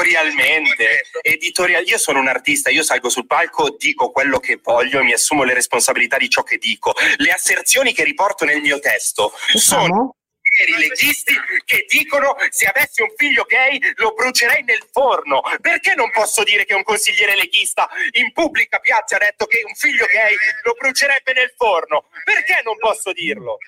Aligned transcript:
editorialmente, 0.00 1.02
editorial... 1.22 1.86
io 1.86 1.98
sono 1.98 2.20
un 2.20 2.28
artista, 2.28 2.70
io 2.70 2.82
salgo 2.82 3.08
sul 3.08 3.26
palco, 3.26 3.76
dico 3.78 4.10
quello 4.10 4.38
che 4.38 4.60
voglio 4.62 5.00
e 5.00 5.04
mi 5.04 5.12
assumo 5.12 5.44
le 5.44 5.54
responsabilità 5.54 6.16
di 6.16 6.28
ciò 6.28 6.42
che 6.42 6.58
dico. 6.58 6.94
Le 7.16 7.30
asserzioni 7.30 7.92
che 7.92 8.04
riporto 8.04 8.44
nel 8.44 8.60
mio 8.60 8.78
testo 8.78 9.32
sono 9.54 10.16
i 10.66 10.76
leghisti 10.76 11.34
che 11.64 11.84
dicono 11.88 12.36
se 12.50 12.66
avessi 12.66 13.02
un 13.02 13.12
figlio 13.16 13.44
gay 13.44 13.78
lo 13.96 14.12
brucerei 14.12 14.62
nel 14.64 14.84
forno. 14.90 15.42
Perché 15.60 15.94
non 15.94 16.10
posso 16.10 16.42
dire 16.42 16.64
che 16.64 16.74
un 16.74 16.82
consigliere 16.82 17.36
leghista 17.36 17.88
in 18.12 18.32
pubblica 18.32 18.78
piazza 18.78 19.16
ha 19.16 19.18
detto 19.18 19.46
che 19.46 19.62
un 19.64 19.74
figlio 19.74 20.06
gay 20.06 20.34
lo 20.64 20.72
brucerebbe 20.72 21.32
nel 21.32 21.52
forno? 21.56 22.08
Perché 22.24 22.60
non 22.64 22.76
posso 22.78 23.12
dirlo? 23.12 23.58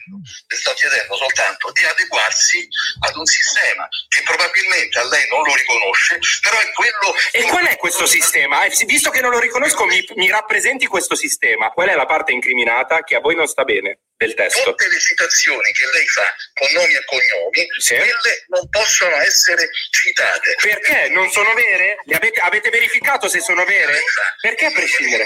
Le 0.48 0.56
sto 0.56 0.72
chiedendo 0.74 1.14
soltanto 1.16 1.70
di 1.72 1.84
adeguarsi 1.84 2.66
ad 3.00 3.16
un 3.16 3.26
sistema 3.26 3.88
che 4.08 4.22
probabilmente 4.22 4.98
a 4.98 5.08
lei 5.08 5.28
non 5.28 5.42
lo 5.42 5.54
riconosce, 5.54 6.18
però 6.40 6.58
è 6.58 6.70
quello... 6.72 7.14
E 7.30 7.42
qual 7.44 7.66
è 7.66 7.76
questo 7.76 8.06
sistema? 8.06 8.64
Eh, 8.64 8.72
visto 8.86 9.10
che 9.10 9.20
non 9.20 9.30
lo 9.30 9.38
riconosco, 9.38 9.84
mi, 9.84 10.04
mi 10.16 10.28
rappresenti 10.28 10.86
questo 10.86 11.14
sistema. 11.14 11.70
Qual 11.70 11.88
è 11.88 11.94
la 11.94 12.06
parte 12.06 12.32
incriminata 12.32 13.02
che 13.02 13.14
a 13.14 13.20
voi 13.20 13.34
non 13.34 13.46
sta 13.46 13.64
bene? 13.64 14.00
Del 14.22 14.34
testo. 14.34 14.70
Tutte 14.70 14.88
le 14.88 15.00
citazioni 15.00 15.72
che 15.72 15.86
lei 15.92 16.06
fa 16.06 16.34
con 16.54 16.72
nomi 16.72 16.94
e 16.94 17.04
cognomi, 17.04 17.66
sì. 17.78 17.94
quelle 17.96 18.44
non 18.48 18.68
possono 18.68 19.16
essere 19.16 19.68
citate. 19.90 20.54
Perché? 20.62 21.08
Non 21.08 21.30
sono 21.30 21.52
vere? 21.54 21.98
Avete, 22.12 22.40
avete 22.40 22.70
verificato 22.70 23.28
se 23.28 23.40
sono 23.40 23.64
vere? 23.64 23.98
Perché 24.40 24.66
a 24.66 24.70
prescindere? 24.70 25.24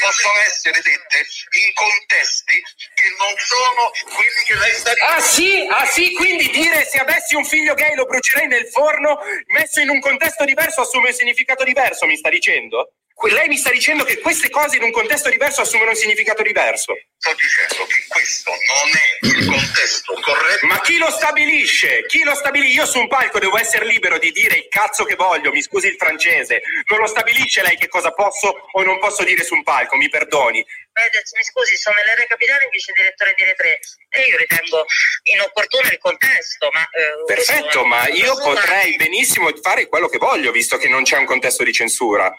Possono 0.00 0.34
essere 0.46 0.80
dette 0.82 1.18
in 1.18 1.72
contesti 1.74 2.62
che 2.94 3.08
non 3.18 3.34
sono 3.36 3.90
quelli 4.14 4.42
che 4.46 4.54
lei 4.56 4.72
sta 4.72 4.92
dicendo. 4.92 5.14
Ah 5.14 5.20
sì? 5.20 5.66
Ah 5.70 5.86
sì? 5.86 6.12
Quindi 6.14 6.50
dire 6.50 6.84
se 6.84 6.98
avessi 6.98 7.34
un 7.34 7.44
figlio 7.44 7.74
gay 7.74 7.94
lo 7.94 8.06
brucerei 8.06 8.46
nel 8.46 8.68
forno, 8.68 9.20
messo 9.48 9.80
in 9.80 9.90
un 9.90 10.00
contesto 10.00 10.44
diverso 10.44 10.80
assume 10.80 11.08
un 11.08 11.14
significato 11.14 11.64
diverso, 11.64 12.06
mi 12.06 12.16
sta 12.16 12.30
dicendo? 12.30 12.92
Lei 13.32 13.48
mi 13.48 13.56
sta 13.56 13.70
dicendo 13.70 14.04
che 14.04 14.18
queste 14.20 14.50
cose 14.50 14.76
in 14.76 14.82
un 14.82 14.92
contesto 14.92 15.30
diverso 15.30 15.62
assumono 15.62 15.90
un 15.90 15.96
significato 15.96 16.42
diverso. 16.42 16.94
Sto 17.16 17.34
dicendo 17.34 17.86
che 17.86 18.04
questo 18.08 18.50
non 18.50 18.90
è 18.94 19.26
il 19.26 19.46
contesto 19.46 20.12
corretto. 20.20 20.66
Ma 20.66 20.80
chi 20.80 20.98
lo 20.98 21.10
stabilisce? 21.10 22.04
Chi 22.06 22.22
lo 22.22 22.34
stabilisce? 22.34 22.78
Io 22.80 22.86
su 22.86 22.98
un 22.98 23.08
palco 23.08 23.38
devo 23.38 23.58
essere 23.58 23.86
libero 23.86 24.18
di 24.18 24.30
dire 24.32 24.56
il 24.56 24.68
cazzo 24.68 25.04
che 25.04 25.14
voglio, 25.14 25.50
mi 25.50 25.62
scusi 25.62 25.88
il 25.88 25.96
francese. 25.96 26.62
Non 26.88 27.00
lo 27.00 27.06
stabilisce 27.06 27.62
lei 27.62 27.76
che 27.76 27.88
cosa 27.88 28.12
posso 28.12 28.54
o 28.70 28.82
non 28.82 28.98
posso 28.98 29.24
dire 29.24 29.42
su 29.42 29.54
un 29.54 29.62
palco, 29.62 29.96
mi 29.96 30.08
perdoni. 30.08 30.64
Mi 30.96 31.42
scusi, 31.42 31.76
sono 31.76 31.96
l'R 31.96 32.26
capitale 32.26 32.68
vice 32.70 32.92
direttore 32.94 33.34
di 33.36 33.44
Retre 33.44 33.80
e 34.08 34.22
io 34.28 34.36
ritengo 34.38 34.86
inopportuno 35.24 35.88
il 35.90 35.98
contesto, 35.98 36.70
ma... 36.72 36.82
Eh, 36.90 37.24
Perfetto, 37.26 37.84
ma 37.84 38.08
io 38.08 38.34
potrei 38.38 38.96
benissimo 38.96 39.50
fare 39.60 39.88
quello 39.88 40.08
che 40.08 40.16
voglio, 40.16 40.52
visto 40.52 40.78
che 40.78 40.88
non 40.88 41.02
c'è 41.02 41.18
un 41.18 41.26
contesto 41.26 41.64
di 41.64 41.72
censura. 41.72 42.34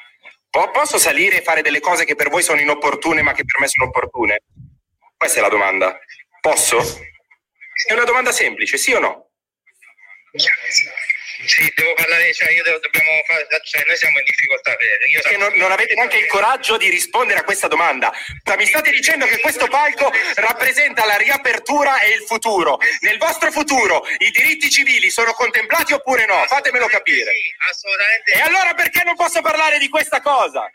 Posso 0.72 0.98
salire 0.98 1.38
e 1.38 1.42
fare 1.44 1.62
delle 1.62 1.80
cose 1.80 2.06
che 2.06 2.16
per 2.16 2.30
voi 2.30 2.42
sono 2.42 2.60
inopportune 2.60 3.22
ma 3.22 3.34
che 3.34 3.46
per 3.46 3.60
me 3.60 3.68
sono 3.68 3.88
opportune? 3.88 4.44
Questa 5.16 5.40
è 5.40 5.42
la 5.42 5.50
domanda. 5.50 6.00
Posso? 6.42 6.80
È 7.86 7.94
una 7.94 8.06
domanda 8.06 8.32
semplice, 8.32 8.78
sì 8.78 8.94
o 8.94 9.00
no? 9.00 9.30
Sì, 11.46 11.72
devo 11.76 11.94
parlare, 11.94 12.34
cioè 12.34 12.52
io 12.52 12.64
devo, 12.64 12.80
dobbiamo 12.80 13.12
fare, 13.26 13.48
cioè 13.64 13.84
noi 13.86 13.96
siamo 13.96 14.18
in 14.18 14.26
difficoltà. 14.26 14.72
Io 14.72 15.22
Perché 15.22 15.38
non, 15.38 15.54
non, 15.56 15.72
avete 15.72 15.94
neanche 15.94 16.18
il 16.18 16.26
coraggio 16.26 16.78
di 16.78 16.90
rispondere 16.90 17.40
a 17.40 17.44
questa 17.44 17.68
domanda. 17.68 18.12
Mi 18.58 18.66
state 18.66 18.90
dicendo 18.90 19.26
che 19.26 19.40
questo 19.40 19.68
palco 19.68 20.12
rappresenta 20.36 21.06
la 21.06 21.18
riapertura 21.18 22.00
e 22.00 22.10
il 22.10 22.24
futuro. 22.26 22.80
Nel 23.02 23.18
vostro 23.18 23.52
futuro 23.52 24.04
i 24.18 24.32
diritti 24.32 24.70
civili 24.70 25.10
sono 25.10 25.34
contemplati 25.34 25.94
oppure 25.94 26.26
no? 26.26 26.44
Fatemelo 26.48 26.88
capire. 26.88 27.32
Sì, 27.32 27.56
assolutamente. 27.70 28.32
E 28.34 28.40
allora 28.40 28.74
perché 28.74 29.04
non 29.04 29.16
posso 29.16 29.42
parlare 29.42 29.78
di 29.78 29.90
questa 29.90 30.22
cosa? 30.22 30.70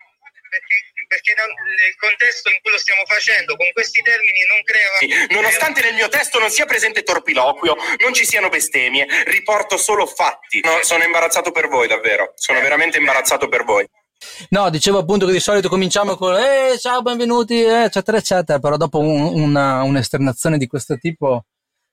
Perché 0.49 0.92
perché 1.13 1.35
nel 1.37 1.95
contesto 2.01 2.49
in 2.49 2.57
cui 2.63 2.71
lo 2.71 2.79
stiamo 2.79 3.03
facendo, 3.05 3.55
con 3.55 3.69
questi 3.75 4.01
termini, 4.01 4.41
non 4.49 4.63
crea... 4.65 5.29
Nonostante 5.29 5.83
nel 5.83 5.93
mio 5.93 6.09
testo 6.09 6.39
non 6.39 6.49
sia 6.49 6.65
presente 6.65 7.03
torpiloquio, 7.03 7.77
non 7.99 8.15
ci 8.15 8.25
siano 8.25 8.49
bestemmie, 8.49 9.07
riporto 9.27 9.77
solo 9.77 10.07
fatti. 10.07 10.61
No, 10.65 10.79
sono 10.81 11.05
imbarazzato 11.05 11.51
per 11.53 11.69
voi, 11.69 11.87
davvero. 11.87 12.33
Sono 12.37 12.61
eh. 12.61 12.63
veramente 12.63 12.97
imbarazzato 12.97 13.49
per 13.49 13.65
voi. 13.65 13.87
No, 14.51 14.71
dicevo 14.71 14.99
appunto 14.99 15.27
che 15.27 15.33
di 15.33 15.41
solito 15.41 15.69
cominciamo 15.69 16.17
con 16.17 16.35
eh, 16.35 16.79
ciao, 16.79 17.03
benvenuti, 17.03 17.61
eccetera, 17.61 18.17
eccetera, 18.17 18.59
però 18.59 18.79
dopo 18.79 19.01
un, 19.01 19.21
una, 19.21 19.83
un'esternazione 19.83 20.57
di 20.57 20.67
questo 20.67 20.97
tipo 20.97 21.45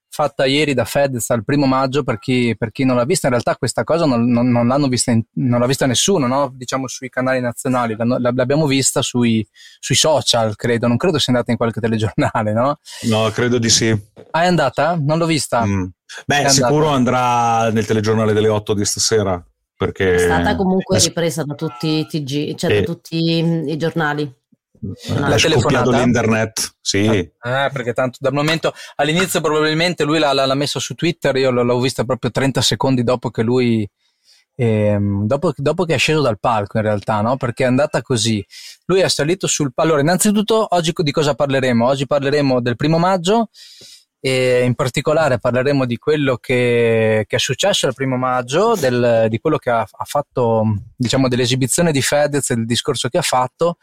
fatta 0.09 0.45
ieri 0.45 0.73
da 0.73 0.85
Fedez 0.85 1.29
al 1.29 1.43
primo 1.43 1.65
maggio 1.65 2.03
per 2.03 2.17
chi, 2.19 2.55
per 2.57 2.71
chi 2.71 2.83
non 2.83 2.95
l'ha 2.95 3.05
vista 3.05 3.27
in 3.27 3.33
realtà 3.33 3.55
questa 3.55 3.83
cosa 3.83 4.05
non, 4.05 4.29
non, 4.29 4.49
non 4.49 4.67
l'hanno 4.67 4.87
vista 4.87 5.11
in, 5.11 5.23
non 5.35 5.59
l'ha 5.59 5.67
vista 5.67 5.85
nessuno 5.85 6.25
no? 6.25 6.51
diciamo 6.53 6.87
sui 6.87 7.09
canali 7.09 7.39
nazionali 7.39 7.95
l'abbiamo 7.97 8.65
vista 8.65 9.01
sui, 9.01 9.47
sui, 9.79 9.95
social 9.95 10.55
credo 10.55 10.87
non 10.87 10.97
credo 10.97 11.19
sia 11.19 11.31
andata 11.33 11.51
in 11.51 11.57
qualche 11.57 11.79
telegiornale 11.79 12.53
no? 12.53 12.79
no 13.03 13.29
credo 13.29 13.59
di 13.59 13.69
sì 13.69 13.89
ah 14.31 14.41
è 14.41 14.47
andata? 14.47 14.97
non 14.99 15.19
l'ho 15.19 15.27
vista 15.27 15.63
mm. 15.63 15.85
beh 16.25 16.49
sicuro 16.49 16.89
andata. 16.89 16.95
andrà 16.95 17.71
nel 17.71 17.85
telegiornale 17.85 18.33
delle 18.33 18.49
8 18.49 18.73
di 18.73 18.85
stasera 18.85 19.41
perché 19.77 20.15
è 20.15 20.17
stata 20.17 20.55
comunque 20.55 20.99
ripresa 20.99 21.43
da 21.43 21.53
tutti 21.53 21.99
i 21.99 22.05
TG 22.05 22.55
cioè 22.55 22.71
e... 22.71 22.79
da 22.79 22.85
tutti 22.85 23.15
i 23.15 23.77
giornali 23.77 24.38
la 25.07 25.35
telefonata? 25.35 25.89
l'internet 25.89 26.75
sì. 26.81 27.31
Ah, 27.39 27.69
perché 27.71 27.93
tanto 27.93 28.17
dal 28.19 28.33
momento 28.33 28.73
all'inizio 28.95 29.41
probabilmente 29.41 30.03
lui 30.03 30.19
l'ha, 30.19 30.33
l'ha 30.33 30.55
messo 30.55 30.79
su 30.79 30.95
Twitter 30.95 31.35
io 31.35 31.51
l'ho 31.51 31.79
vista 31.79 32.03
proprio 32.03 32.31
30 32.31 32.61
secondi 32.61 33.03
dopo 33.03 33.29
che 33.29 33.41
lui 33.41 33.87
ehm, 34.55 35.25
dopo, 35.25 35.53
dopo, 35.55 35.85
che 35.85 35.95
è 35.95 35.97
sceso 35.97 36.21
dal 36.21 36.39
palco 36.39 36.77
in 36.77 36.83
realtà 36.83 37.21
no? 37.21 37.37
perché 37.37 37.63
è 37.63 37.67
andata 37.67 38.01
così. 38.01 38.45
Lui 38.85 38.99
è 38.99 39.07
salito 39.07 39.47
sul 39.47 39.71
allora 39.75 40.01
innanzitutto 40.01 40.67
oggi 40.69 40.91
di 40.95 41.11
cosa 41.11 41.33
parleremo? 41.33 41.85
Oggi 41.85 42.05
parleremo 42.05 42.61
del 42.61 42.75
primo 42.75 42.97
maggio 42.97 43.49
e 44.21 44.63
in 44.65 44.75
particolare 44.75 45.39
parleremo 45.39 45.85
di 45.85 45.97
quello 45.97 46.37
che, 46.37 47.23
che 47.25 47.35
è 47.35 47.39
successo 47.39 47.87
il 47.87 47.93
primo 47.93 48.17
maggio, 48.17 48.75
del, 48.75 49.27
di 49.29 49.39
quello 49.39 49.57
che 49.57 49.69
ha, 49.69 49.79
ha, 49.79 50.03
fatto, 50.03 50.63
diciamo, 50.95 51.29
dell'esibizione 51.29 51.91
di 51.91 52.01
Fedez 52.01 52.49
e 52.49 52.55
del 52.55 52.65
discorso 52.65 53.07
che 53.07 53.17
ha 53.17 53.23
fatto 53.23 53.77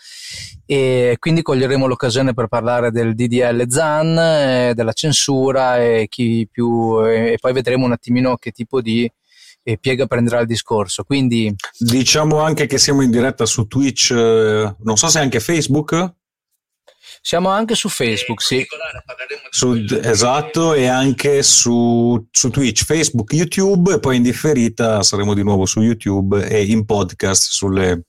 e 0.66 1.16
quindi 1.18 1.40
coglieremo 1.42 1.86
l'occasione 1.86 2.34
per 2.34 2.48
parlare 2.48 2.90
del 2.90 3.14
DDL 3.14 3.64
ZAN, 3.68 4.18
eh, 4.18 4.72
della 4.74 4.92
censura 4.92 5.82
e, 5.82 6.08
più, 6.50 7.02
e, 7.06 7.38
poi 7.40 7.52
vedremo 7.52 7.86
un 7.86 7.92
attimino 7.92 8.36
che 8.36 8.50
tipo 8.50 8.80
di 8.80 9.10
e 9.68 9.78
piega 9.78 10.06
prenderà 10.06 10.38
il 10.38 10.46
discorso. 10.46 11.02
Quindi 11.02 11.52
diciamo 11.76 12.40
anche 12.40 12.66
che 12.66 12.78
siamo 12.78 13.02
in 13.02 13.10
diretta 13.10 13.46
su 13.46 13.66
Twitch, 13.66 14.12
eh, 14.12 14.76
non 14.78 14.96
so 14.96 15.08
se 15.08 15.18
anche 15.18 15.40
Facebook. 15.40 16.14
Siamo 17.26 17.48
anche 17.48 17.74
su 17.74 17.88
Facebook, 17.88 18.40
sì. 18.40 18.64
Su, 19.50 19.84
esatto, 20.00 20.74
e 20.74 20.86
anche 20.86 21.42
su, 21.42 22.24
su, 22.30 22.50
Twitch, 22.50 22.84
Facebook, 22.84 23.32
YouTube 23.32 23.94
e 23.94 23.98
poi 23.98 24.18
in 24.18 24.22
differita 24.22 25.02
saremo 25.02 25.34
di 25.34 25.42
nuovo 25.42 25.66
su 25.66 25.80
YouTube 25.80 26.46
e 26.46 26.62
in 26.66 26.84
podcast 26.84 27.50
sulle 27.50 28.02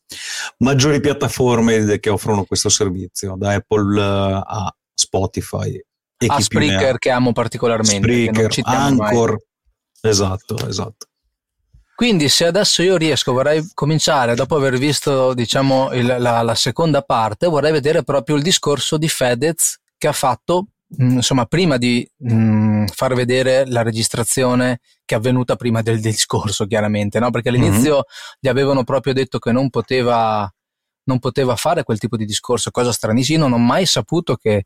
maggiori 0.59 0.99
piattaforme 0.99 1.97
che 1.97 2.09
offrono 2.11 2.43
questo 2.43 2.69
servizio, 2.69 3.33
da 3.39 3.53
Apple 3.53 3.99
a 3.99 4.71
Spotify. 4.93 5.83
E 6.19 6.25
a 6.27 6.39
Spreaker 6.39 6.99
che 6.99 7.09
amo 7.09 7.31
particolarmente. 7.31 8.29
Spreaker, 8.29 8.51
Anchor, 8.65 9.35
esatto, 9.99 10.67
esatto. 10.67 11.06
Quindi 11.97 12.29
se 12.29 12.45
adesso 12.45 12.83
io 12.83 12.95
riesco, 12.95 13.33
vorrei 13.33 13.71
cominciare, 13.73 14.35
dopo 14.35 14.55
aver 14.55 14.77
visto 14.77 15.33
diciamo, 15.33 15.91
il, 15.93 16.05
la, 16.05 16.43
la, 16.43 16.53
seconda 16.53 17.01
parte, 17.01 17.47
vorrei 17.47 17.71
vedere 17.71 18.03
proprio 18.03 18.35
il 18.35 18.43
discorso 18.43 18.99
di 18.99 19.09
Fedez 19.09 19.79
che 19.97 20.07
ha 20.07 20.11
fatto, 20.11 20.67
mh, 20.89 21.03
mm, 21.03 21.09
insomma, 21.09 21.45
prima 21.45 21.77
di 21.77 22.07
mh, 22.17 22.33
mm, 22.35 22.85
far 22.93 23.15
vedere 23.15 23.65
la 23.65 23.81
registrazione 23.81 24.81
che 25.05 25.15
è 25.15 25.17
avvenuta 25.17 25.55
prima 25.55 25.81
del, 25.81 25.99
discorso, 25.99 26.67
chiaramente, 26.67 27.17
no? 27.17 27.31
perché 27.31 27.49
all'inizio 27.49 27.93
mm-hmm. 27.93 28.37
gli 28.41 28.47
avevano 28.47 28.83
proprio 28.83 29.13
detto 29.13 29.39
che 29.39 29.51
non 29.51 29.71
poteva, 29.71 30.47
non 31.05 31.17
poteva 31.17 31.55
fare 31.55 31.81
quel 31.81 31.97
tipo 31.97 32.15
di 32.15 32.25
discorso, 32.25 32.69
cosa 32.69 32.91
stranissima. 32.91 33.39
Non 33.39 33.53
ho 33.53 33.57
mai 33.57 33.87
saputo 33.87 34.35
che, 34.35 34.65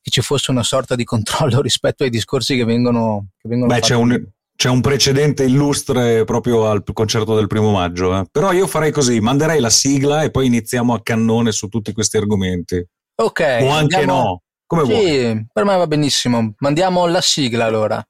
che 0.00 0.10
ci 0.10 0.20
fosse 0.20 0.50
una 0.50 0.64
sorta 0.64 0.96
di 0.96 1.04
controllo 1.04 1.60
rispetto 1.62 2.02
ai 2.02 2.10
discorsi 2.10 2.56
che 2.56 2.64
vengono, 2.64 3.28
che 3.40 3.48
vengono 3.48 3.72
Beh, 3.72 3.78
fatti. 3.78 3.92
C'è 3.92 3.94
un 3.94 4.30
c'è 4.62 4.68
un 4.68 4.80
precedente 4.80 5.42
illustre 5.42 6.22
proprio 6.22 6.70
al 6.70 6.84
concerto 6.92 7.34
del 7.34 7.48
primo 7.48 7.72
maggio. 7.72 8.16
Eh. 8.16 8.26
Però 8.30 8.52
io 8.52 8.68
farei 8.68 8.92
così: 8.92 9.18
manderei 9.18 9.58
la 9.58 9.70
sigla 9.70 10.22
e 10.22 10.30
poi 10.30 10.46
iniziamo 10.46 10.94
a 10.94 11.02
cannone 11.02 11.50
su 11.50 11.66
tutti 11.66 11.92
questi 11.92 12.16
argomenti. 12.16 12.76
Ok. 13.20 13.40
O 13.60 13.70
anche 13.70 13.96
andiamo... 13.96 14.22
no. 14.22 14.42
Come 14.64 14.84
sì, 14.84 14.92
vuoi. 14.92 15.46
per 15.52 15.64
me 15.64 15.76
va 15.76 15.86
benissimo. 15.88 16.54
Mandiamo 16.58 17.08
la 17.08 17.20
sigla 17.20 17.64
allora. 17.64 18.00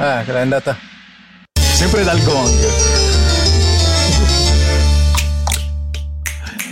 Eh, 0.00 0.24
che 0.24 0.32
l'hai 0.32 0.42
andata. 0.42 0.76
Sempre 1.60 2.02
dal 2.02 2.20
gong. 2.24 3.05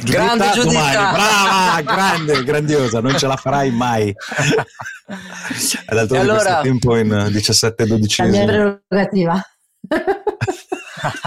Grande 0.04 0.50
Giuditta! 0.52 1.12
Brava, 1.12 1.80
grande, 1.82 2.44
grandiosa, 2.44 3.00
non 3.00 3.16
ce 3.18 3.26
la 3.26 3.36
farai 3.36 3.70
mai. 3.70 4.14
D'altronde 5.86 6.18
allora, 6.18 6.36
questo 6.36 6.62
tempo 6.62 6.96
in 6.96 7.08
17-12 7.08 8.16
La 8.16 8.28
mia 8.28 8.44
prerogativa. 8.44 9.42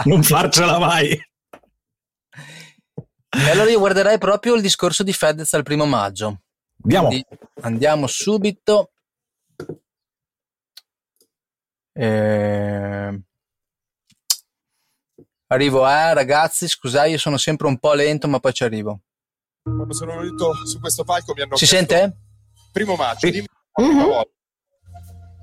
non 0.05 0.23
farcela 0.23 0.79
mai. 0.79 1.09
E 3.29 3.49
allora 3.49 3.69
io 3.69 3.79
guarderei 3.79 4.17
proprio 4.17 4.55
il 4.55 4.61
discorso 4.61 5.03
di 5.03 5.13
Fedez 5.13 5.53
al 5.53 5.63
primo 5.63 5.85
maggio. 5.85 6.41
Andiamo. 6.83 7.07
Quindi 7.07 7.27
andiamo 7.61 8.07
subito. 8.07 8.91
Eh... 11.93 13.21
Arrivo, 15.49 15.87
eh 15.87 16.13
ragazzi, 16.13 16.67
scusate, 16.67 17.09
io 17.09 17.17
sono 17.17 17.37
sempre 17.37 17.67
un 17.67 17.77
po' 17.77 17.93
lento, 17.93 18.27
ma 18.27 18.39
poi 18.39 18.53
ci 18.53 18.63
arrivo. 18.65 18.99
Quando 19.63 19.93
sono 19.93 20.17
venuto 20.17 20.53
su 20.65 20.79
questo 20.79 21.05
palco 21.05 21.33
mi 21.33 21.41
hanno 21.41 21.55
Si 21.55 21.65
chiesto, 21.65 21.93
sente? 21.93 22.17
Primo 22.73 22.95
maggio, 22.95 23.27
Sì. 23.27 23.31
dimmi 23.31 23.47
la 23.47 23.83
prima 23.85 24.03
volta. 24.05 24.29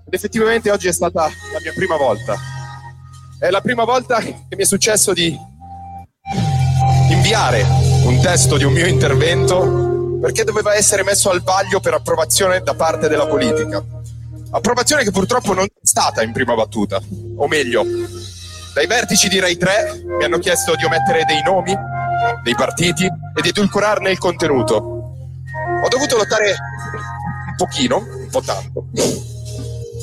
Ed 0.06 0.12
effettivamente 0.15 0.71
oggi 0.71 0.89
è 0.89 0.93
stata 0.93 1.23
la 1.23 1.61
mia 1.62 1.73
prima 1.75 1.97
volta. 1.97 2.37
È 3.39 3.49
la 3.49 3.61
prima 3.62 3.85
volta 3.85 4.21
che 4.21 4.35
mi 4.51 4.62
è 4.62 4.65
successo 4.65 5.15
di 5.15 5.35
inviare 7.11 7.62
un 8.05 8.21
testo 8.21 8.59
di 8.59 8.65
un 8.65 8.73
mio 8.75 8.87
intervento 8.87 10.19
perché 10.21 10.45
doveva 10.45 10.75
essere 10.75 11.03
messo 11.03 11.31
al 11.31 11.43
vaglio 11.43 11.81
per 11.81 11.95
approvazione 11.95 12.61
da 12.61 12.75
parte 12.75 13.09
della 13.09 13.27
politica. 13.27 13.83
Approvazione 14.51 15.03
che 15.03 15.11
purtroppo 15.11 15.55
non 15.55 15.65
è 15.65 15.69
stata 15.83 16.23
in 16.23 16.33
prima 16.33 16.55
battuta, 16.55 17.01
o 17.37 17.49
meglio, 17.49 17.85
dai 18.75 18.87
vertici 18.87 19.29
di 19.29 19.38
Rai 19.38 19.56
3 19.56 20.03
mi 20.19 20.25
hanno 20.25 20.38
chiesto 20.38 20.75
di 20.75 20.85
omettere 20.85 21.25
dei 21.25 21.41
nomi, 21.43 21.75
dei 22.43 22.55
partiti 22.56 23.05
e 23.05 23.41
di 23.41 23.49
edulcorarne 23.50 24.11
il 24.11 24.19
contenuto. 24.19 24.75
Ho 24.75 25.88
dovuto 25.88 26.17
lottare 26.17 26.56
un 27.47 27.55
pochino, 27.56 27.99
un 27.99 28.29
po' 28.31 28.41
tanto, 28.41 28.88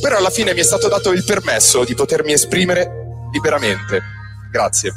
però 0.01 0.18
alla 0.18 0.29
fine 0.29 0.53
mi 0.53 0.62
è 0.62 0.63
stato 0.63 0.88
dato 0.88 1.12
il 1.12 1.25
permesso 1.25 1.83
di 1.83 1.94
potermi 1.94 2.31
esprimere 2.31 3.27
liberamente. 3.33 4.01
Grazie. 4.50 4.94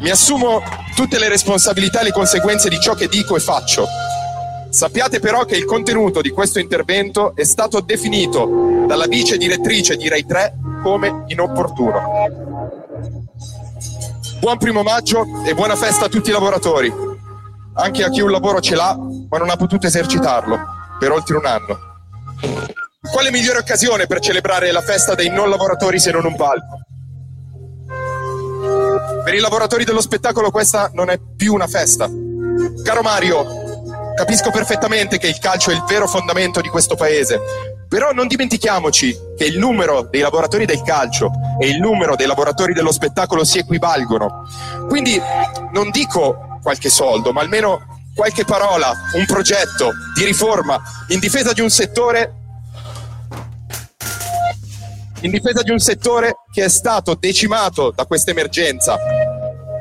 Mi 0.00 0.10
assumo 0.10 0.62
tutte 0.96 1.18
le 1.18 1.28
responsabilità 1.28 2.00
e 2.00 2.04
le 2.04 2.12
conseguenze 2.12 2.70
di 2.70 2.80
ciò 2.80 2.94
che 2.94 3.06
dico 3.06 3.36
e 3.36 3.40
faccio. 3.40 3.86
Sappiate 4.70 5.20
però 5.20 5.44
che 5.44 5.56
il 5.56 5.66
contenuto 5.66 6.22
di 6.22 6.30
questo 6.30 6.58
intervento 6.58 7.36
è 7.36 7.44
stato 7.44 7.80
definito 7.80 8.86
dalla 8.88 9.06
vice 9.06 9.36
direttrice 9.36 9.96
di 9.96 10.08
Rai 10.08 10.24
3 10.24 10.54
come 10.82 11.24
inopportuno. 11.28 12.53
Buon 14.44 14.58
primo 14.58 14.82
maggio 14.82 15.24
e 15.46 15.54
buona 15.54 15.74
festa 15.74 16.04
a 16.04 16.08
tutti 16.10 16.28
i 16.28 16.32
lavoratori, 16.32 16.92
anche 17.76 18.04
a 18.04 18.10
chi 18.10 18.20
un 18.20 18.30
lavoro 18.30 18.60
ce 18.60 18.74
l'ha 18.74 18.94
ma 18.94 19.38
non 19.38 19.48
ha 19.48 19.56
potuto 19.56 19.86
esercitarlo 19.86 20.58
per 20.98 21.12
oltre 21.12 21.38
un 21.38 21.46
anno. 21.46 21.78
Quale 23.10 23.30
migliore 23.30 23.60
occasione 23.60 24.06
per 24.06 24.20
celebrare 24.20 24.70
la 24.70 24.82
festa 24.82 25.14
dei 25.14 25.30
non 25.30 25.48
lavoratori 25.48 25.98
se 25.98 26.10
non 26.10 26.26
un 26.26 26.36
palco? 26.36 26.80
Per 29.24 29.32
i 29.32 29.40
lavoratori 29.40 29.84
dello 29.84 30.02
spettacolo 30.02 30.50
questa 30.50 30.90
non 30.92 31.08
è 31.08 31.18
più 31.18 31.54
una 31.54 31.66
festa. 31.66 32.06
Caro 32.82 33.00
Mario, 33.00 33.46
capisco 34.14 34.50
perfettamente 34.50 35.16
che 35.16 35.28
il 35.28 35.38
calcio 35.38 35.70
è 35.70 35.74
il 35.74 35.84
vero 35.88 36.06
fondamento 36.06 36.60
di 36.60 36.68
questo 36.68 36.96
paese, 36.96 37.40
però 37.88 38.12
non 38.12 38.26
dimentichiamoci 38.26 39.16
che 39.36 39.44
il 39.44 39.58
numero 39.58 40.08
dei 40.10 40.20
lavoratori 40.20 40.66
del 40.66 40.82
calcio 40.82 41.30
e 41.60 41.68
il 41.68 41.78
numero 41.78 42.16
dei 42.16 42.26
lavoratori 42.26 42.72
dello 42.72 42.92
spettacolo 42.92 43.44
si 43.44 43.58
equivalgono. 43.58 44.46
Quindi 44.88 45.20
non 45.72 45.90
dico 45.90 46.58
qualche 46.62 46.88
soldo, 46.88 47.32
ma 47.32 47.40
almeno 47.40 47.80
qualche 48.14 48.44
parola, 48.44 48.92
un 49.14 49.26
progetto 49.26 49.92
di 50.14 50.24
riforma 50.24 50.80
in 51.08 51.18
difesa 51.18 51.52
di 51.52 51.60
un 51.60 51.70
settore 51.70 52.38
in 55.20 55.30
difesa 55.30 55.62
di 55.62 55.70
un 55.70 55.78
settore 55.78 56.34
che 56.52 56.64
è 56.64 56.68
stato 56.68 57.14
decimato 57.14 57.90
da 57.90 58.04
questa 58.04 58.30
emergenza 58.30 58.98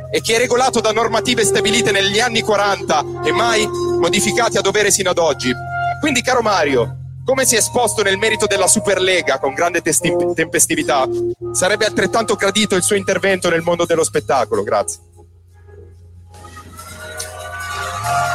e 0.10 0.22
che 0.22 0.36
è 0.36 0.38
regolato 0.38 0.80
da 0.80 0.92
normative 0.92 1.44
stabilite 1.44 1.92
negli 1.92 2.20
anni 2.20 2.42
40 2.42 3.24
e 3.26 3.32
mai 3.34 3.68
modificate 3.68 4.58
a 4.58 4.62
dovere 4.62 4.90
sino 4.90 5.10
ad 5.10 5.18
oggi. 5.18 5.52
Quindi, 6.00 6.22
caro 6.22 6.42
Mario, 6.42 7.03
come 7.26 7.46
si 7.46 7.56
è 7.56 7.60
esposto 7.60 8.04
nel 8.04 8.18
merito 8.18 8.48
della 8.48 8.68
Superlega 8.68 9.40
con 9.40 9.54
grande 9.54 9.82
testi- 9.82 10.14
tempestività, 10.36 11.08
sarebbe 11.52 11.86
altrettanto 11.86 12.36
gradito 12.36 12.76
il 12.76 12.84
suo 12.84 12.96
intervento 12.96 13.50
nel 13.50 13.62
mondo 13.62 13.86
dello 13.86 14.04
spettacolo. 14.04 14.64
Grazie. 14.64 15.00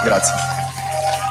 Grazie. 0.04 0.34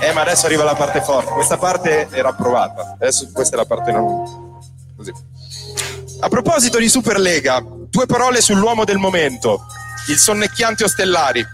Eh, 0.02 0.12
ma 0.14 0.22
adesso 0.22 0.46
arriva 0.46 0.64
la 0.64 0.76
parte 0.76 1.02
forte. 1.02 1.32
Questa 1.32 1.58
parte 1.58 2.08
era 2.12 2.30
approvata. 2.30 2.94
Adesso 2.94 3.32
questa 3.34 3.56
è 3.56 3.58
la 3.58 3.66
parte 3.66 3.92
non. 3.92 4.62
Così. 4.96 5.12
A 6.20 6.30
proposito 6.30 6.78
di 6.78 6.90
Superlega, 6.90 7.64
due 7.90 8.06
parole 8.06 8.42
sull'uomo 8.42 8.84
del 8.86 8.98
momento, 8.98 9.66
il 10.10 10.18
sonnecchiante 10.18 10.84
Ostellari. 10.84 11.46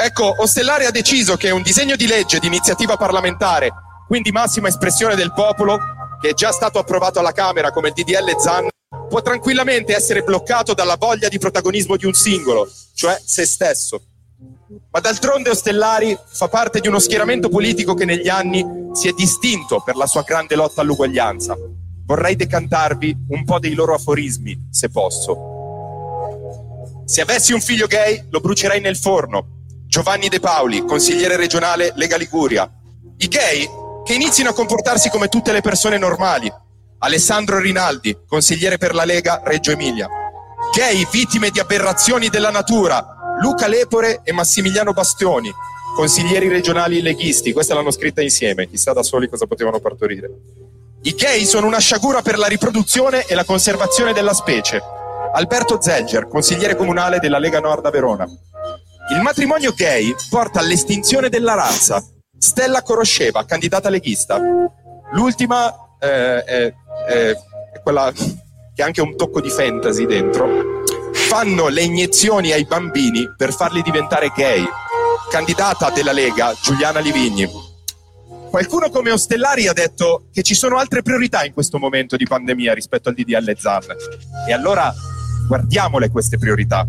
Ecco, 0.00 0.34
Ostellari 0.38 0.84
ha 0.84 0.90
deciso 0.90 1.36
che 1.36 1.50
un 1.50 1.62
disegno 1.62 1.96
di 1.96 2.06
legge 2.06 2.38
di 2.38 2.46
iniziativa 2.46 2.96
parlamentare, 2.96 3.72
quindi 4.08 4.32
massima 4.32 4.68
espressione 4.68 5.14
del 5.14 5.34
popolo, 5.34 5.78
che 6.20 6.30
è 6.30 6.34
già 6.34 6.50
stato 6.50 6.78
approvato 6.78 7.18
alla 7.18 7.32
Camera 7.32 7.70
come 7.70 7.88
il 7.88 7.94
DDL 7.94 8.40
Zan, 8.40 8.68
può 9.06 9.20
tranquillamente 9.20 9.94
essere 9.94 10.22
bloccato 10.22 10.72
dalla 10.72 10.96
voglia 10.96 11.28
di 11.28 11.38
protagonismo 11.38 11.96
di 11.96 12.06
un 12.06 12.14
singolo, 12.14 12.66
cioè 12.94 13.20
se 13.22 13.44
stesso. 13.44 14.02
Ma 14.90 15.00
d'altronde 15.00 15.50
Ostellari 15.50 16.18
fa 16.26 16.48
parte 16.48 16.80
di 16.80 16.88
uno 16.88 16.98
schieramento 16.98 17.50
politico 17.50 17.92
che 17.92 18.06
negli 18.06 18.28
anni 18.28 18.64
si 18.92 19.08
è 19.08 19.12
distinto 19.12 19.82
per 19.84 19.94
la 19.94 20.06
sua 20.06 20.22
grande 20.22 20.56
lotta 20.56 20.80
all'uguaglianza. 20.80 21.54
Vorrei 22.06 22.34
decantarvi 22.34 23.26
un 23.28 23.44
po' 23.44 23.58
dei 23.58 23.74
loro 23.74 23.92
aforismi, 23.94 24.68
se 24.70 24.88
posso. 24.88 25.56
Se 27.04 27.20
avessi 27.20 27.52
un 27.52 27.60
figlio 27.60 27.86
gay, 27.86 28.26
lo 28.30 28.40
brucerei 28.40 28.80
nel 28.80 28.96
forno. 28.96 29.56
Giovanni 29.86 30.28
De 30.28 30.40
Paoli, 30.40 30.84
consigliere 30.84 31.36
regionale 31.36 31.92
Lega 31.94 32.16
Liguria. 32.16 32.70
I 33.18 33.28
gay 33.28 33.68
che 34.08 34.14
inizino 34.14 34.48
a 34.48 34.54
comportarsi 34.54 35.10
come 35.10 35.28
tutte 35.28 35.52
le 35.52 35.60
persone 35.60 35.98
normali. 35.98 36.50
Alessandro 37.00 37.58
Rinaldi, 37.58 38.16
consigliere 38.26 38.78
per 38.78 38.94
la 38.94 39.04
Lega 39.04 39.42
Reggio 39.44 39.72
Emilia. 39.72 40.08
Gay 40.74 41.06
vittime 41.10 41.50
di 41.50 41.60
aberrazioni 41.60 42.30
della 42.30 42.48
natura. 42.50 43.36
Luca 43.42 43.66
Lepore 43.66 44.22
e 44.24 44.32
Massimiliano 44.32 44.94
Bastioni, 44.94 45.52
consiglieri 45.94 46.48
regionali 46.48 47.02
leghisti. 47.02 47.52
Questa 47.52 47.74
l'hanno 47.74 47.90
scritta 47.90 48.22
insieme, 48.22 48.66
chissà 48.66 48.94
da 48.94 49.02
soli 49.02 49.28
cosa 49.28 49.44
potevano 49.44 49.78
partorire. 49.78 50.30
I 51.02 51.12
gay 51.12 51.44
sono 51.44 51.66
una 51.66 51.78
sciagura 51.78 52.22
per 52.22 52.38
la 52.38 52.46
riproduzione 52.46 53.26
e 53.26 53.34
la 53.34 53.44
conservazione 53.44 54.14
della 54.14 54.32
specie. 54.32 54.80
Alberto 55.34 55.82
Zelger, 55.82 56.28
consigliere 56.28 56.76
comunale 56.76 57.18
della 57.18 57.38
Lega 57.38 57.60
Nord 57.60 57.84
a 57.84 57.90
Verona. 57.90 58.24
Il 58.24 59.20
matrimonio 59.20 59.74
gay 59.76 60.14
porta 60.30 60.60
all'estinzione 60.60 61.28
della 61.28 61.52
razza. 61.52 62.02
Stella 62.38 62.82
Corosceva, 62.82 63.44
candidata 63.44 63.88
leghista. 63.88 64.40
L'ultima 65.12 65.74
eh, 65.98 66.44
è, 66.44 66.74
è- 67.08 67.36
quella 67.82 68.12
che 68.12 68.82
ha 68.82 68.86
anche 68.86 69.00
un 69.00 69.16
tocco 69.16 69.40
di 69.40 69.50
fantasy 69.50 70.06
dentro. 70.06 70.82
Fanno 71.12 71.68
le 71.68 71.82
iniezioni 71.82 72.52
ai 72.52 72.64
bambini 72.64 73.26
per 73.36 73.52
farli 73.52 73.82
diventare 73.82 74.32
gay. 74.34 74.64
Candidata 75.30 75.90
della 75.90 76.12
Lega, 76.12 76.54
Giuliana 76.62 77.00
Livigni. 77.00 77.48
Qualcuno 78.50 78.88
come 78.88 79.10
Ostellari 79.10 79.68
ha 79.68 79.72
detto 79.72 80.28
che 80.32 80.42
ci 80.42 80.54
sono 80.54 80.78
altre 80.78 81.02
priorità 81.02 81.44
in 81.44 81.52
questo 81.52 81.78
momento 81.78 82.16
di 82.16 82.24
pandemia 82.24 82.72
rispetto 82.72 83.08
al 83.08 83.14
DDL 83.14 83.54
ZAN. 83.58 83.84
E 84.48 84.52
allora 84.52 84.92
guardiamole 85.46 86.10
queste 86.10 86.38
priorità. 86.38 86.86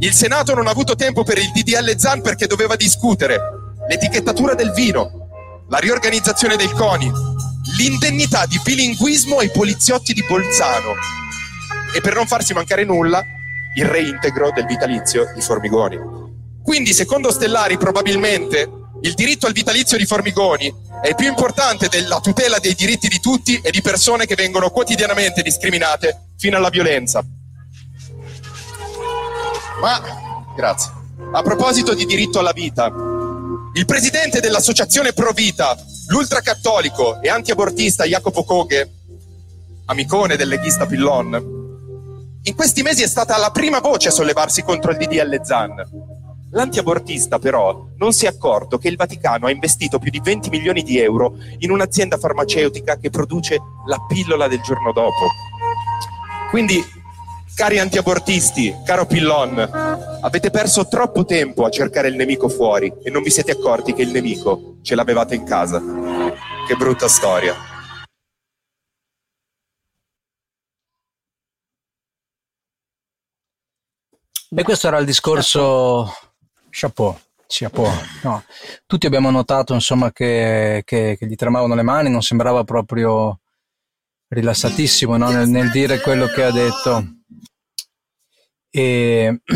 Il 0.00 0.12
Senato 0.12 0.54
non 0.54 0.66
ha 0.66 0.70
avuto 0.70 0.94
tempo 0.94 1.24
per 1.24 1.38
il 1.38 1.50
DDL 1.50 1.96
ZAN 1.96 2.20
perché 2.20 2.46
doveva 2.46 2.76
discutere 2.76 3.40
l'etichettatura 3.88 4.54
del 4.54 4.72
vino, 4.72 5.64
la 5.68 5.78
riorganizzazione 5.78 6.56
del 6.56 6.72
CONI, 6.72 7.10
l'indennità 7.76 8.46
di 8.46 8.60
bilinguismo 8.62 9.38
ai 9.38 9.50
poliziotti 9.50 10.12
di 10.12 10.24
Bolzano 10.26 10.94
e 11.94 12.00
per 12.00 12.14
non 12.14 12.26
farsi 12.26 12.52
mancare 12.52 12.84
nulla 12.84 13.22
il 13.74 13.84
reintegro 13.84 14.50
del 14.54 14.66
vitalizio 14.66 15.32
di 15.34 15.40
Formigoni. 15.40 15.98
Quindi, 16.62 16.92
secondo 16.92 17.30
Stellari, 17.30 17.78
probabilmente 17.78 18.68
il 19.02 19.14
diritto 19.14 19.46
al 19.46 19.52
vitalizio 19.52 19.96
di 19.96 20.04
Formigoni 20.04 20.72
è 21.00 21.14
più 21.14 21.28
importante 21.28 21.88
della 21.88 22.20
tutela 22.20 22.58
dei 22.58 22.74
diritti 22.74 23.08
di 23.08 23.20
tutti 23.20 23.58
e 23.62 23.70
di 23.70 23.80
persone 23.80 24.26
che 24.26 24.34
vengono 24.34 24.70
quotidianamente 24.70 25.42
discriminate 25.42 26.32
fino 26.36 26.56
alla 26.56 26.68
violenza. 26.68 27.24
Ma, 29.80 30.00
grazie. 30.56 30.92
A 31.32 31.42
proposito 31.42 31.94
di 31.94 32.04
diritto 32.04 32.40
alla 32.40 32.52
vita, 32.52 32.90
il 33.78 33.84
presidente 33.84 34.40
dell'associazione 34.40 35.12
Pro 35.12 35.30
Vita, 35.30 35.78
l'ultracattolico 36.08 37.22
e 37.22 37.28
antiabortista 37.28 38.06
Jacopo 38.06 38.42
Coghe, 38.42 38.90
amicone 39.84 40.34
del 40.34 40.48
leghista 40.48 40.84
Pillon, 40.84 42.40
in 42.42 42.54
questi 42.56 42.82
mesi 42.82 43.04
è 43.04 43.06
stata 43.06 43.36
la 43.36 43.52
prima 43.52 43.78
voce 43.78 44.08
a 44.08 44.10
sollevarsi 44.10 44.64
contro 44.64 44.90
il 44.90 44.96
DDL 44.96 45.44
Zan. 45.44 45.76
L'antiabortista 46.50 47.38
però 47.38 47.86
non 47.98 48.12
si 48.12 48.24
è 48.24 48.28
accorto 48.28 48.78
che 48.78 48.88
il 48.88 48.96
Vaticano 48.96 49.46
ha 49.46 49.50
investito 49.52 50.00
più 50.00 50.10
di 50.10 50.20
20 50.20 50.50
milioni 50.50 50.82
di 50.82 50.98
euro 50.98 51.36
in 51.58 51.70
un'azienda 51.70 52.18
farmaceutica 52.18 52.96
che 52.96 53.10
produce 53.10 53.58
la 53.86 54.04
pillola 54.08 54.48
del 54.48 54.60
giorno 54.60 54.90
dopo. 54.90 55.28
Quindi, 56.50 56.82
Cari 57.58 57.80
antiabortisti, 57.80 58.72
caro 58.84 59.04
Pillon, 59.04 59.58
avete 60.20 60.48
perso 60.48 60.86
troppo 60.86 61.24
tempo 61.24 61.64
a 61.64 61.70
cercare 61.70 62.06
il 62.06 62.14
nemico 62.14 62.48
fuori 62.48 62.92
e 63.02 63.10
non 63.10 63.20
vi 63.20 63.30
siete 63.30 63.50
accorti 63.50 63.94
che 63.94 64.02
il 64.02 64.12
nemico 64.12 64.76
ce 64.82 64.94
l'avevate 64.94 65.34
in 65.34 65.42
casa. 65.42 65.80
Che 65.80 66.76
brutta 66.76 67.08
storia. 67.08 67.56
Beh, 74.50 74.62
questo 74.62 74.86
era 74.86 74.98
il 74.98 75.04
discorso. 75.04 76.12
Chapeau. 76.70 77.18
Chapeau. 77.48 77.90
No. 78.22 78.44
Tutti 78.86 79.06
abbiamo 79.06 79.32
notato 79.32 79.74
insomma, 79.74 80.12
che, 80.12 80.82
che, 80.84 81.16
che, 81.18 81.26
gli 81.26 81.34
tremavano 81.34 81.74
le 81.74 81.82
mani, 81.82 82.08
non 82.08 82.22
sembrava 82.22 82.62
proprio 82.62 83.40
rilassatissimo 84.28 85.16
no? 85.16 85.30
nel, 85.30 85.48
nel 85.48 85.72
dire 85.72 86.00
quello 86.00 86.26
che 86.26 86.44
ha 86.44 86.52
detto. 86.52 87.16
E, 88.70 89.40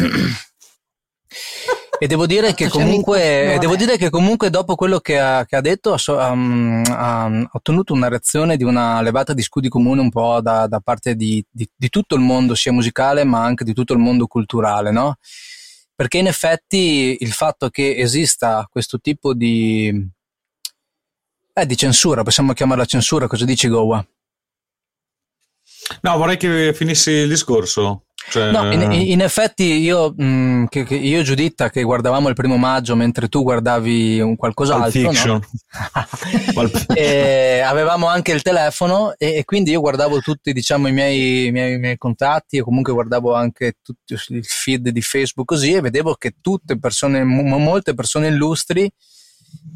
e 1.98 2.06
devo, 2.06 2.26
dire 2.26 2.54
che 2.54 2.68
comunque, 2.68 3.56
devo 3.60 3.76
dire 3.76 3.96
che 3.96 4.10
comunque 4.10 4.50
dopo 4.50 4.74
quello 4.74 4.98
che 5.00 5.18
ha, 5.18 5.44
che 5.44 5.56
ha 5.56 5.60
detto 5.60 5.94
ha, 5.94 6.30
um, 6.30 6.82
ha, 6.86 7.48
ottenuto 7.52 7.92
una 7.92 8.08
reazione 8.08 8.56
di 8.56 8.64
una 8.64 9.00
levata 9.02 9.34
di 9.34 9.42
scudi 9.42 9.68
comune 9.68 10.00
un 10.00 10.10
po' 10.10 10.40
da, 10.40 10.66
da 10.66 10.80
parte 10.80 11.14
di, 11.14 11.44
di, 11.50 11.68
di, 11.74 11.88
tutto 11.88 12.14
il 12.14 12.22
mondo 12.22 12.54
sia 12.54 12.72
musicale 12.72 13.24
ma 13.24 13.44
anche 13.44 13.64
di 13.64 13.72
tutto 13.72 13.92
il 13.92 13.98
mondo 13.98 14.26
culturale, 14.26 14.90
no? 14.90 15.16
Perché 15.94 16.18
in 16.18 16.26
effetti 16.26 17.18
il 17.20 17.32
fatto 17.32 17.68
che 17.68 17.96
esista 17.96 18.66
questo 18.68 18.98
tipo 18.98 19.34
di, 19.34 20.10
eh, 21.52 21.66
di 21.66 21.76
censura, 21.76 22.22
possiamo 22.22 22.54
chiamarla 22.54 22.84
censura, 22.86 23.26
cosa 23.26 23.44
dici 23.44 23.68
Gowa? 23.68 24.04
No, 26.00 26.16
vorrei 26.16 26.36
che 26.36 26.72
finissi 26.74 27.10
il 27.10 27.28
discorso. 27.28 28.06
Cioè... 28.30 28.50
No, 28.50 28.72
in, 28.72 28.92
in, 28.92 29.20
effetti 29.20 29.64
io, 29.64 30.14
mh, 30.16 30.24
mm, 30.24 30.64
che, 30.66 30.84
che 30.84 30.94
io 30.94 31.20
e 31.20 31.22
Giuditta 31.22 31.70
che 31.70 31.82
guardavamo 31.82 32.28
il 32.28 32.34
primo 32.34 32.56
maggio 32.56 32.94
mentre 32.94 33.28
tu 33.28 33.42
guardavi 33.42 34.20
un 34.20 34.36
qualcos'altro, 34.36 35.12
no? 35.26 35.40
avevamo 37.64 38.06
anche 38.06 38.32
il 38.32 38.42
telefono 38.42 39.14
e, 39.16 39.36
e, 39.36 39.44
quindi 39.44 39.72
io 39.72 39.80
guardavo 39.80 40.20
tutti 40.20 40.52
diciamo, 40.52 40.88
i, 40.88 40.92
miei, 40.92 41.46
i, 41.46 41.50
miei, 41.50 41.74
i 41.74 41.78
miei 41.78 41.98
contatti 41.98 42.58
e 42.58 42.62
comunque 42.62 42.92
guardavo 42.92 43.34
anche 43.34 43.78
tutto 43.82 44.14
il 44.28 44.44
feed 44.44 44.88
di 44.88 45.02
Facebook 45.02 45.46
così 45.46 45.72
e 45.72 45.80
vedevo 45.80 46.14
che 46.14 46.34
tutte 46.40 46.78
persone, 46.78 47.24
molte 47.24 47.94
persone 47.94 48.28
illustri 48.28 48.90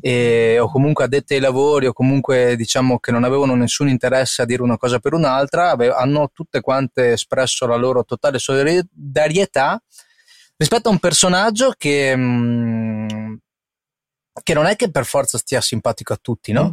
e, 0.00 0.58
o 0.58 0.70
comunque 0.70 1.04
addette 1.04 1.34
ai 1.34 1.40
lavori 1.40 1.86
o 1.86 1.92
comunque 1.92 2.54
diciamo 2.56 2.98
che 2.98 3.10
non 3.10 3.24
avevano 3.24 3.54
nessun 3.54 3.88
interesse 3.88 4.42
a 4.42 4.44
dire 4.44 4.62
una 4.62 4.76
cosa 4.76 4.98
per 4.98 5.14
un'altra, 5.14 5.70
ave- 5.70 5.92
hanno 5.92 6.30
tutte 6.32 6.60
quante 6.60 7.12
espresso 7.12 7.66
la 7.66 7.76
loro 7.76 8.04
totale 8.04 8.38
solidarietà 8.38 9.82
rispetto 10.56 10.88
a 10.88 10.92
un 10.92 10.98
personaggio 10.98 11.72
che, 11.76 12.14
mh, 12.16 13.06
mm, 13.12 13.34
che 14.42 14.54
non 14.54 14.66
è 14.66 14.76
che 14.76 14.90
per 14.90 15.04
forza 15.04 15.38
stia 15.38 15.60
simpatico 15.60 16.12
a 16.12 16.18
tutti, 16.20 16.52
no? 16.52 16.64
Mm. 16.64 16.72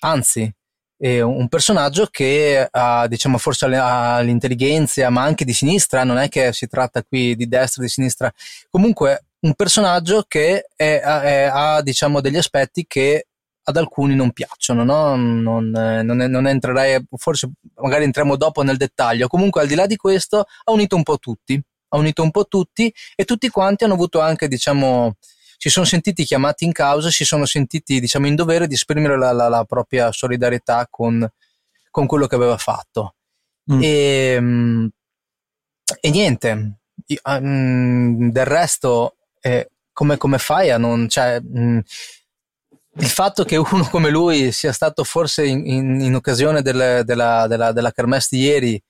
Anzi, 0.00 0.52
è 0.96 1.20
un 1.20 1.48
personaggio 1.48 2.08
che 2.10 2.66
ha, 2.68 3.06
diciamo, 3.06 3.38
forse 3.38 3.66
ha 3.66 4.20
l'intelligenza, 4.20 5.08
ma 5.10 5.22
anche 5.22 5.44
di 5.44 5.52
sinistra, 5.52 6.04
non 6.04 6.18
è 6.18 6.28
che 6.28 6.52
si 6.52 6.66
tratta 6.66 7.04
qui 7.04 7.36
di 7.36 7.46
destra 7.46 7.82
di 7.82 7.88
sinistra, 7.88 8.32
comunque 8.68 9.27
un 9.40 9.54
personaggio 9.54 10.24
che 10.26 10.68
è, 10.74 11.00
è, 11.00 11.50
ha 11.52 11.80
diciamo 11.82 12.20
degli 12.20 12.36
aspetti 12.36 12.86
che 12.86 13.28
ad 13.68 13.76
alcuni 13.76 14.14
non 14.14 14.32
piacciono, 14.32 14.82
no? 14.82 15.14
non, 15.14 15.68
non, 15.70 16.16
non, 16.16 16.46
entrerei, 16.46 17.04
forse 17.16 17.50
magari 17.74 18.04
entriamo 18.04 18.36
dopo 18.36 18.62
nel 18.62 18.78
dettaglio. 18.78 19.28
Comunque, 19.28 19.60
al 19.60 19.66
di 19.66 19.74
là 19.74 19.86
di 19.86 19.96
questo, 19.96 20.46
ha 20.64 20.72
unito 20.72 20.96
un 20.96 21.02
po' 21.02 21.18
tutti, 21.18 21.60
ha 21.88 21.98
unito 21.98 22.22
un 22.22 22.30
po' 22.30 22.46
tutti 22.46 22.92
e 23.14 23.24
tutti 23.24 23.50
quanti 23.50 23.84
hanno 23.84 23.92
avuto 23.92 24.20
anche, 24.20 24.48
diciamo, 24.48 25.16
si 25.58 25.68
sono 25.68 25.84
sentiti 25.84 26.24
chiamati 26.24 26.64
in 26.64 26.72
causa, 26.72 27.10
si 27.10 27.26
sono 27.26 27.44
sentiti, 27.44 28.00
diciamo, 28.00 28.26
in 28.26 28.36
dovere 28.36 28.66
di 28.66 28.74
esprimere 28.74 29.18
la, 29.18 29.32
la, 29.32 29.48
la 29.48 29.64
propria 29.64 30.12
solidarietà 30.12 30.86
con, 30.88 31.28
con, 31.90 32.06
quello 32.06 32.26
che 32.26 32.36
aveva 32.36 32.56
fatto. 32.56 33.16
Mm. 33.70 33.82
E, 33.82 33.88
ehm, 34.34 34.90
e 36.00 36.10
niente, 36.10 36.78
um, 37.24 38.30
del 38.30 38.46
resto 38.46 39.17
eh, 39.40 39.70
come, 39.92 40.16
come, 40.16 40.38
fai 40.38 40.70
a 40.70 40.78
non... 40.78 41.08
Cioè, 41.08 41.40
mh, 41.40 41.80
il 43.00 43.06
fatto 43.08 43.44
che 43.44 43.56
uno 43.56 43.88
come 43.90 44.10
lui 44.10 44.50
sia 44.52 44.72
stato 44.72 45.04
forse 45.04 45.46
in, 45.46 45.66
in, 45.66 46.00
in 46.00 46.14
occasione 46.14 46.62
del, 46.62 47.02
della, 47.04 47.46
della, 47.46 47.72
della 47.72 47.92
kermesse 47.92 48.28
di 48.30 48.42
ieri 48.42 48.82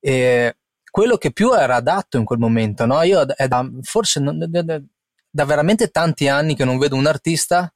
eh, 0.00 0.56
quello 0.90 1.16
che 1.16 1.32
più 1.32 1.52
era 1.52 1.76
adatto 1.76 2.16
in 2.16 2.24
quel 2.24 2.38
momento, 2.38 2.84
no? 2.84 3.00
Io 3.02 3.24
è 3.24 3.46
da, 3.46 3.68
forse 3.82 4.18
non, 4.18 4.38
da, 4.38 5.44
veramente 5.44 5.88
tanti 5.88 6.26
anni 6.26 6.56
che 6.56 6.64
non 6.64 6.78
vedo 6.78 6.96
un 6.96 7.06
artista 7.06 7.72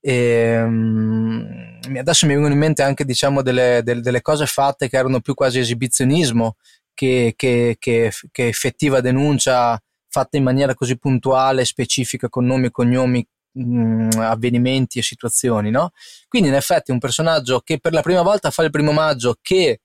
e 0.00 0.62
um, 0.62 1.80
adesso 1.96 2.26
mi 2.26 2.34
vengono 2.34 2.52
in 2.52 2.60
mente 2.60 2.82
anche 2.82 3.04
diciamo 3.04 3.42
delle, 3.42 3.80
delle, 3.82 4.00
delle, 4.00 4.20
cose 4.20 4.46
fatte 4.46 4.88
che 4.88 4.96
erano 4.96 5.20
più 5.20 5.34
quasi 5.34 5.58
esibizionismo 5.58 6.56
che, 6.94 7.32
che, 7.34 7.76
che, 7.78 8.12
che 8.30 8.46
effettiva 8.46 9.00
denuncia 9.00 9.80
fatta 10.18 10.36
in 10.36 10.42
maniera 10.42 10.74
così 10.74 10.98
puntuale, 10.98 11.64
specifica, 11.64 12.28
con 12.28 12.44
nomi 12.44 12.66
e 12.66 12.70
cognomi, 12.70 13.24
mh, 13.52 13.62
mm, 13.62 14.10
avvenimenti 14.18 14.98
e 14.98 15.02
situazioni, 15.02 15.70
no? 15.70 15.90
Quindi 16.28 16.48
in 16.48 16.54
effetti 16.54 16.90
un 16.90 16.98
personaggio 16.98 17.60
che 17.60 17.78
per 17.78 17.92
la 17.92 18.02
prima 18.02 18.22
volta 18.22 18.50
fa 18.50 18.64
il 18.64 18.70
primo 18.70 18.92
maggio, 18.92 19.36
che 19.40 19.80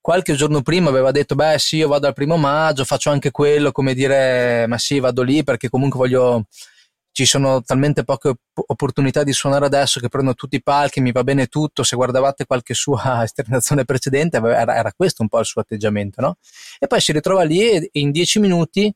qualche 0.00 0.34
giorno 0.34 0.62
prima 0.62 0.88
aveva 0.90 1.10
detto, 1.10 1.34
beh 1.34 1.58
sì, 1.58 1.76
io 1.76 1.88
vado 1.88 2.06
al 2.06 2.14
primo 2.14 2.36
maggio, 2.36 2.84
faccio 2.84 3.10
anche 3.10 3.30
quello, 3.30 3.72
come 3.72 3.94
dire, 3.94 4.66
ma 4.68 4.78
sì, 4.78 5.00
vado 5.00 5.22
lì 5.22 5.42
perché 5.42 5.68
comunque 5.68 5.98
voglio 5.98 6.46
ci 7.16 7.24
sono 7.24 7.62
talmente 7.62 8.04
poche 8.04 8.34
opportunità 8.52 9.24
di 9.24 9.32
suonare 9.32 9.64
adesso 9.64 10.00
che 10.00 10.10
prendo 10.10 10.34
tutti 10.34 10.56
i 10.56 10.62
palchi, 10.62 11.00
mi 11.00 11.12
va 11.12 11.24
bene 11.24 11.46
tutto. 11.46 11.82
Se 11.82 11.96
guardavate 11.96 12.44
qualche 12.44 12.74
sua 12.74 13.22
esternazione 13.24 13.86
precedente, 13.86 14.36
era, 14.36 14.76
era, 14.76 14.92
questo 14.94 15.22
un 15.22 15.28
po' 15.28 15.38
il 15.38 15.46
suo 15.46 15.62
atteggiamento, 15.62 16.20
no? 16.20 16.36
E 16.78 16.86
poi 16.86 17.00
si 17.00 17.12
ritrova 17.12 17.42
lì 17.42 17.70
e 17.70 17.88
in 17.92 18.10
dieci 18.10 18.38
minuti 18.38 18.94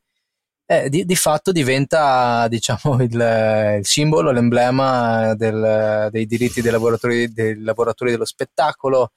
eh, 0.71 0.89
di, 0.89 1.05
di, 1.05 1.17
fatto 1.17 1.50
diventa 1.50 2.47
diciamo, 2.47 3.03
il, 3.03 3.77
il 3.79 3.85
simbolo, 3.85 4.31
l'emblema 4.31 5.35
del, 5.35 6.07
dei 6.12 6.27
diritti 6.27 6.62
dei 6.62 6.71
lavoratori, 6.71 7.33
dei 7.33 7.61
lavoratori 7.61 8.12
dello 8.12 8.25
spettacolo, 8.25 9.11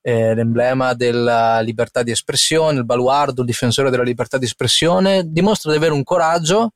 eh, 0.00 0.32
l'emblema 0.32 0.94
della 0.94 1.58
libertà 1.58 2.04
di 2.04 2.12
espressione, 2.12 2.78
il 2.78 2.84
baluardo, 2.84 3.40
il 3.40 3.48
difensore 3.48 3.90
della 3.90 4.04
libertà 4.04 4.38
di 4.38 4.44
espressione, 4.44 5.24
dimostra 5.26 5.72
di 5.72 5.76
avere 5.76 5.92
un 5.92 6.04
coraggio 6.04 6.74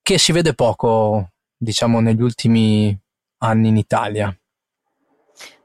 che 0.00 0.16
si 0.16 0.32
vede 0.32 0.54
poco, 0.54 1.32
diciamo, 1.54 2.00
negli 2.00 2.22
ultimi 2.22 2.98
anni 3.40 3.68
in 3.68 3.76
Italia. 3.76 4.34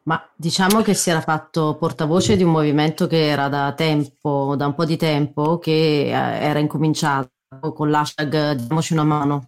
Ma 0.04 0.22
diciamo 0.36 0.82
che 0.82 0.94
si 0.94 1.10
era 1.10 1.22
fatto 1.22 1.78
portavoce 1.78 2.36
di 2.36 2.44
un 2.44 2.52
movimento 2.52 3.08
che 3.08 3.26
era 3.26 3.48
da 3.48 3.74
tempo, 3.74 4.56
da 4.58 4.66
un 4.66 4.76
po' 4.76 4.86
di 4.86 4.98
tempo, 4.98 5.60
che 5.60 6.08
eh, 6.08 6.12
era 6.12 6.60
incominciato 6.60 7.36
con 7.74 7.90
l'hashtag 7.90 8.54
diamoci 8.54 8.94
una 8.94 9.04
mano 9.04 9.48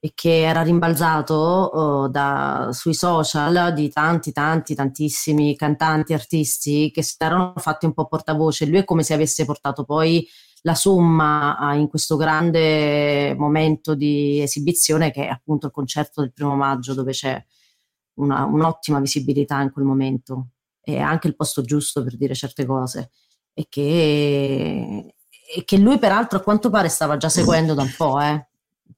e 0.00 0.12
che 0.14 0.42
era 0.42 0.62
rimbalzato 0.62 1.70
uh, 1.72 2.08
da, 2.08 2.68
sui 2.72 2.94
social 2.94 3.74
di 3.74 3.90
tanti, 3.90 4.30
tanti, 4.32 4.74
tantissimi 4.74 5.56
cantanti, 5.56 6.12
artisti 6.12 6.90
che 6.92 7.02
si 7.02 7.16
erano 7.18 7.54
fatti 7.56 7.86
un 7.86 7.94
po' 7.94 8.06
portavoce. 8.06 8.66
Lui 8.66 8.78
è 8.78 8.84
come 8.84 9.02
se 9.02 9.14
avesse 9.14 9.44
portato 9.44 9.84
poi 9.84 10.26
la 10.62 10.74
somma 10.74 11.74
in 11.74 11.88
questo 11.88 12.16
grande 12.16 13.34
momento 13.36 13.94
di 13.94 14.40
esibizione 14.40 15.10
che 15.10 15.26
è 15.26 15.28
appunto 15.28 15.66
il 15.66 15.72
concerto 15.72 16.20
del 16.20 16.32
primo 16.32 16.54
maggio 16.54 16.94
dove 16.94 17.12
c'è 17.12 17.44
una, 18.14 18.44
un'ottima 18.44 19.00
visibilità 19.00 19.60
in 19.60 19.72
quel 19.72 19.84
momento 19.84 20.50
e 20.80 20.98
anche 20.98 21.28
il 21.28 21.36
posto 21.36 21.62
giusto 21.62 22.02
per 22.02 22.16
dire 22.16 22.34
certe 22.34 22.66
cose 22.66 23.10
e 23.52 23.66
che 23.68 25.14
e 25.54 25.64
che 25.64 25.78
lui 25.78 25.98
peraltro 25.98 26.38
a 26.38 26.42
quanto 26.42 26.68
pare 26.68 26.90
stava 26.90 27.16
già 27.16 27.30
seguendo 27.30 27.72
da 27.72 27.82
un 27.82 27.94
po', 27.96 28.20
eh. 28.20 28.48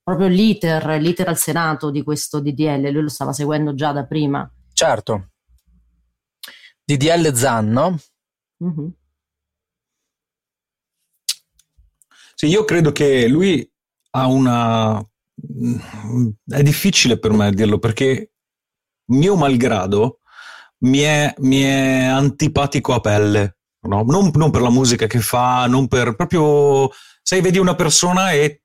proprio 0.02 0.26
l'iter, 0.26 1.00
l'iter 1.00 1.28
al 1.28 1.38
Senato 1.38 1.90
di 1.90 2.02
questo 2.02 2.40
DDL, 2.40 2.90
lui 2.90 3.02
lo 3.02 3.08
stava 3.08 3.32
seguendo 3.32 3.74
già 3.74 3.92
da 3.92 4.04
prima. 4.04 4.50
Certo. 4.72 5.30
DDL 6.84 7.32
Zan, 7.34 7.68
no? 7.68 7.98
Mm-hmm. 8.64 8.88
Sì, 12.34 12.46
io 12.46 12.64
credo 12.64 12.90
che 12.90 13.28
lui 13.28 13.70
ha 14.10 14.26
una... 14.26 15.00
È 16.46 16.62
difficile 16.62 17.18
per 17.18 17.30
me 17.32 17.52
dirlo 17.52 17.78
perché 17.78 18.32
mio 19.10 19.36
malgrado 19.36 20.20
mi 20.78 20.98
è, 20.98 21.32
mi 21.38 21.62
è 21.62 22.04
antipatico 22.04 22.92
a 22.92 23.00
pelle 23.00 23.59
no? 23.82 24.02
non, 24.02 24.30
non, 24.34 24.50
per 24.50 24.62
la 24.62 24.70
musica 24.70 25.06
che 25.06 25.20
fa, 25.20 25.66
non 25.66 25.88
per 25.88 26.14
proprio, 26.14 26.90
sai, 27.22 27.40
vedi 27.40 27.58
una 27.58 27.74
persona 27.74 28.32
e 28.32 28.62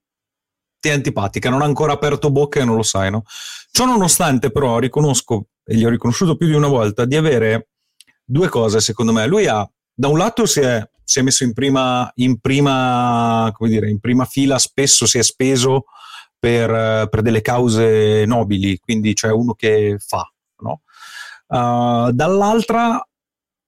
ti 0.79 0.89
è 0.89 0.93
antipatica, 0.93 1.49
non 1.49 1.61
ha 1.61 1.65
ancora 1.65 1.93
aperto 1.93 2.31
bocca 2.31 2.59
e 2.59 2.65
non 2.65 2.75
lo 2.75 2.83
sai, 2.83 3.09
no? 3.09 3.23
Ciò 3.71 3.85
nonostante 3.85 4.51
però 4.51 4.79
riconosco, 4.79 5.47
e 5.63 5.75
gli 5.75 5.85
ho 5.85 5.89
riconosciuto 5.89 6.35
più 6.35 6.47
di 6.47 6.53
una 6.53 6.67
volta, 6.67 7.05
di 7.05 7.15
avere 7.15 7.69
due 8.23 8.49
cose 8.49 8.79
secondo 8.79 9.11
me. 9.11 9.25
Lui 9.25 9.47
ha, 9.47 9.67
da 9.93 10.07
un 10.07 10.17
lato 10.17 10.45
si 10.45 10.59
è 10.59 10.87
si 11.05 11.19
è 11.19 11.21
messo 11.21 11.43
in 11.43 11.53
prima, 11.53 12.11
in 12.15 12.39
prima, 12.39 13.51
come 13.53 13.69
dire, 13.69 13.89
in 13.89 13.99
prima 13.99 14.25
fila, 14.25 14.57
spesso 14.57 15.05
si 15.05 15.19
è 15.19 15.23
speso 15.23 15.85
per, 16.37 17.07
per 17.07 17.21
delle 17.21 17.41
cause 17.41 18.25
nobili, 18.25 18.79
quindi 18.79 19.13
c'è 19.13 19.31
uno 19.31 19.53
che 19.53 19.97
fa. 19.99 20.27
No? 20.57 20.81
Uh, 21.47 22.11
dall'altra 22.11 23.07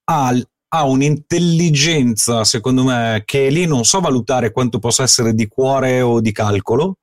ha, 0.05 0.33
ha 0.69 0.83
un'intelligenza, 0.83 2.43
secondo 2.43 2.83
me, 2.83 3.23
che 3.25 3.49
lì 3.49 3.65
non 3.65 3.85
so 3.85 3.99
valutare 3.99 4.51
quanto 4.51 4.79
possa 4.79 5.03
essere 5.03 5.33
di 5.33 5.47
cuore 5.47 6.01
o 6.01 6.19
di 6.19 6.31
calcolo, 6.31 6.97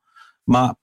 ma 0.44 0.74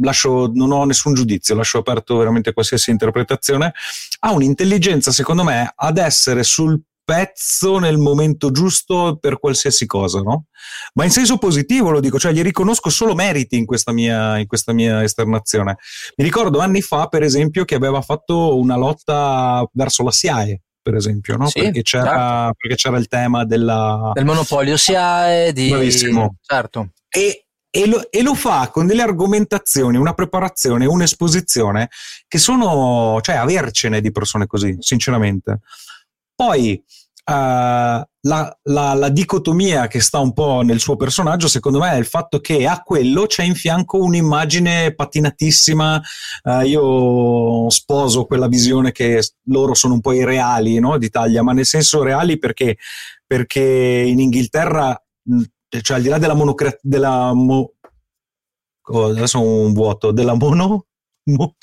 lascio, 0.00 0.50
non 0.52 0.72
ho 0.72 0.84
nessun 0.84 1.14
giudizio, 1.14 1.54
lascio 1.54 1.78
aperto 1.78 2.16
veramente 2.16 2.52
qualsiasi 2.52 2.90
interpretazione, 2.90 3.72
ha 4.20 4.32
un'intelligenza, 4.32 5.12
secondo 5.12 5.44
me, 5.44 5.72
ad 5.74 5.98
essere 5.98 6.42
sul 6.42 6.80
pezzo 7.04 7.78
nel 7.78 7.98
momento 7.98 8.50
giusto 8.50 9.18
per 9.20 9.38
qualsiasi 9.38 9.84
cosa, 9.84 10.20
no? 10.20 10.46
Ma 10.94 11.04
in 11.04 11.10
senso 11.10 11.36
positivo 11.36 11.90
lo 11.90 12.00
dico, 12.00 12.18
cioè 12.18 12.32
gli 12.32 12.40
riconosco 12.40 12.88
solo 12.88 13.14
meriti 13.14 13.56
in 13.58 13.66
questa 13.66 13.92
mia, 13.92 14.38
in 14.38 14.46
questa 14.46 14.72
mia 14.72 15.02
esternazione. 15.02 15.76
Mi 16.16 16.24
ricordo 16.24 16.60
anni 16.60 16.80
fa, 16.80 17.06
per 17.08 17.22
esempio, 17.22 17.66
che 17.66 17.74
aveva 17.74 18.00
fatto 18.00 18.56
una 18.56 18.76
lotta 18.76 19.68
verso 19.72 20.02
la 20.02 20.10
SIAE, 20.10 20.62
per 20.84 20.96
esempio, 20.96 21.38
no? 21.38 21.48
Sì, 21.48 21.62
perché, 21.62 21.80
c'era, 21.80 22.04
certo. 22.04 22.54
perché, 22.58 22.76
c'era, 22.76 22.98
il 22.98 23.08
tema 23.08 23.46
della... 23.46 24.10
del 24.12 24.26
monopolio 24.26 24.76
SIAE, 24.76 25.54
di... 25.54 25.70
Bravissimo. 25.70 26.36
Certo. 26.42 26.90
E, 27.08 27.46
e, 27.70 27.86
lo, 27.86 28.10
e, 28.10 28.20
lo, 28.20 28.34
fa 28.34 28.68
con 28.70 28.86
delle 28.86 29.00
argomentazioni, 29.00 29.96
una 29.96 30.12
preparazione, 30.12 30.84
un'esposizione 30.84 31.88
che 32.28 32.36
sono, 32.36 33.18
cioè, 33.22 33.36
avercene 33.36 34.02
di 34.02 34.12
persone 34.12 34.46
così, 34.46 34.76
sinceramente. 34.80 35.60
Poi 36.34 36.84
la, 37.32 38.06
la, 38.20 38.94
la, 38.94 39.08
dicotomia 39.08 39.86
che 39.86 40.00
sta 40.00 40.18
un 40.18 40.32
po' 40.32 40.60
nel 40.62 40.78
suo 40.78 40.96
personaggio, 40.96 41.48
secondo 41.48 41.78
me, 41.78 41.92
è 41.92 41.96
il 41.96 42.04
fatto 42.04 42.40
che 42.40 42.66
a 42.66 42.82
quello 42.82 43.26
c'è 43.26 43.44
in 43.44 43.54
fianco 43.54 44.02
un'immagine 44.02 44.94
patinatissima. 44.94 46.02
Uh, 46.42 46.60
io 46.60 47.70
sposo 47.70 48.26
quella 48.26 48.48
visione 48.48 48.92
che 48.92 49.22
loro 49.44 49.74
sono 49.74 49.94
un 49.94 50.00
po' 50.00 50.12
i 50.12 50.24
reali 50.24 50.78
no, 50.78 50.98
d'Italia, 50.98 51.42
ma 51.42 51.52
nel 51.52 51.66
senso 51.66 52.02
reali 52.02 52.38
perché, 52.38 52.76
perché 53.26 53.60
in 53.60 54.20
Inghilterra, 54.20 55.00
cioè 55.80 55.96
al 55.96 56.02
di 56.02 56.08
là 56.08 56.18
della 56.18 56.34
monocrazia, 56.34 56.78
della 56.82 57.32
mo- 57.32 57.72
oh, 58.86 59.04
adesso 59.06 59.40
un 59.40 59.72
vuoto, 59.72 60.12
della 60.12 60.34
mono... 60.34 60.86
Mo- 61.26 61.56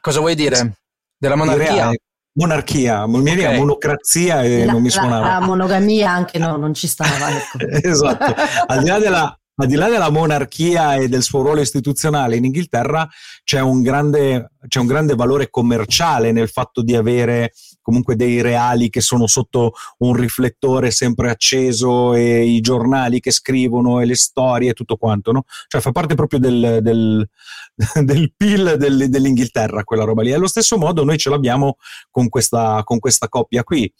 Cosa 0.00 0.18
vuoi 0.18 0.34
dire? 0.34 0.78
Della 1.16 1.36
monarchia? 1.36 1.92
Monarchia, 2.32 3.06
mi 3.06 3.18
okay. 3.18 3.56
monocrazia 3.56 4.42
e 4.42 4.64
la, 4.64 4.72
non 4.72 4.82
mi 4.82 4.90
suonava. 4.90 5.26
La, 5.26 5.38
la 5.38 5.46
monogamia 5.46 6.10
anche 6.10 6.38
no, 6.38 6.56
non 6.56 6.74
ci 6.74 6.86
stava. 6.86 7.28
Ecco. 7.30 7.58
esatto. 7.88 8.34
Al 8.66 8.82
di, 8.82 8.88
là 8.88 8.98
della, 8.98 9.39
al 9.62 9.68
di 9.68 9.76
là 9.76 9.88
della 9.88 10.10
monarchia 10.10 10.94
e 10.94 11.08
del 11.08 11.22
suo 11.22 11.42
ruolo 11.42 11.60
istituzionale 11.60 12.36
in 12.36 12.44
Inghilterra 12.44 13.08
c'è 13.44 13.60
un 13.60 13.82
grande, 13.82 14.52
c'è 14.68 14.78
un 14.78 14.86
grande 14.86 15.14
valore 15.14 15.50
commerciale 15.50 16.32
nel 16.32 16.48
fatto 16.48 16.82
di 16.82 16.94
avere 16.94 17.52
comunque 17.82 18.16
dei 18.16 18.40
reali 18.40 18.90
che 18.90 19.00
sono 19.00 19.26
sotto 19.26 19.72
un 19.98 20.14
riflettore 20.14 20.90
sempre 20.90 21.30
acceso 21.30 22.14
e 22.14 22.44
i 22.44 22.60
giornali 22.60 23.20
che 23.20 23.30
scrivono 23.30 24.00
e 24.00 24.06
le 24.06 24.16
storie 24.16 24.70
e 24.70 24.74
tutto 24.74 24.96
quanto, 24.96 25.32
no? 25.32 25.44
Cioè 25.66 25.80
fa 25.80 25.90
parte 25.92 26.14
proprio 26.14 26.38
del, 26.38 26.78
del, 26.82 27.28
del 28.04 28.32
PIL 28.36 28.76
del, 28.78 29.08
dell'Inghilterra 29.08 29.84
quella 29.84 30.04
roba 30.04 30.22
lì. 30.22 30.30
E 30.30 30.34
allo 30.34 30.46
stesso 30.46 30.78
modo 30.78 31.04
noi 31.04 31.18
ce 31.18 31.30
l'abbiamo 31.30 31.76
con 32.10 32.28
questa, 32.28 32.82
con 32.84 32.98
questa 32.98 33.28
coppia 33.28 33.64
qui 33.64 33.92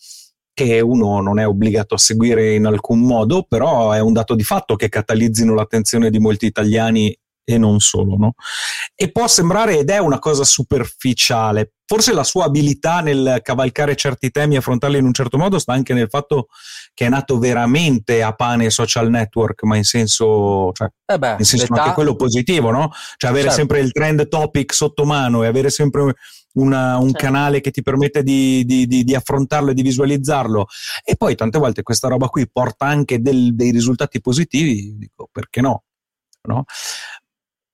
che 0.61 0.81
uno 0.81 1.23
non 1.23 1.39
è 1.39 1.47
obbligato 1.47 1.95
a 1.95 1.99
seguire 1.99 2.55
in 2.55 2.67
alcun 2.67 3.01
modo, 3.01 3.47
però 3.49 3.93
è 3.93 4.01
un 4.01 4.13
dato 4.13 4.35
di 4.35 4.43
fatto 4.43 4.77
che 4.77 4.91
catalizzino 4.91 5.55
l'attenzione 5.55 6.11
di 6.11 6.19
molti 6.19 6.45
italiani 6.45 7.17
e 7.43 7.57
non 7.57 7.81
solo, 7.81 8.17
no? 8.17 8.35
E 8.95 9.11
può 9.11 9.27
sembrare, 9.27 9.79
ed 9.79 9.89
è 9.89 9.99
una 9.99 10.19
cosa 10.19 10.45
superficiale, 10.45 11.73
forse 11.87 12.13
la 12.13 12.25
sua 12.25 12.45
abilità 12.45 13.01
nel 13.01 13.41
cavalcare 13.43 13.97
certi 13.97 14.31
temi 14.31 14.55
e 14.55 14.59
affrontarli 14.59 14.99
in 14.99 15.07
un 15.07 15.15
certo 15.15 15.39
modo 15.39 15.59
sta 15.59 15.73
anche 15.73 15.95
nel 15.95 16.09
fatto 16.09 16.49
che 16.93 17.07
è 17.07 17.09
nato 17.09 17.39
veramente 17.39 18.23
a 18.23 18.35
pane 18.35 18.69
social 18.69 19.09
network, 19.09 19.63
ma 19.63 19.77
in 19.77 19.85
senso, 19.85 20.73
cioè, 20.73 20.89
eh 21.07 21.19
beh, 21.19 21.37
in 21.39 21.45
senso 21.45 21.67
anche 21.71 21.95
quello 21.95 22.15
positivo, 22.17 22.71
no? 22.71 22.91
Cioè 23.17 23.31
avere 23.31 23.49
certo. 23.49 23.59
sempre 23.59 23.81
il 23.81 23.93
trend 23.93 24.29
topic 24.29 24.75
sotto 24.75 25.05
mano 25.05 25.43
e 25.43 25.47
avere 25.47 25.71
sempre 25.71 26.15
una, 26.55 26.97
un 26.99 27.11
certo. 27.11 27.19
canale 27.19 27.61
che 27.61 27.71
ti 27.71 27.83
permette 27.83 28.23
di, 28.23 28.65
di, 28.65 28.87
di, 28.87 29.05
di, 29.05 29.15
affrontarlo 29.15 29.71
e 29.71 29.75
di 29.75 29.83
visualizzarlo. 29.83 30.67
E 31.05 31.17
poi 31.17 31.35
tante 31.35 31.59
volte 31.59 31.83
questa 31.83 32.09
roba 32.09 32.29
qui 32.29 32.49
porta 32.51 32.87
anche 32.87 33.21
del, 33.21 33.55
dei 33.55 33.71
risultati 33.71 34.21
positivi, 34.21 34.97
dico 34.97 35.29
perché 35.31 35.61
no? 35.61 35.85
no? 36.43 36.65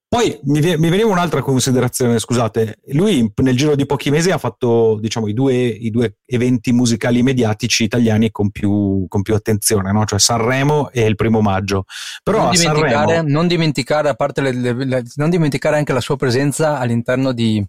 Poi 0.09 0.39
mi, 0.43 0.61
mi, 0.61 0.89
veniva 0.89 1.09
un'altra 1.09 1.41
considerazione, 1.41 2.17
scusate, 2.17 2.79
lui 2.91 3.29
nel 3.35 3.57
giro 3.57 3.75
di 3.75 3.85
pochi 3.85 4.09
mesi 4.09 4.31
ha 4.31 4.37
fatto 4.37 4.97
diciamo, 5.01 5.27
i, 5.27 5.33
due, 5.33 5.53
i 5.53 5.89
due 5.89 6.19
eventi 6.25 6.71
musicali 6.71 7.21
mediatici 7.21 7.83
italiani 7.83 8.31
con 8.31 8.49
più, 8.49 9.05
con 9.09 9.21
più 9.21 9.35
attenzione, 9.35 9.91
no? 9.91 10.05
cioè 10.05 10.17
Sanremo 10.17 10.91
e 10.91 11.01
il 11.01 11.15
primo 11.15 11.41
maggio. 11.41 11.83
Però 12.23 12.43
non, 12.43 12.51
dimenticare, 12.51 13.15
Sanremo... 13.15 13.27
non 13.27 13.47
dimenticare, 13.47 14.07
a 14.07 14.13
parte 14.13 14.39
le, 14.39 14.53
le, 14.53 14.85
le, 14.85 15.03
non 15.15 15.29
dimenticare 15.29 15.75
anche 15.75 15.91
la 15.91 15.99
sua 15.99 16.15
presenza 16.15 16.79
all'interno 16.79 17.33
di 17.33 17.61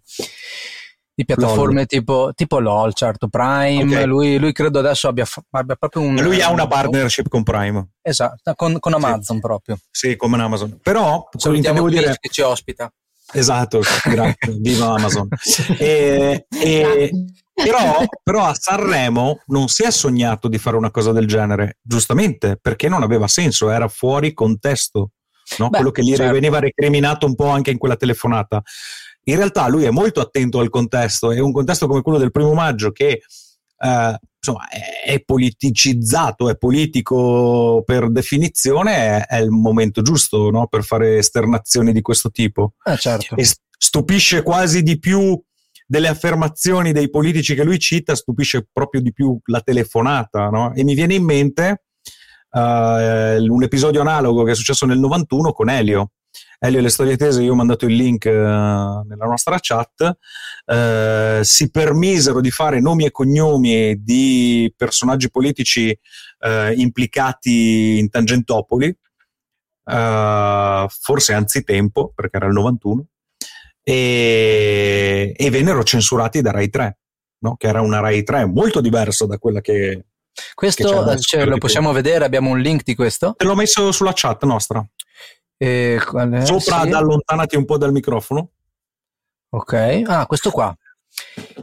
di 1.19 1.25
piattaforme 1.25 1.85
tipo, 1.87 2.31
tipo, 2.33 2.61
LOL, 2.61 2.95
certo, 2.95 3.27
Prime, 3.27 3.83
okay. 3.83 4.05
lui, 4.05 4.39
lui, 4.39 4.53
credo 4.53 4.79
adesso 4.79 5.09
abbia, 5.09 5.27
abbia, 5.51 5.75
proprio 5.75 6.03
un... 6.03 6.15
Lui 6.15 6.41
ha 6.41 6.49
una 6.53 6.69
partnership 6.69 7.27
con 7.27 7.43
Prime. 7.43 7.89
Esatto, 8.01 8.55
con, 8.55 8.79
con 8.79 8.95
Amazon 8.95 9.35
sì. 9.35 9.41
proprio. 9.41 9.79
Sì, 9.91 10.15
come 10.15 10.41
Amazon. 10.41 10.79
Però, 10.81 11.29
intendevo 11.47 11.89
dire... 11.89 12.17
che 12.21 12.29
ci 12.29 12.41
ospita. 12.41 12.89
Esatto, 13.33 13.81
grazie, 14.05 14.53
viva 14.63 14.95
Amazon. 14.95 15.27
e, 15.77 16.47
e, 16.49 17.11
però, 17.53 18.05
però, 18.23 18.45
a 18.45 18.55
Sanremo 18.55 19.41
non 19.47 19.67
si 19.67 19.83
è 19.83 19.91
sognato 19.91 20.47
di 20.47 20.59
fare 20.59 20.77
una 20.77 20.93
cosa 20.93 21.11
del 21.11 21.27
genere, 21.27 21.79
giustamente, 21.83 22.61
perché 22.63 22.89
non 22.89 23.03
aveva 23.03 23.27
senso, 23.27 23.71
era 23.71 23.89
fuori 23.89 24.33
contesto. 24.33 25.11
No? 25.57 25.69
Beh, 25.69 25.79
Quello 25.79 25.91
che 25.91 26.03
gli 26.05 26.15
certo. 26.15 26.33
veniva 26.33 26.61
recriminato 26.61 27.27
un 27.27 27.35
po' 27.35 27.49
anche 27.49 27.73
in 27.73 27.79
quella 27.79 27.97
telefonata 27.97 28.63
in 29.31 29.37
realtà 29.37 29.69
lui 29.69 29.85
è 29.85 29.91
molto 29.91 30.21
attento 30.21 30.59
al 30.59 30.71
contesto 30.71 31.33
e 31.33 31.41
un 31.41 31.53
contesto 31.53 31.87
come 31.87 32.03
quello 32.03 32.19
del 32.19 32.31
primo 32.31 32.55
maggio 32.55 32.91
che 32.93 33.21
eh, 33.81 34.19
insomma, 34.39 34.69
è 35.05 35.21
politicizzato, 35.21 36.49
è 36.49 36.57
politico 36.57 37.83
per 37.85 38.11
definizione, 38.11 38.95
è, 38.95 39.27
è 39.27 39.41
il 39.41 39.51
momento 39.51 40.03
giusto 40.03 40.51
no? 40.51 40.67
per 40.67 40.85
fare 40.85 41.19
esternazioni 41.19 41.93
di 41.93 42.01
questo 42.01 42.31
tipo. 42.31 42.75
Eh, 42.85 42.97
certo. 42.97 43.37
E 43.37 43.47
stupisce 43.79 44.43
quasi 44.43 44.83
di 44.83 44.99
più 44.99 45.41
delle 45.87 46.09
affermazioni 46.09 46.93
dei 46.93 47.11
politici 47.11 47.55
che 47.55 47.65
lui 47.65 47.79
cita, 47.79 48.15
stupisce 48.15 48.67
proprio 48.73 49.01
di 49.01 49.13
più 49.13 49.39
la 49.45 49.61
telefonata. 49.61 50.49
No? 50.49 50.75
E 50.75 50.85
mi 50.85 50.95
viene 50.95 51.15
in 51.15 51.25
mente 51.25 51.85
uh, 52.51 52.59
un 52.59 53.63
episodio 53.63 54.01
analogo 54.01 54.43
che 54.45 54.53
è 54.53 54.55
successo 54.55 54.87
nel 54.87 54.99
91 54.99 55.53
con 55.53 55.69
Elio 55.69 56.13
Elio 56.61 56.81
e 56.81 56.83
le 56.83 56.89
storie 56.89 57.17
tese, 57.17 57.43
io 57.43 57.53
ho 57.53 57.57
mandato 57.57 57.87
il 57.87 57.95
link 57.95 58.25
uh, 58.25 58.31
nella 58.31 59.27
nostra 59.27 59.59
chat, 59.61 60.19
uh, 60.67 61.43
si 61.43 61.71
permisero 61.71 62.41
di 62.41 62.51
fare 62.51 62.81
nomi 62.81 63.05
e 63.05 63.13
cognomi 63.13 64.03
di 64.03 64.73
personaggi 64.77 65.31
politici 65.31 65.97
uh, 66.41 66.73
implicati 66.75 67.99
in 67.99 68.11
Tangentopoli, 68.11 68.97
forse 69.85 71.33
anzitempo, 71.33 72.13
perché 72.15 72.37
era 72.37 72.47
il 72.47 72.53
91, 72.53 73.07
e, 73.83 75.33
e 75.35 75.51
vennero 75.51 75.83
censurati 75.83 76.43
da 76.43 76.51
Rai 76.51 76.69
3, 76.69 76.99
no? 77.39 77.57
che 77.57 77.69
era 77.69 77.81
una 77.81 78.01
Rai 78.01 78.23
3 78.23 78.45
molto 78.45 78.83
diversa 78.83 79.25
da 79.25 79.39
quella 79.39 79.63
che... 79.63 80.05
Questo 80.55 81.17
cioè, 81.21 81.47
lo 81.47 81.57
possiamo 81.57 81.93
vedere, 81.93 82.25
abbiamo 82.25 82.51
un 82.51 82.59
link 82.59 82.83
di 82.83 82.95
questo? 82.95 83.35
Te 83.37 83.47
l'ho 83.47 83.55
messo 83.55 83.91
sulla 83.91 84.13
chat 84.15 84.45
nostra. 84.45 84.87
E 85.61 86.01
Sopra, 86.01 86.83
sì. 86.83 86.91
allontanati 86.91 87.57
un 87.57 87.65
po' 87.65 87.77
dal 87.79 87.93
microfono. 87.93 88.51
Ok, 89.51 90.03
ah, 90.07 90.27
questo 90.27 90.51
qua. 90.51 90.75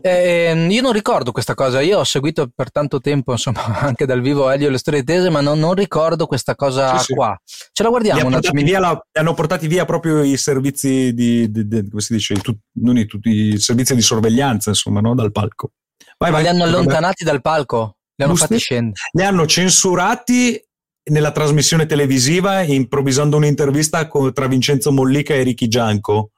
Eh, 0.01 0.67
io 0.69 0.81
non 0.81 0.91
ricordo 0.91 1.31
questa 1.31 1.53
cosa, 1.53 1.79
io 1.81 1.99
ho 1.99 2.03
seguito 2.03 2.51
per 2.53 2.71
tanto 2.71 2.99
tempo, 2.99 3.31
insomma, 3.31 3.63
anche 3.79 4.05
dal 4.05 4.21
vivo 4.21 4.49
Elio 4.49 4.69
le 4.69 4.77
storie 4.77 5.03
tese, 5.03 5.29
ma 5.29 5.41
non, 5.41 5.59
non 5.59 5.73
ricordo 5.73 6.27
questa 6.27 6.55
cosa 6.55 6.97
sì, 6.97 7.13
qua. 7.13 7.39
Ce 7.45 7.83
la 7.83 7.89
guardiamo 7.89 8.19
li 8.19 8.25
un 8.27 8.33
attimo. 8.33 8.79
La, 8.79 9.01
hanno 9.13 9.33
portati 9.33 9.67
via 9.67 9.85
proprio 9.85 10.21
i 10.23 10.37
servizi 10.37 11.13
di, 11.13 11.49
di, 11.49 11.67
di 11.67 11.89
come 11.89 12.01
si 12.01 12.13
dice, 12.13 12.35
tu, 12.35 12.55
non 12.81 12.97
i, 12.97 13.05
tutti, 13.05 13.29
i 13.29 13.59
servizi 13.59 13.95
di 13.95 14.01
sorveglianza, 14.01 14.69
insomma, 14.69 14.99
no? 14.99 15.15
dal 15.15 15.31
palco. 15.31 15.71
Vai, 16.17 16.31
ma 16.31 16.37
vai, 16.37 16.43
li 16.43 16.49
hanno 16.49 16.63
allontanati 16.63 17.23
dal 17.23 17.41
palco? 17.41 17.97
Li 18.15 18.23
hanno 18.23 18.33
Busti? 18.33 18.47
fatti 18.47 18.59
scendere? 18.59 18.99
Li 19.11 19.23
hanno 19.23 19.45
censurati 19.45 20.61
nella 21.05 21.31
trasmissione 21.31 21.85
televisiva 21.85 22.61
improvvisando 22.61 23.37
un'intervista 23.37 24.07
con, 24.07 24.33
tra 24.33 24.47
Vincenzo 24.47 24.91
Mollica 24.91 25.33
e 25.33 25.43
Ricky 25.43 25.67
Gianco. 25.67 26.31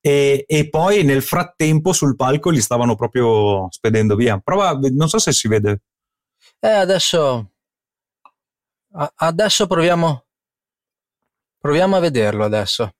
E, 0.00 0.44
e, 0.48 0.68
poi 0.68 1.04
nel 1.04 1.22
frattempo 1.22 1.92
sul 1.92 2.16
palco 2.16 2.50
li 2.50 2.60
stavano 2.60 2.96
proprio 2.96 3.68
spedendo 3.70 4.16
via. 4.16 4.38
Prova, 4.42 4.76
non 4.90 5.08
so 5.08 5.18
se 5.18 5.32
si 5.32 5.46
vede. 5.48 5.82
Eh, 6.58 6.68
adesso. 6.68 7.52
adesso 9.16 9.66
proviamo, 9.66 10.24
proviamo 11.58 11.96
a 11.96 12.00
vederlo 12.00 12.44
adesso. 12.44 12.92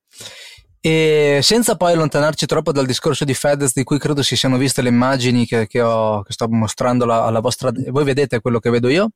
E 0.80 1.40
senza 1.42 1.76
poi 1.76 1.92
allontanarci 1.92 2.46
troppo 2.46 2.72
dal 2.72 2.86
discorso 2.86 3.24
di 3.24 3.34
Fedez, 3.34 3.72
di 3.72 3.84
cui 3.84 3.98
credo 3.98 4.22
si 4.22 4.34
siano 4.36 4.56
viste 4.56 4.82
le 4.82 4.88
immagini 4.88 5.44
che, 5.46 5.66
che, 5.66 5.80
ho, 5.80 6.22
che 6.22 6.32
sto 6.32 6.48
mostrando 6.48 7.04
alla, 7.04 7.24
alla 7.24 7.40
vostra. 7.40 7.70
Voi 7.88 8.04
vedete 8.04 8.40
quello 8.40 8.58
che 8.60 8.70
vedo 8.70 8.88
io? 8.88 9.10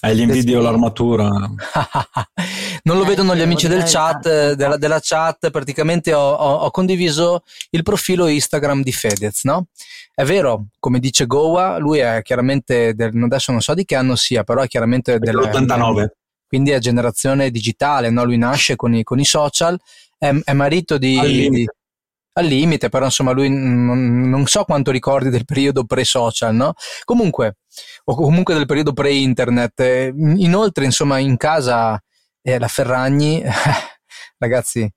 Eh, 0.00 0.14
gli 0.14 0.20
invidio 0.20 0.60
l'armatura. 0.60 1.28
non 2.84 2.96
lo 2.96 3.02
eh, 3.02 3.06
vedono 3.06 3.34
gli 3.34 3.40
amici 3.40 3.66
del 3.66 3.82
chat, 3.82 4.52
della, 4.52 4.76
della 4.76 5.00
chat. 5.02 5.50
Praticamente 5.50 6.14
ho, 6.14 6.32
ho, 6.32 6.54
ho, 6.54 6.70
condiviso 6.70 7.42
il 7.70 7.82
profilo 7.82 8.28
Instagram 8.28 8.82
di 8.82 8.92
Fedez, 8.92 9.42
no? 9.44 9.66
È 10.14 10.24
vero, 10.24 10.66
come 10.78 11.00
dice 11.00 11.26
Goa, 11.26 11.78
lui 11.78 11.98
è 11.98 12.22
chiaramente, 12.22 12.94
del, 12.94 13.12
adesso 13.24 13.50
non 13.50 13.60
so 13.60 13.74
di 13.74 13.84
che 13.84 13.96
anno 13.96 14.14
sia, 14.14 14.44
però 14.44 14.62
è 14.62 14.68
chiaramente 14.68 15.18
dell'89. 15.18 16.06
Quindi 16.46 16.70
è 16.70 16.78
generazione 16.78 17.50
digitale, 17.50 18.10
no? 18.10 18.24
Lui 18.24 18.38
nasce 18.38 18.76
con 18.76 18.94
i, 18.94 19.02
con 19.02 19.18
i 19.18 19.24
social, 19.24 19.78
è, 20.16 20.32
è 20.44 20.52
marito 20.52 20.96
di, 20.96 21.48
di 21.50 21.68
al 22.32 22.46
limite, 22.46 22.88
però 22.88 23.06
insomma 23.06 23.32
lui 23.32 23.48
non, 23.50 24.28
non, 24.28 24.46
so 24.46 24.64
quanto 24.64 24.90
ricordi 24.90 25.28
del 25.28 25.44
periodo 25.44 25.84
pre-social, 25.84 26.54
no? 26.54 26.74
Comunque, 27.04 27.56
o 28.04 28.14
comunque 28.14 28.54
del 28.54 28.66
periodo 28.66 28.92
pre-internet. 28.92 29.80
Eh, 29.80 30.12
inoltre, 30.14 30.84
insomma, 30.84 31.18
in 31.18 31.36
casa 31.36 32.00
eh, 32.42 32.58
la 32.58 32.68
Ferragni, 32.68 33.42
ragazzi, 34.38 34.88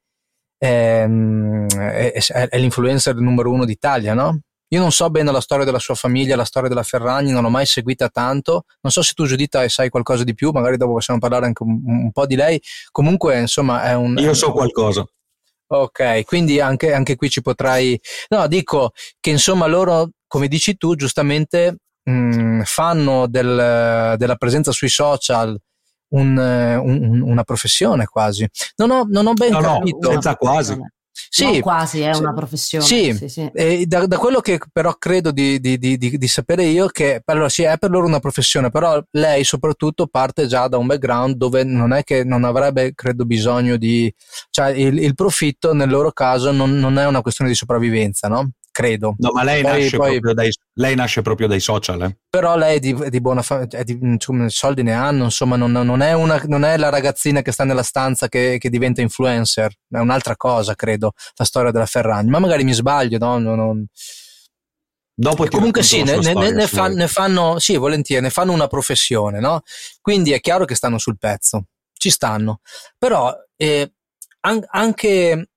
è, 0.58 1.08
è, 1.08 2.12
è, 2.50 2.58
l'influencer 2.60 3.16
numero 3.16 3.52
uno 3.52 3.66
d'Italia, 3.66 4.14
no? 4.14 4.42
Io 4.74 4.80
non 4.80 4.92
so 4.92 5.10
bene 5.10 5.32
la 5.32 5.42
storia 5.42 5.66
della 5.66 5.80
sua 5.80 5.96
famiglia, 5.96 6.38
la 6.38 6.46
storia 6.46 6.70
della 6.70 6.84
Ferragni, 6.84 7.32
non 7.32 7.44
l'ho 7.44 7.50
mai 7.50 7.66
seguita 7.66 8.08
tanto. 8.08 8.64
Non 8.82 8.92
so 8.92 9.02
se 9.02 9.12
tu, 9.14 9.26
Giuditta, 9.26 9.68
sai 9.68 9.90
qualcosa 9.90 10.24
di 10.24 10.34
più, 10.34 10.52
magari 10.52 10.78
dopo 10.78 10.94
possiamo 10.94 11.20
parlare 11.20 11.46
anche 11.46 11.64
un, 11.64 11.82
un 11.84 12.12
po' 12.14 12.26
di 12.26 12.38
lei. 12.38 12.62
Comunque, 12.90 13.38
insomma, 13.38 13.84
è 13.84 13.96
un. 13.96 14.18
Io 14.18 14.34
so 14.34 14.54
qualcosa. 14.54 15.06
Ok, 15.74 16.26
quindi 16.26 16.60
anche, 16.60 16.92
anche, 16.94 17.16
qui 17.16 17.30
ci 17.30 17.42
potrai... 17.42 17.98
No, 18.28 18.46
dico 18.48 18.92
che 19.22 19.30
insomma 19.30 19.68
loro, 19.68 20.10
come 20.28 20.50
dici 20.50 20.76
tu, 20.76 20.96
giustamente 20.96 21.78
mh, 22.04 22.12
mm, 22.12 22.62
fanno 22.64 23.26
del, 23.28 24.16
della 24.18 24.36
presenza 24.36 24.74
sui 24.74 24.90
social 24.90 25.58
un, 26.10 26.38
un, 26.38 27.22
una 27.22 27.44
professione 27.44 28.06
quasi. 28.06 28.46
Non 28.76 28.92
ho, 28.92 29.06
non 29.08 29.28
ho 29.28 29.34
ben 29.34 29.52
no, 29.54 29.62
capito. 29.62 30.08
No, 30.08 30.12
senza 30.12 30.36
quasi. 30.36 30.78
Sì, 31.14 31.44
non 31.44 31.60
quasi 31.60 32.02
è 32.02 32.14
sì, 32.14 32.22
una 32.22 32.34
professione. 32.34 32.86
Sì, 32.86 33.14
sì, 33.14 33.28
sì. 33.30 33.86
Da, 33.86 34.06
da, 34.06 34.18
quello 34.18 34.40
che 34.40 34.60
però 34.72 34.94
credo 34.96 35.32
di, 35.32 35.60
di, 35.60 35.78
di, 35.78 35.98
di, 35.98 36.28
sapere 36.28 36.64
io, 36.64 36.88
che 36.88 37.22
allora 37.26 37.50
sì, 37.50 37.64
è 37.64 37.78
per 37.78 37.90
loro 37.90 38.06
una 38.06 38.20
professione, 38.20 38.70
però 38.70 39.02
lei 39.12 39.44
soprattutto 39.44 40.08
parte 40.08 40.48
già 40.48 40.68
da 40.68 40.78
un 40.78 40.88
background 40.88 41.36
dove 41.36 41.64
non 41.64 41.94
è 41.94 42.04
che 42.04 42.24
non 42.24 42.44
avrebbe, 42.44 42.94
credo, 42.94 43.26
bisogno 43.26 43.78
di... 43.78 44.14
cioè 44.50 44.70
il, 44.70 45.00
il 45.00 45.14
profitto 45.14 45.74
nel 45.74 45.90
loro 45.90 46.12
caso 46.12 46.52
non, 46.52 46.78
non 46.80 46.98
è 46.98 47.06
una 47.06 47.22
questione 47.22 47.52
di 47.52 47.58
sopravvivenza, 47.58 48.28
no? 48.28 48.52
Credo. 48.72 49.16
No, 49.18 49.32
ma 49.34 49.44
lei, 49.44 49.62
poi, 49.62 49.82
nasce, 49.82 49.98
poi, 49.98 50.10
proprio 50.12 50.34
dai, 50.34 50.50
lei 50.74 50.96
nasce, 50.96 51.22
proprio 51.22 51.48
dai, 51.48 51.60
social. 51.60 52.02
Eh? 52.02 52.18
Però 52.30 52.56
lei 52.56 52.78
è 52.78 52.80
di, 52.80 53.10
di 53.10 53.22
buona 53.22 53.42
famiglia, 53.42 53.84
soldi 54.48 54.84
ne 54.84 54.94
hanno, 54.94 55.26
insomma, 55.26 55.56
non, 55.58 55.72
non, 55.72 56.02
è 56.02 56.14
una, 56.14 56.42
non, 56.48 56.64
è 56.64 56.78
la 56.78 56.90
ragazzina 56.90 57.42
che 57.42 57.52
sta 57.52 57.64
nella 57.64 57.84
stanza 57.84 58.28
che, 58.28 58.58
che, 58.60 58.70
diventa 58.70 59.02
influencer, 59.02 59.72
è 59.90 59.98
un'altra 59.98 60.36
cosa, 60.36 60.74
credo, 60.74 61.12
la 61.36 61.46
storia 61.46 61.72
della 61.72 61.86
Ferragni. 61.86 62.30
Ma 62.30 62.40
magari 62.40 62.64
mi 62.64 62.74
sbaglio, 62.74 63.18
no? 63.18 63.38
Non, 63.38 63.86
Dopo 65.14 65.46
comunque 65.48 65.84
sì, 65.84 66.02
ne, 66.02 66.22
storia, 66.22 66.52
ne, 66.52 66.68
fan, 66.68 66.94
ne, 66.94 67.08
fanno, 67.08 67.60
sì, 67.60 67.76
volentieri, 67.76 68.24
ne 68.24 68.32
fanno 68.32 68.54
una 68.54 68.68
professione, 68.68 69.40
no? 69.40 69.62
Quindi 70.02 70.32
è 70.32 70.40
chiaro 70.40 70.66
che 70.66 70.74
stanno 70.74 70.98
sul 70.98 71.20
pezzo, 71.20 71.66
ci 71.94 72.10
stanno. 72.10 72.62
Però 72.98 73.32
eh, 73.56 73.94
an- 74.40 74.66
anche 74.68 75.50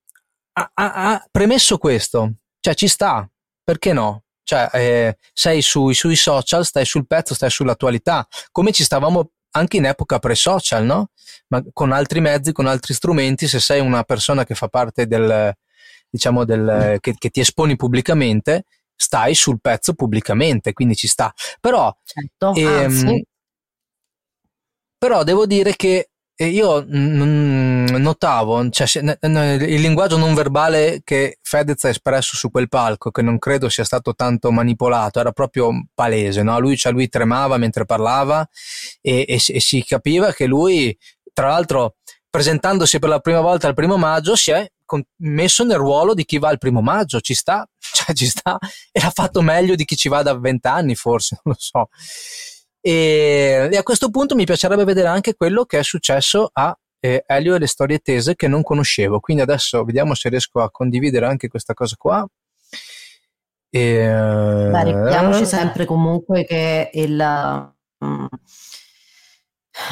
a, 0.53 0.71
a, 0.75 0.93
a, 1.13 1.27
premesso 1.31 1.79
questo, 1.79 2.33
cioè 2.65 2.73
ci 2.73 2.89
sta, 2.89 3.31
perché 3.63 3.93
no? 3.93 4.23
Cioè, 4.43 4.71
eh, 4.73 5.19
sei 5.35 5.61
sui, 5.61 5.93
sui 5.93 6.17
social, 6.17 6.65
stai 6.65 6.87
sul 6.87 7.07
pezzo, 7.07 7.35
stai 7.35 7.51
sull'attualità, 7.51 8.27
come 8.51 8.73
ci 8.73 8.85
stavamo 8.85 9.33
anche 9.51 9.77
in 9.77 9.85
epoca 9.85 10.19
pre-social, 10.19 10.83
no? 10.83 11.11
Ma 11.49 11.63
con 11.75 11.93
altri 11.93 12.23
mezzi, 12.23 12.53
con 12.53 12.67
altri 12.67 12.95
strumenti, 12.95 13.49
se 13.49 13.61
sei 13.61 13.81
una 13.81 14.03
persona 14.03 14.47
che 14.47 14.55
fa 14.55 14.69
parte 14.69 15.07
del, 15.07 15.53
diciamo, 16.09 16.47
del, 16.47 16.97
che, 17.01 17.15
che 17.19 17.29
ti 17.29 17.41
esponi 17.41 17.77
pubblicamente, 17.77 18.65
stai 18.97 19.35
sul 19.35 19.61
pezzo 19.61 19.93
pubblicamente, 19.93 20.73
quindi 20.73 20.97
ci 20.97 21.07
sta. 21.07 21.35
Però, 21.61 21.95
certo, 22.03 22.55
ehm, 22.55 23.25
però 24.97 25.23
devo 25.23 25.45
dire 25.45 25.77
che 25.77 26.13
e 26.37 26.47
io 26.47 26.85
notavo 26.89 28.69
cioè, 28.71 28.89
il 29.23 29.81
linguaggio 29.81 30.17
non 30.17 30.35
verbale 30.35 31.01
che 31.05 31.39
Fedez 31.43 31.85
ha 31.85 31.91
espresso 31.91 32.37
su 32.37 32.51
quel 32.51 32.69
palco, 32.69 33.13
che 33.13 33.23
non 33.23 33.39
credo 33.39 33.69
sia 33.69 33.85
stato 33.85 34.15
tanto 34.15 34.51
manipolato, 34.51 35.21
era 35.21 35.31
proprio 35.31 35.71
palese. 35.95 36.43
No? 36.43 36.59
Lui, 36.59 36.77
cioè, 36.77 36.93
lui 36.93 37.09
tremava 37.09 37.57
mentre 37.57 37.85
parlava 37.85 38.47
e, 39.01 39.25
e, 39.29 39.35
e 39.35 39.61
si 39.61 39.85
capiva 39.85 40.33
che 40.33 40.47
lui, 40.47 40.97
tra 41.33 41.49
l'altro, 41.49 41.97
presentandosi 42.29 42.99
per 42.99 43.11
la 43.11 43.21
prima 43.21 43.41
volta 43.41 43.69
al 43.69 43.75
primo 43.75 43.97
maggio, 43.97 44.35
si 44.35 44.51
è 44.51 44.67
messo 45.19 45.65
nel 45.65 45.79
ruolo 45.79 46.15
di 46.15 46.25
chi 46.25 46.39
va 46.39 46.49
al 46.49 46.59
primo 46.59 46.81
maggio, 46.81 47.21
ci 47.21 47.35
sta, 47.35 47.65
cioè 47.79 48.13
ci 48.13 48.27
sta, 48.27 48.59
e 48.91 49.01
l'ha 49.01 49.11
fatto 49.11 49.41
meglio 49.41 49.77
di 49.77 49.85
chi 49.85 49.97
ci 49.97 50.09
va 50.09 50.23
da 50.23 50.37
vent'anni 50.37 50.97
forse, 50.97 51.39
non 51.45 51.55
lo 51.57 51.61
so. 51.61 51.89
E, 52.87 53.71
e, 53.73 53.77
a 53.79 53.83
questo 53.83 54.11
punto 54.11 54.35
mi 54.35 54.45
piacerebbe 54.45 54.85
vedere 54.85 55.09
anche 55.09 55.35
quello 55.35 55.65
che 55.65 55.79
è 55.79 55.83
successo 55.83 56.51
a 56.53 56.77
eh, 57.01 57.25
Elio 57.27 57.55
e 57.55 57.59
le 57.59 57.67
storie 57.67 58.01
tese 58.01 58.37
che 58.37 58.47
non 58.47 58.63
conoscevo. 58.63 59.21
Quindi 59.21 59.43
adesso 59.43 59.83
vediamo 59.85 60.13
se 60.13 60.29
riesco 60.29 60.61
a 60.61 60.71
condividere 60.71 61.25
anche 61.25 61.49
questa 61.49 61.73
cosa 61.73 61.97
qua. 61.99 62.29
E, 63.71 64.69
Beh, 64.71 64.85
ricordiamoci 64.85 65.47
sempre 65.47 65.87
comunque 65.87 66.45
che 66.45 66.91
il, 66.93 67.73
um, 68.01 68.29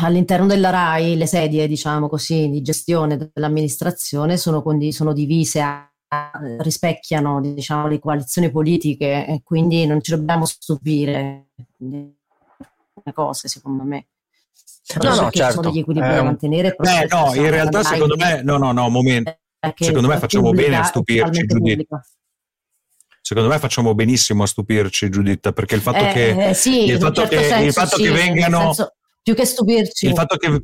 all'interno 0.02 0.46
della 0.46 0.68
RAI 0.68 1.16
le 1.16 1.26
sedie, 1.26 1.66
diciamo 1.66 2.10
così, 2.10 2.50
di 2.50 2.60
gestione 2.60 3.30
dell'amministrazione 3.32 4.36
sono, 4.36 4.60
condi- 4.60 4.92
sono 4.92 5.14
divise 5.14 5.62
a 5.62 5.86
rispecchiano 6.58 7.40
diciamo, 7.40 7.88
le 7.88 7.98
coalizioni 7.98 8.50
politiche 8.50 9.26
e 9.26 9.40
quindi 9.42 9.86
non 9.86 10.02
ci 10.02 10.10
dobbiamo 10.10 10.44
stupire 10.44 11.46
cose, 13.12 13.48
secondo 13.48 13.82
me. 13.82 14.06
No, 15.00 15.14
no, 15.14 15.30
certo. 15.30 15.54
Sono 15.54 15.70
degli 15.70 15.80
equilibri 15.80 16.10
eh, 16.10 16.14
da 16.14 16.22
mantenere. 16.22 16.74
Beh, 16.78 17.06
no, 17.08 17.34
in 17.34 17.50
realtà 17.50 17.82
secondo 17.82 18.16
me, 18.16 18.42
no, 18.42 18.58
no, 18.58 18.72
no, 18.72 18.88
momento. 18.88 19.36
Secondo 19.76 20.08
me 20.08 20.18
facciamo 20.18 20.50
bene 20.50 20.76
a 20.76 20.82
stupirci, 20.84 21.46
Giuditta. 21.46 22.04
Secondo 23.20 23.48
me 23.48 23.58
facciamo 23.60 23.94
benissimo 23.94 24.42
a 24.42 24.46
stupirci, 24.46 25.08
Giuditta, 25.08 25.52
perché 25.52 25.76
il 25.76 25.80
fatto 25.80 26.04
eh, 26.04 26.12
che, 26.12 26.48
eh, 26.48 26.54
sì, 26.54 26.86
il 26.86 26.98
fatto 26.98 27.20
certo 27.20 27.36
che, 27.36 27.44
senso, 27.44 27.64
il 27.64 27.72
fatto 27.72 27.96
sì, 27.96 28.02
che 28.02 28.10
vengano... 28.10 28.58
Senso, 28.58 28.94
più 29.22 29.34
che 29.34 29.44
stupirci. 29.44 30.06
Il 30.06 30.14
fatto 30.14 30.36
che 30.36 30.62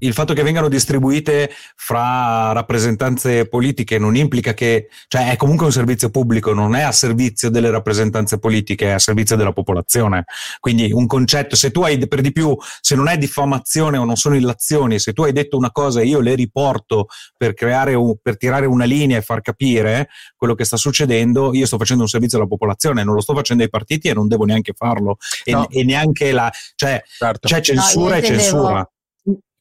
il 0.00 0.12
fatto 0.12 0.34
che 0.34 0.42
vengano 0.42 0.68
distribuite 0.68 1.50
fra 1.76 2.52
rappresentanze 2.52 3.46
politiche 3.46 3.98
non 3.98 4.16
implica 4.16 4.54
che, 4.54 4.88
cioè 5.08 5.30
è 5.30 5.36
comunque 5.36 5.66
un 5.66 5.72
servizio 5.72 6.10
pubblico, 6.10 6.52
non 6.52 6.74
è 6.74 6.82
a 6.82 6.92
servizio 6.92 7.50
delle 7.50 7.70
rappresentanze 7.70 8.38
politiche, 8.38 8.86
è 8.86 8.90
a 8.90 8.98
servizio 8.98 9.36
della 9.36 9.52
popolazione. 9.52 10.24
Quindi 10.60 10.92
un 10.92 11.06
concetto, 11.06 11.56
se 11.56 11.70
tu 11.70 11.82
hai, 11.82 12.06
per 12.06 12.20
di 12.20 12.32
più, 12.32 12.56
se 12.80 12.94
non 12.94 13.08
è 13.08 13.18
diffamazione 13.18 13.98
o 13.98 14.04
non 14.04 14.16
sono 14.16 14.36
illazioni, 14.36 14.98
se 14.98 15.12
tu 15.12 15.22
hai 15.22 15.32
detto 15.32 15.56
una 15.56 15.70
cosa 15.70 16.00
e 16.00 16.06
io 16.06 16.20
le 16.20 16.34
riporto 16.34 17.06
per 17.36 17.54
creare, 17.54 17.94
un, 17.94 18.16
per 18.22 18.36
tirare 18.36 18.66
una 18.66 18.84
linea 18.84 19.18
e 19.18 19.22
far 19.22 19.40
capire 19.40 20.08
quello 20.36 20.54
che 20.54 20.64
sta 20.64 20.76
succedendo, 20.76 21.54
io 21.54 21.66
sto 21.66 21.78
facendo 21.78 22.02
un 22.02 22.08
servizio 22.08 22.38
alla 22.38 22.46
popolazione, 22.46 23.04
non 23.04 23.14
lo 23.14 23.20
sto 23.20 23.34
facendo 23.34 23.62
ai 23.62 23.70
partiti 23.70 24.08
e 24.08 24.14
non 24.14 24.28
devo 24.28 24.44
neanche 24.44 24.72
farlo. 24.74 25.16
E, 25.44 25.52
no. 25.52 25.68
e 25.68 25.84
neanche 25.84 26.32
la, 26.32 26.50
cioè, 26.74 27.02
certo. 27.06 27.48
c'è 27.48 27.60
censura 27.60 28.16
no, 28.16 28.20
e 28.20 28.22
censura. 28.22 28.90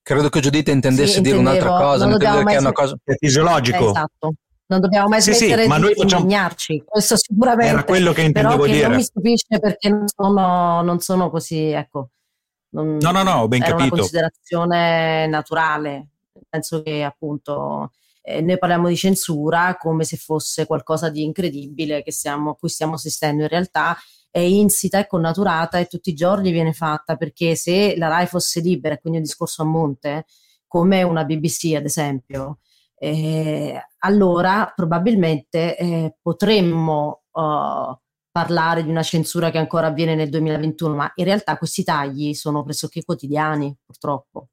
Credo 0.08 0.30
che 0.30 0.40
Giuditta 0.40 0.72
intendesse 0.72 1.16
sì, 1.16 1.22
dire 1.22 1.36
un'altra 1.36 1.68
cosa, 1.68 2.06
non 2.06 2.14
intendere 2.14 2.46
che 2.46 2.56
è 2.56 2.60
una 2.60 2.72
cosa 2.72 2.98
è 3.04 3.14
fisiologico. 3.18 3.90
Esatto. 3.90 4.34
Non 4.68 4.80
dobbiamo 4.80 5.10
mai 5.10 5.22
sì, 5.22 5.34
smettere 5.34 5.64
sì, 5.64 5.68
ma 5.68 5.80
di 5.80 5.94
facciamo... 5.96 6.22
indignarci, 6.22 6.84
questo 6.86 7.18
sicuramente. 7.18 7.74
Era 7.74 7.84
quello 7.84 8.14
che 8.14 8.22
intendevo 8.22 8.62
però 8.62 8.74
dire. 8.74 8.88
non 8.88 8.96
mi 8.96 9.04
stupisce 9.04 9.60
perché 9.60 9.90
non 9.90 10.06
sono, 10.08 10.82
non 10.82 11.00
sono 11.00 11.30
così, 11.30 11.72
ecco. 11.72 12.12
Non, 12.70 12.96
no, 13.02 13.12
no, 13.12 13.24
no, 13.24 13.32
ho 13.34 13.48
ben 13.50 13.62
era 13.62 13.72
capito. 13.72 13.96
una 13.96 13.98
considerazione 13.98 15.28
naturale. 15.28 16.08
Penso 16.48 16.82
che 16.84 17.04
appunto 17.04 17.92
eh, 18.22 18.40
noi 18.40 18.58
parliamo 18.58 18.88
di 18.88 18.96
censura 18.96 19.76
come 19.76 20.06
se 20.06 20.16
fosse 20.16 20.66
qualcosa 20.66 21.10
di 21.10 21.22
incredibile 21.22 22.02
che 22.02 22.14
stiamo, 22.14 22.56
cui 22.56 22.70
stiamo 22.70 22.94
assistendo. 22.94 23.42
In 23.42 23.50
realtà 23.50 23.98
è 24.38 24.42
insita 24.42 25.00
e 25.00 25.08
connaturata 25.08 25.80
e 25.80 25.88
tutti 25.88 26.12
i 26.12 26.14
giorni 26.14 26.52
viene 26.52 26.72
fatta 26.72 27.16
perché 27.16 27.56
se 27.56 27.96
la 27.98 28.08
RAI 28.08 28.28
fosse 28.28 28.60
libera, 28.60 28.98
quindi 29.00 29.18
un 29.18 29.26
discorso 29.26 29.64
a 29.64 29.66
monte, 29.66 30.26
come 30.68 31.02
una 31.02 31.24
BBC 31.26 31.74
ad 31.76 31.86
esempio, 31.86 32.60
eh, 33.00 33.82
allora 34.00 34.72
probabilmente 34.76 35.76
eh, 35.76 36.16
potremmo 36.22 37.24
uh, 37.32 37.98
parlare 38.32 38.84
di 38.84 38.90
una 38.92 39.02
censura 39.02 39.50
che 39.50 39.58
ancora 39.58 39.88
avviene 39.88 40.14
nel 40.14 40.30
2021, 40.30 40.96
ma 40.96 41.12
in 41.16 41.26
realtà 41.26 41.58
questi 41.58 41.84
tagli 41.84 42.36
sono 42.36 42.64
pressoché 42.64 43.04
quotidiani, 43.04 43.76
purtroppo. 43.84 44.50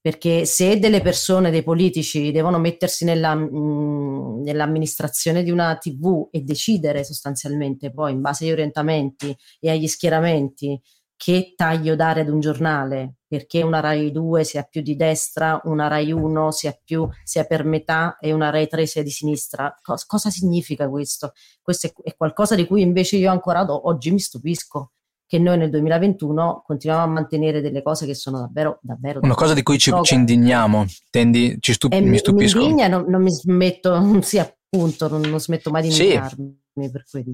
Perché 0.00 0.44
se 0.44 0.78
delle 0.78 1.00
persone, 1.02 1.50
dei 1.50 1.62
politici 1.62 2.30
devono 2.30 2.58
mettersi 2.58 3.04
nella, 3.04 3.34
mh, 3.34 3.48
mm, 3.52 4.42
nell'amministrazione 4.42 5.42
di 5.42 5.50
una 5.50 5.76
TV 5.76 6.28
e 6.30 6.42
decidere 6.42 7.04
sostanzialmente 7.04 7.92
poi 7.92 8.12
in 8.12 8.20
base 8.20 8.44
agli 8.44 8.52
orientamenti 8.52 9.36
e 9.58 9.70
agli 9.70 9.88
schieramenti 9.88 10.80
che 11.18 11.54
taglio 11.56 11.96
dare 11.96 12.20
ad 12.20 12.28
un 12.28 12.38
giornale, 12.38 13.16
perché 13.26 13.62
una 13.62 13.80
Rai 13.80 14.12
2 14.12 14.44
sia 14.44 14.62
più 14.62 14.82
di 14.82 14.94
destra, 14.94 15.60
una 15.64 15.88
Rai 15.88 16.12
1 16.12 16.52
sia, 16.52 16.78
più, 16.82 17.08
sia 17.24 17.44
per 17.44 17.64
metà 17.64 18.18
e 18.20 18.32
una 18.32 18.50
Rai 18.50 18.68
3 18.68 18.86
sia 18.86 19.02
di 19.02 19.10
sinistra. 19.10 19.74
Cos- 19.82 20.06
cosa 20.06 20.30
significa 20.30 20.88
questo? 20.88 21.32
Questo 21.60 21.88
è, 21.88 21.92
è, 22.04 22.16
qualcosa 22.16 22.54
di 22.54 22.66
cui 22.68 22.82
invece 22.82 23.16
io 23.16 23.32
ancora 23.32 23.64
do, 23.64 23.88
oggi 23.88 24.12
mi 24.12 24.20
stupisco, 24.20 24.92
che 25.28 25.38
noi 25.38 25.58
nel 25.58 25.68
2021 25.68 26.62
continuiamo 26.66 27.04
a 27.04 27.06
mantenere 27.06 27.60
delle 27.60 27.82
cose 27.82 28.06
che 28.06 28.14
sono 28.14 28.40
davvero... 28.40 28.78
davvero 28.80 29.20
Una 29.22 29.34
cosa 29.34 29.52
di 29.52 29.62
cui 29.62 29.78
ci, 29.78 29.92
ci 30.02 30.14
indigniamo, 30.14 30.86
tendi, 31.10 31.58
ci 31.60 31.74
stup- 31.74 31.94
mi, 31.94 32.00
mi 32.00 32.16
stupisco. 32.16 32.58
Mi 32.58 32.64
indigna, 32.64 32.88
non, 32.88 33.04
non 33.08 33.22
mi 33.22 33.30
smetto, 33.30 34.20
sì 34.22 34.38
appunto, 34.38 35.08
non, 35.08 35.20
non 35.20 35.38
smetto 35.38 35.70
mai 35.70 35.82
di 35.82 35.88
indignarmi 35.88 36.58
sì. 36.74 36.90
per 36.90 37.04
quello 37.10 37.32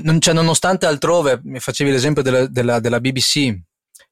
non, 0.00 0.20
cioè, 0.20 0.32
nonostante 0.32 0.86
altrove, 0.86 1.40
mi 1.44 1.58
facevi 1.58 1.90
l'esempio 1.90 2.22
della, 2.22 2.46
della, 2.46 2.80
della 2.80 3.00
BBC, 3.00 3.54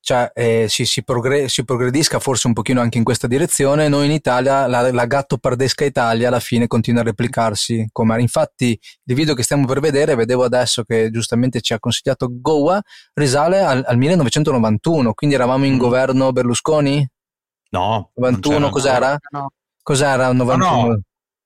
cioè, 0.03 0.31
eh, 0.35 0.67
si, 0.69 0.87
si, 0.87 1.05
progre- 1.05 1.49
si, 1.49 1.65
progredisca 1.65 2.19
forse 2.19 2.47
un 2.47 2.55
pochino 2.55 2.81
anche 2.81 2.99
in 2.99 3.05
questa 3.05 3.27
direzione, 3.27 3.89
noi 3.89 4.07
in 4.07 4.13
Italia, 4.13 4.67
la, 4.67 4.91
la 4.91 5.07
gatto 5.07 5.37
pardesca 5.37 5.85
Italia 5.85 6.29
alla 6.29 6.41
fine 6.41 6.67
continua 6.67 7.03
a 7.03 7.05
replicarsi. 7.05 7.89
Come, 7.93 8.21
infatti 8.21 8.79
il 9.05 9.15
video 9.15 9.35
che 9.35 9.43
stiamo 9.43 9.67
per 9.67 9.81
vedere, 9.81 10.15
vedevo 10.15 10.45
adesso 10.45 10.85
che 10.85 11.11
giustamente 11.11 11.61
ci 11.61 11.75
ha 11.75 11.79
consigliato 11.79 12.29
Goa, 12.31 12.81
risale 13.15 13.61
al, 13.61 13.85
al 13.87 13.99
1991, 13.99 15.13
quindi 15.13 15.37
eravamo 15.37 15.67
in 15.67 15.75
mm. 15.75 15.79
governo 15.79 16.33
Berlusconi? 16.33 17.07
No. 17.71 18.11
91 18.15 18.71
cos'era? 18.71 19.19
No. 19.31 19.53
Cos'era 19.83 20.33
91? 20.33 20.57
No, 20.57 20.87
no. 20.87 21.01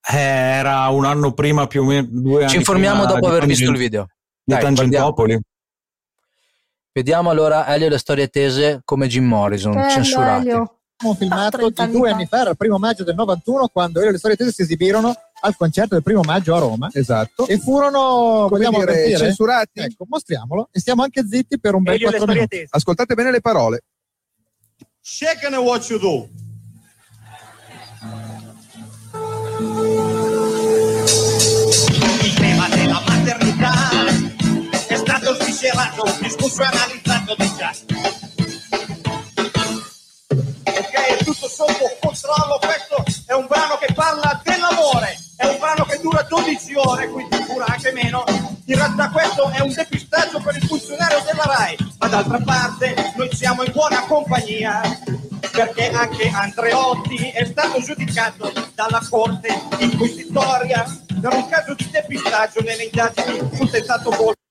Era 0.06 0.88
un 0.88 1.06
anno 1.06 1.32
prima 1.32 1.66
più 1.66 1.82
o 1.82 1.86
meno, 1.86 2.06
due 2.10 2.40
anni 2.42 2.50
Ci 2.50 2.56
informiamo 2.56 3.06
dopo 3.06 3.26
aver 3.26 3.46
visto 3.46 3.70
il 3.70 3.76
video 3.76 4.06
di 4.44 4.56
Tangentopoli. 4.56 5.40
Vediamo 6.96 7.28
allora 7.28 7.66
Elio 7.74 7.88
le 7.88 7.98
storie 7.98 8.28
tese 8.28 8.83
come 8.85 9.09
Jim 9.09 9.24
Morrison, 9.24 9.72
Bello, 9.72 9.90
censurate. 9.90 10.42
Elio. 10.42 10.78
Abbiamo 10.96 11.16
filmato 11.18 11.68
di 11.68 11.90
due 11.90 12.12
anni 12.12 12.24
fa, 12.26 12.48
il 12.48 12.57
primo 12.57 12.78
maggio 12.78 13.02
del 13.02 13.16
91, 13.16 13.66
quando 13.66 13.98
Elio 13.98 14.11
e 14.11 14.12
le 14.12 14.18
storie 14.18 14.37
tese 14.37 14.52
si 14.52 14.62
esibirono 14.62 15.12
al 15.40 15.57
concerto 15.57 15.94
del 15.94 16.04
primo 16.04 16.20
maggio 16.20 16.54
a 16.54 16.61
Roma. 16.61 16.88
Esatto. 16.92 17.48
E 17.48 17.59
furono, 17.59 18.46
vogliamo 18.48 18.78
dire, 18.78 18.92
avvertire? 18.92 19.18
censurati. 19.18 19.80
Ecco, 19.80 20.04
mostriamolo. 20.09 20.68
E 20.70 20.78
stiamo 20.78 21.02
anche 21.02 21.26
zitti 21.26 21.59
per 21.59 21.74
un 21.74 21.83
bel 21.83 21.94
Elio 21.94 22.11
4 22.11 22.26
minuti. 22.26 22.46
Tese. 22.46 22.68
Ascoltate 22.70 23.14
bene 23.16 23.33
le 23.33 23.40
parole. 23.40 23.83
Shaken 25.00 25.54
what 25.57 25.88
you 25.88 25.98
do. 25.98 26.28
Sviscerato, 35.74 36.16
discusso 36.20 36.62
e 36.62 36.66
analizzato 36.66 37.34
di 37.37 37.54
già. 37.56 37.72
Ok, 40.66 40.92
è 40.92 41.24
tutto 41.24 41.48
sotto 41.48 41.96
controllo, 42.00 42.58
questo 42.60 43.02
è 43.26 43.32
un 43.32 43.46
brano 43.46 43.76
che 43.78 43.92
parla 43.92 44.40
dell'amore, 44.44 45.18
è 45.37 45.46
un 45.46 45.58
brano 45.58 45.84
che 45.84 45.98
dura 46.00 46.22
12 46.22 46.74
ore, 46.76 47.08
quindi 47.08 47.44
dura 47.46 47.66
anche 47.66 47.92
meno. 47.92 48.24
In 48.66 48.76
realtà 48.76 49.10
questo 49.10 49.50
è 49.50 49.60
un 49.60 49.72
depistaggio 49.72 50.40
per 50.40 50.56
il 50.56 50.66
funzionario 50.66 51.22
della 51.26 51.44
RAI, 51.44 51.76
ma 51.98 52.08
d'altra 52.08 52.40
parte 52.42 53.12
noi 53.16 53.34
siamo 53.34 53.62
in 53.62 53.72
buona 53.72 54.02
compagnia 54.06 54.80
perché 55.52 55.90
anche 55.90 56.28
Andreotti 56.28 57.28
è 57.28 57.44
stato 57.44 57.80
giudicato 57.80 58.50
dalla 58.74 59.06
Corte 59.08 59.48
Inquisitoria 59.78 60.84
per 61.20 61.32
un 61.32 61.48
caso 61.48 61.74
di 61.74 61.88
depistaggio 61.90 62.60
nelle 62.62 62.84
indagini 62.84 63.38
sul 63.54 63.70
tentato 63.70 64.10
volto 64.10 64.43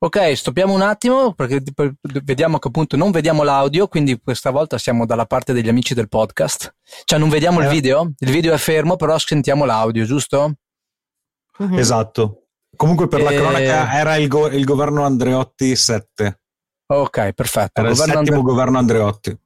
Ok, 0.00 0.36
stoppiamo 0.36 0.72
un 0.72 0.82
attimo 0.82 1.32
perché 1.32 1.60
vediamo 2.22 2.60
che 2.60 2.68
appunto 2.68 2.96
non 2.96 3.10
vediamo 3.10 3.42
l'audio, 3.42 3.88
quindi 3.88 4.20
questa 4.22 4.50
volta 4.50 4.78
siamo 4.78 5.04
dalla 5.04 5.26
parte 5.26 5.52
degli 5.52 5.68
amici 5.68 5.92
del 5.92 6.08
podcast. 6.08 6.76
Cioè 7.04 7.18
non 7.18 7.28
vediamo 7.28 7.60
eh. 7.60 7.64
il 7.64 7.70
video, 7.70 8.12
il 8.16 8.30
video 8.30 8.54
è 8.54 8.58
fermo, 8.58 8.94
però 8.94 9.18
sentiamo 9.18 9.64
l'audio, 9.64 10.04
giusto? 10.04 10.54
Mm-hmm. 11.60 11.78
Esatto. 11.78 12.44
Comunque 12.76 13.08
per 13.08 13.20
e... 13.20 13.22
la 13.24 13.32
cronaca 13.32 13.92
era 13.98 14.14
il, 14.14 14.28
go- 14.28 14.46
il, 14.46 14.64
governo 14.64 15.04
Andreotti 15.04 15.74
7. 15.74 16.40
Ok, 16.86 17.32
perfetto. 17.32 17.80
Era 17.80 17.88
il, 17.88 17.96
il 17.96 18.00
settimo 18.00 18.18
Andre... 18.18 18.40
governo 18.40 18.78
Andreotti. 18.78 19.36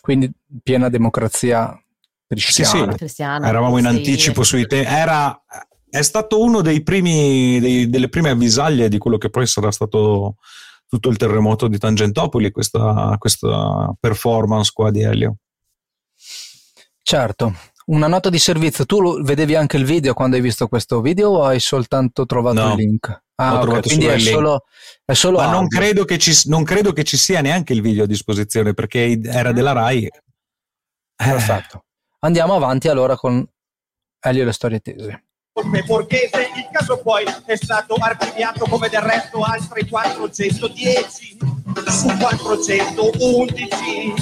Quindi 0.00 0.32
piena 0.64 0.88
democrazia 0.88 1.80
cristiana. 2.26 2.96
Sì, 2.96 3.06
sì. 3.06 3.22
Eravamo 3.22 3.78
in 3.78 3.86
anticipo 3.86 4.42
sui 4.42 4.66
temi. 4.66 4.84
Era 4.84 5.40
è 5.92 6.00
stato 6.00 6.40
uno 6.40 6.62
dei 6.62 6.82
primi, 6.82 7.60
dei, 7.60 7.90
delle 7.90 8.08
prime 8.08 8.30
avvisaglie 8.30 8.88
di 8.88 8.96
quello 8.96 9.18
che 9.18 9.28
poi 9.28 9.46
sarà 9.46 9.70
stato 9.70 10.36
tutto 10.88 11.10
il 11.10 11.18
terremoto 11.18 11.68
di 11.68 11.76
Tangentopoli, 11.76 12.50
questa, 12.50 13.14
questa 13.18 13.94
performance 14.00 14.70
qua 14.72 14.90
di 14.90 15.02
Elio. 15.02 15.36
Certo, 17.02 17.54
una 17.86 18.06
nota 18.06 18.30
di 18.30 18.38
servizio, 18.38 18.86
tu 18.86 19.20
vedevi 19.22 19.54
anche 19.54 19.76
il 19.76 19.84
video 19.84 20.14
quando 20.14 20.36
hai 20.36 20.40
visto 20.40 20.66
questo 20.66 21.02
video 21.02 21.28
o 21.28 21.44
hai 21.44 21.60
soltanto 21.60 22.24
trovato 22.24 22.62
no, 22.62 22.70
il 22.70 22.76
link? 22.76 23.24
Ah, 23.34 23.60
okay, 23.60 23.82
quindi 23.82 24.06
è 24.06 24.18
solo, 24.18 24.64
è 25.04 25.12
solo, 25.12 25.40
Ma 25.40 25.50
non 25.50 25.68
credo, 25.68 26.06
ci, 26.06 26.32
non 26.48 26.64
credo, 26.64 26.94
che 26.94 27.04
ci, 27.04 27.18
sia 27.18 27.42
neanche 27.42 27.74
il 27.74 27.82
video 27.82 28.04
a 28.04 28.06
disposizione 28.06 28.72
perché 28.72 29.20
era 29.22 29.52
della 29.52 29.72
RAI. 29.72 30.08
Perfetto. 31.16 31.84
Andiamo 32.20 32.54
avanti 32.54 32.88
allora 32.88 33.14
con 33.14 33.46
Elio 34.20 34.42
e 34.42 34.44
le 34.46 34.52
storie 34.52 34.80
tese 34.80 35.24
colpe 35.52 35.82
borghese, 35.82 36.48
il 36.56 36.66
caso 36.72 36.96
poi 37.02 37.24
è 37.44 37.56
stato 37.56 37.94
archiviato 37.96 38.64
come 38.64 38.88
del 38.88 39.02
resto 39.02 39.42
altri 39.42 39.86
410 39.86 41.36
su 41.88 42.06
411 42.16 44.14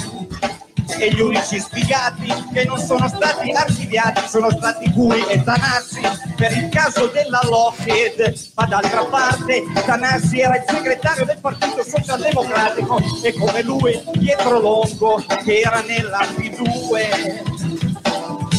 e 0.99 1.13
gli 1.13 1.21
unici 1.21 1.57
sfigati 1.57 2.27
che 2.51 2.65
non 2.65 2.77
sono 2.77 3.07
stati 3.07 3.49
archiviati 3.51 4.27
sono 4.27 4.51
stati 4.51 4.91
Gui 4.91 5.23
e 5.29 5.41
Tanassi. 5.41 6.01
Per 6.35 6.51
il 6.51 6.67
caso 6.67 7.07
della 7.07 7.39
Lockheed 7.43 8.49
ma 8.55 8.65
d'altra 8.65 9.05
parte 9.05 9.63
Tanassi 9.85 10.41
era 10.41 10.57
il 10.57 10.65
segretario 10.67 11.23
del 11.23 11.39
Partito 11.39 11.81
Socialdemocratico 11.81 12.99
e 13.23 13.33
come 13.35 13.63
lui 13.63 13.97
Pietro 14.19 14.59
Longo 14.59 15.23
che 15.45 15.61
era 15.61 15.81
nella 15.81 16.19
P2 16.19 17.70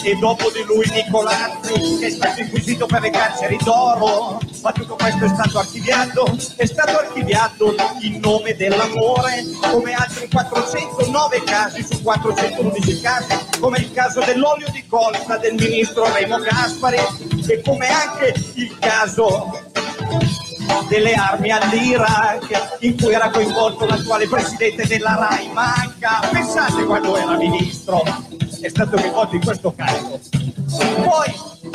e 0.05 0.17
dopo 0.17 0.51
di 0.51 0.63
lui 0.65 0.85
Nicolazzi 0.91 1.99
che 1.99 2.07
è 2.07 2.11
stato 2.11 2.41
inquisito 2.41 2.87
per 2.87 3.01
le 3.03 3.11
carceri 3.11 3.57
d'oro 3.63 4.41
ma 4.63 4.73
tutto 4.73 4.97
questo 4.97 5.25
è 5.25 5.29
stato 5.29 5.59
archiviato 5.59 6.37
è 6.57 6.67
stato 6.67 6.99
archiviato 6.99 7.75
in 8.01 8.19
nome 8.21 8.57
dell'amore 8.57 9.45
come 9.61 9.93
altri 9.95 10.29
409 10.29 11.43
casi 11.45 11.87
su 11.89 12.03
411 12.03 13.01
casi 13.01 13.39
come 13.61 13.79
il 13.79 13.93
caso 13.93 14.21
dell'olio 14.21 14.67
di 14.73 14.85
colza 14.89 15.37
del 15.37 15.55
ministro 15.55 16.13
Remo 16.13 16.39
Gaspari 16.39 16.99
e 17.47 17.63
come 17.63 17.87
anche 17.87 18.35
il 18.55 18.77
caso 18.79 19.71
delle 20.89 21.15
armi 21.15 21.51
all'Iraq 21.51 22.79
in 22.81 22.97
cui 22.97 23.13
era 23.13 23.31
coinvolto 23.31 23.87
l'attuale 23.87 24.29
presidente 24.29 24.87
della 24.87 25.17
RAI 25.17 25.53
Manca. 25.53 26.21
Pensate 26.31 26.85
quando 26.85 27.17
era 27.17 27.37
ministro 27.37 28.03
è 28.63 28.69
stato 28.69 28.97
coinvolto 28.97 29.35
in 29.35 29.45
questo 29.45 29.75
caso. 29.77 30.21
Poi 31.03 31.35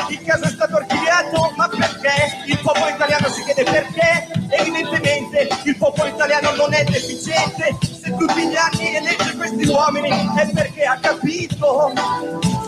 il 0.09 0.21
caso 0.23 0.45
è 0.45 0.49
stato 0.49 0.77
archiviato, 0.77 1.53
ma 1.57 1.67
perché? 1.67 2.43
Il 2.47 2.59
popolo 2.61 2.87
italiano 2.87 3.27
si 3.27 3.43
chiede 3.43 3.63
perché? 3.63 4.27
Evidentemente 4.49 5.49
il 5.65 5.77
popolo 5.77 6.07
italiano 6.07 6.51
non 6.55 6.73
è 6.73 6.83
deficiente, 6.85 7.77
se 7.81 8.15
tutti 8.17 8.47
gli 8.47 8.55
anni 8.55 8.95
elegge 8.95 9.35
questi 9.35 9.67
uomini 9.67 10.09
è 10.37 10.49
perché 10.53 10.83
ha 10.83 10.97
capito 10.97 11.91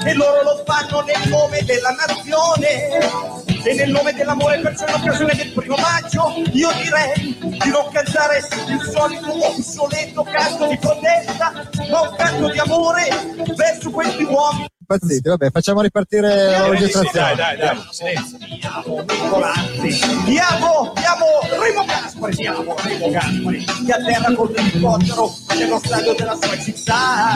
e 0.04 0.14
loro 0.14 0.44
lo 0.44 0.64
fanno 0.66 1.02
nel 1.02 1.30
nome 1.30 1.64
della 1.64 1.92
nazione 1.92 3.59
e 3.64 3.74
nel 3.74 3.92
nome 3.92 4.14
dell'amore 4.14 4.60
perciò 4.60 4.88
in 4.88 4.94
occasione 4.94 5.36
del 5.36 5.52
primo 5.54 5.76
maggio 5.76 6.34
io 6.54 6.70
direi 6.82 7.38
di 7.40 7.70
non 7.70 7.90
cantare 7.92 8.38
il 8.38 8.82
solito 8.92 9.46
obsoleto 9.48 10.24
canto 10.24 10.68
di 10.68 10.78
protesta 10.78 11.52
ma 11.90 12.02
un 12.02 12.16
canto 12.16 12.50
di 12.50 12.60
amore 12.60 13.08
verso 13.56 13.92
questi 13.92 14.24
uomini 14.24 14.68
impazziti 14.90 15.30
vabbè 15.30 15.52
facciamo 15.52 15.82
ripartire 15.82 16.50
la 16.50 16.68
registrazione 16.68 17.36
dai 17.36 17.58
dai 17.58 17.58
dai 17.58 17.78
silenzio 17.92 18.38
diamo 20.26 20.94
diamo 20.96 21.26
Remo 21.62 21.86
Gaspari 21.86 22.36
diamo 22.36 22.76
Remo 22.82 23.10
Gaspari 23.12 23.66
che 23.86 23.92
atterra 23.94 24.34
con 24.34 24.52
l'elicottero 24.52 25.32
nello 25.56 25.78
stadio 25.78 26.16
della 26.16 26.36
sua 26.36 26.58
città 26.58 27.34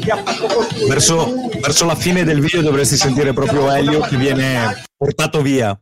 che 0.00 0.10
ha 0.10 0.16
fatto 0.16 0.66
verso, 0.88 1.34
verso 1.60 1.84
la 1.84 1.94
fine 1.94 2.24
del 2.24 2.40
video 2.40 2.62
dovresti 2.62 2.96
sentire 2.96 3.34
proprio 3.34 3.70
Elio 3.70 4.00
che 4.00 4.16
viene 4.16 4.82
portato 4.96 5.42
via. 5.42 5.78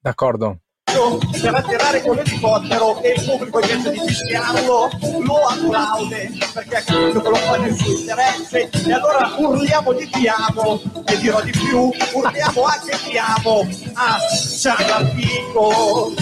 D'accordo. 0.00 0.58
Spazio 0.92 1.18
per 1.40 1.54
atterrare 1.54 2.02
con 2.02 2.16
l'elicottero 2.16 3.02
e 3.02 3.14
il 3.16 3.24
pubblico 3.24 3.60
invece 3.60 3.90
di 3.90 4.00
fischiarlo 4.06 4.90
lo 5.20 5.36
applaude 5.46 6.30
perché 6.52 6.76
ha 6.76 6.82
capito 6.82 7.20
che 7.20 7.28
lo 7.28 7.34
fa 7.34 7.56
nel 7.56 7.74
suo 7.74 7.92
interesse. 7.92 8.70
E 8.70 8.92
allora 8.92 9.34
urliamo 9.36 9.92
di 9.92 10.08
ti 10.10 10.28
amo 10.28 10.80
e 11.06 11.18
dirò 11.18 11.40
di 11.40 11.50
più 11.50 11.90
urliamo 12.12 12.64
anche 12.64 12.98
ti 13.04 13.18
amo 13.18 13.66
a 13.94 14.18
Ciarrapico 14.58 16.12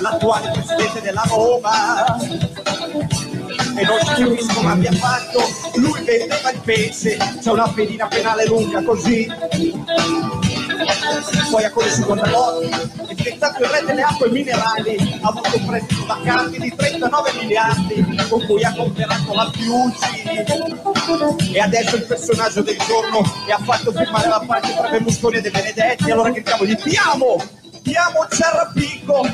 l'attuale 0.00 0.50
presidente 0.50 1.00
della 1.00 1.24
Roma. 1.26 2.16
E 3.74 3.84
non 3.84 3.98
capisco 4.04 4.54
come 4.54 4.72
abbia 4.72 4.92
fatto 4.92 5.40
lui 5.76 6.02
vendeva 6.04 6.50
il 6.50 6.60
pesce 6.62 7.16
c'è 7.40 7.50
una 7.50 7.68
pedina 7.68 8.06
penale 8.06 8.44
lunga 8.46 8.82
così 8.82 9.26
poi 11.50 11.64
ha 11.64 11.70
corso 11.70 12.04
con 12.04 12.18
Lotti 12.18 12.70
è 13.06 13.14
diventato 13.14 13.62
il 13.62 13.68
re 13.68 13.84
delle 13.84 14.02
acque 14.02 14.30
minerali. 14.30 15.18
Ha 15.20 15.28
avuto 15.28 15.56
un 15.56 15.66
prestito 15.66 16.04
da 16.04 16.20
Cardi 16.24 16.58
di 16.58 16.74
39 16.74 17.32
miliardi 17.40 18.04
con 18.28 18.44
cui 18.46 18.64
ha 18.64 18.74
comprato 18.74 19.34
la 19.34 19.50
Fiuggi 19.52 21.52
e 21.52 21.60
adesso 21.60 21.96
il 21.96 22.04
personaggio 22.04 22.62
del 22.62 22.76
giorno 22.78 23.20
e 23.46 23.52
ha 23.52 23.58
fatto 23.58 23.92
firmare 23.92 24.28
la 24.28 24.42
parte 24.46 24.74
tra 24.74 24.88
Berlusconi 24.88 25.36
e 25.36 25.40
De 25.40 25.50
Benedetti. 25.50 26.10
Allora 26.10 26.30
gritiamo 26.30 26.64
gli 26.64 26.76
ti 26.76 26.96
amo 26.96 27.60
amo 27.94 28.26
Ciarrapico, 28.30 29.26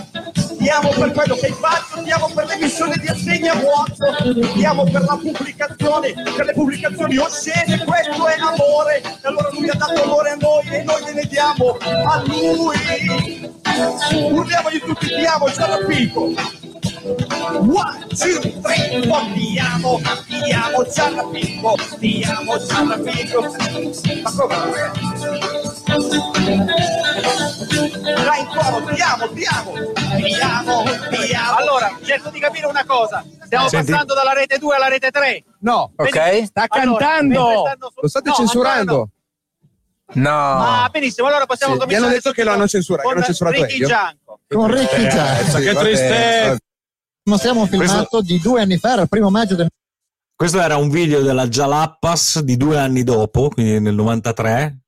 ti 0.59 0.69
amo 0.69 0.89
per 0.91 1.13
quello 1.13 1.35
che 1.37 1.47
hai 1.47 1.53
fatto, 1.53 2.03
ti 2.03 2.11
amo 2.11 2.31
per 2.35 2.47
l'emissione 2.47 2.97
di 2.97 3.07
assegni 3.07 3.49
a 3.49 3.55
vuoto, 3.55 4.53
ti 4.53 4.65
amo 4.65 4.85
per 4.85 5.03
la 5.03 5.17
pubblicazione, 5.17 6.13
per 6.13 6.47
le 6.47 6.53
pubblicazioni 6.53 7.17
oscene, 7.17 7.85
questo 7.85 8.27
è 8.27 8.37
amore, 8.41 9.03
e 9.03 9.19
allora 9.23 9.51
lui 9.53 9.69
ha 9.69 9.75
dato 9.75 10.03
amore 10.03 10.31
a 10.31 10.37
noi 10.37 10.67
e 10.69 10.83
noi 10.83 11.05
gliene 11.05 11.25
diamo 11.27 11.77
a 11.81 12.23
lui. 12.27 13.57
Urliamogli 14.33 14.81
tutti, 14.81 15.07
ti 15.07 15.25
amo 15.25 15.51
Ciarrapico. 15.51 16.33
One, 17.01 18.07
two, 18.09 18.41
three, 18.61 19.07
four, 19.07 19.33
ti 19.33 19.59
amo, 19.59 20.01
ti 20.27 20.53
amo 20.53 20.91
Ciarrapico, 20.91 21.77
ti 21.99 22.27
amo 22.29 22.67
Ciarrapico. 22.67 23.41
Ma 24.23 24.33
come? 24.33 25.68
Dai, 28.15 28.41
in 28.41 28.47
coro, 28.47 28.85
ti 28.95 29.01
amo, 29.01 29.29
ti 29.33 29.45
amo, 29.45 29.73
ti 30.17 30.35
amo, 30.41 30.83
ti 31.11 31.33
amo. 31.35 31.57
Allora, 31.57 31.99
cerco 32.05 32.31
di 32.31 32.39
capire 32.39 32.67
una 32.67 32.85
cosa. 32.87 33.25
Stiamo 33.45 33.69
Senti. 33.69 33.91
passando 33.91 34.15
dalla 34.15 34.33
rete 34.33 34.59
2 34.59 34.77
alla 34.77 34.89
rete 34.89 35.11
3. 35.11 35.45
No, 35.61 35.93
Ok. 35.97 36.45
sta 36.47 36.67
Allora, 36.69 37.05
cantando. 37.07 37.65
stanno- 37.67 37.93
Lo 38.01 38.09
state 38.09 38.29
No, 38.29 38.35
censurando. 38.35 38.93
ancora 38.93 39.09
No. 40.15 40.31
Ah, 40.31 40.89
benissimo, 40.91 41.27
allora 41.27 41.45
possiamo 41.45 41.75
Sì, 41.75 41.81
cominciare. 41.81 42.07
hanno 42.07 42.15
detto 42.17 42.31
che 42.33 42.43
lo 42.45 42.51
hanno 42.53 42.67
censurato, 42.67 43.03
che 43.03 43.09
con 43.09 43.17
hanno 43.17 43.27
censurato 43.27 43.63
Ricky. 43.65 43.85
Gianco. 43.87 44.41
Con 44.49 44.71
Ricky 44.75 45.09
Gianco. 45.09 45.59
che 45.59 45.75
tristezza. 45.75 46.57
Mostriamo 47.25 47.61
un 47.61 47.69
filmato 47.69 48.23
di 48.23 48.41
due 48.41 48.63
anni 48.63 48.79
fa, 48.79 48.93
era 48.93 49.03
il 49.03 49.09
primo 49.09 49.29
maggio 49.29 49.55
del 49.55 49.69
Questo 50.35 50.61
era 50.61 50.77
un 50.77 50.89
video 50.89 51.21
della 51.21 51.47
Jalappas 51.49 52.41
di 52.41 52.57
due 52.57 52.79
anni 52.79 53.03
dopo, 53.05 53.49
quindi 53.51 53.81
nel 53.81 53.95
93, 53.95 54.79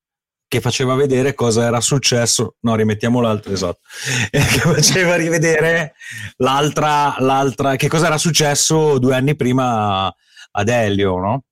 che 0.50 0.60
faceva 0.60 0.96
vedere 0.96 1.32
cosa 1.32 1.64
era 1.64 1.80
successo. 1.80 2.56
No, 2.62 2.74
rimettiamo 2.74 3.20
l'altro, 3.20 3.52
esatto. 3.52 3.78
Che 4.32 4.58
faceva 4.58 5.14
rivedere 5.14 5.94
l'altra, 6.38 7.14
l'altra, 7.20 7.76
che 7.76 7.86
cosa 7.86 8.06
era 8.06 8.18
successo 8.18 8.98
due 8.98 9.14
anni 9.14 9.36
prima 9.36 10.12
ad 10.50 10.68
Elio, 10.68 11.18
no? 11.18 11.44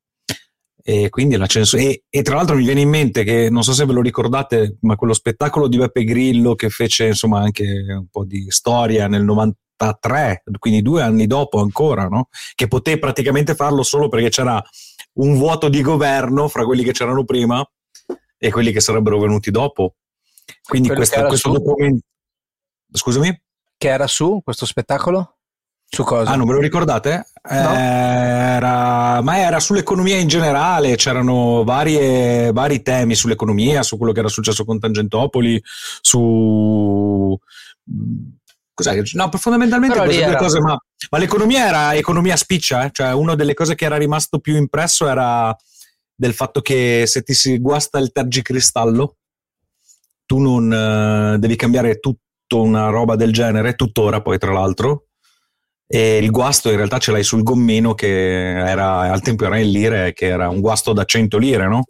E 0.82 1.10
quindi 1.10 1.36
la 1.36 1.46
censura. 1.46 1.80
E, 1.80 2.02
e 2.10 2.22
tra 2.22 2.34
l'altro 2.34 2.56
mi 2.56 2.64
viene 2.64 2.80
in 2.80 2.88
mente 2.88 3.22
che 3.22 3.48
non 3.50 3.62
so 3.62 3.72
se 3.72 3.86
ve 3.86 3.92
lo 3.92 4.00
ricordate, 4.00 4.78
ma 4.80 4.96
quello 4.96 5.14
spettacolo 5.14 5.68
di 5.68 5.76
Beppe 5.76 6.02
Grillo 6.02 6.56
che 6.56 6.68
fece 6.68 7.06
insomma 7.06 7.38
anche 7.38 7.64
un 7.64 8.08
po' 8.10 8.24
di 8.24 8.46
storia 8.48 9.06
nel 9.06 9.22
93, 9.22 10.42
quindi 10.58 10.82
due 10.82 11.02
anni 11.02 11.28
dopo 11.28 11.60
ancora, 11.60 12.08
no? 12.08 12.30
Che 12.52 12.66
poté 12.66 12.98
praticamente 12.98 13.54
farlo 13.54 13.84
solo 13.84 14.08
perché 14.08 14.30
c'era 14.30 14.60
un 15.20 15.36
vuoto 15.36 15.68
di 15.68 15.82
governo 15.82 16.48
fra 16.48 16.64
quelli 16.64 16.82
che 16.82 16.92
c'erano 16.92 17.22
prima 17.22 17.64
e 18.38 18.50
quelli 18.50 18.72
che 18.72 18.80
sarebbero 18.80 19.18
venuti 19.18 19.50
dopo. 19.50 19.96
Quindi 20.62 20.88
che 20.88 20.94
questo, 20.94 21.50
documento. 21.50 22.06
Scusami? 22.90 23.42
Che 23.76 23.88
era 23.88 24.06
su 24.06 24.40
questo 24.42 24.64
spettacolo? 24.64 25.38
Su 25.90 26.04
cosa? 26.04 26.30
Ah, 26.30 26.36
non 26.36 26.46
ve 26.46 26.54
lo 26.54 26.60
ricordate? 26.60 27.26
No. 27.50 27.74
Era, 27.74 29.22
ma 29.22 29.38
era 29.38 29.58
sull'economia 29.58 30.16
in 30.16 30.28
generale, 30.28 30.96
c'erano 30.96 31.64
varie, 31.64 32.52
vari 32.52 32.82
temi 32.82 33.14
sull'economia, 33.14 33.82
su 33.82 33.96
quello 33.96 34.12
che 34.12 34.18
era 34.18 34.28
successo 34.28 34.64
con 34.64 34.78
Tangentopoli, 34.78 35.60
su... 36.00 37.36
Cos'è? 38.74 39.00
No, 39.14 39.30
fondamentalmente 39.32 39.98
queste 39.98 40.24
due 40.24 40.36
cose, 40.36 40.60
ma, 40.60 40.78
ma 41.10 41.18
l'economia 41.18 41.66
era 41.66 41.94
economia 41.94 42.36
spiccia, 42.36 42.84
eh? 42.84 42.90
cioè 42.92 43.12
una 43.12 43.34
delle 43.34 43.54
cose 43.54 43.74
che 43.74 43.86
era 43.86 43.96
rimasto 43.96 44.38
più 44.38 44.56
impresso 44.56 45.08
era 45.08 45.56
del 46.20 46.34
fatto 46.34 46.60
che 46.60 47.04
se 47.06 47.22
ti 47.22 47.32
si 47.32 47.58
guasta 47.58 48.00
il 48.00 48.10
tergicristallo, 48.10 49.18
tu 50.26 50.38
non 50.38 50.72
eh, 50.72 51.38
devi 51.38 51.54
cambiare 51.54 52.00
tutto 52.00 52.60
una 52.60 52.88
roba 52.88 53.14
del 53.14 53.32
genere, 53.32 53.76
tuttora 53.76 54.20
poi 54.20 54.36
tra 54.36 54.52
l'altro, 54.52 55.04
e 55.86 56.18
il 56.18 56.32
guasto 56.32 56.70
in 56.70 56.76
realtà 56.76 56.98
ce 56.98 57.12
l'hai 57.12 57.22
sul 57.22 57.44
gommino 57.44 57.94
che 57.94 58.58
era 58.58 59.12
al 59.12 59.22
tempo 59.22 59.44
era 59.44 59.58
in 59.58 59.70
lire, 59.70 60.12
che 60.12 60.26
era 60.26 60.48
un 60.48 60.60
guasto 60.60 60.92
da 60.92 61.04
100 61.04 61.38
lire, 61.38 61.68
no? 61.68 61.84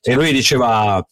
E 0.00 0.14
lui 0.14 0.32
diceva, 0.32 1.06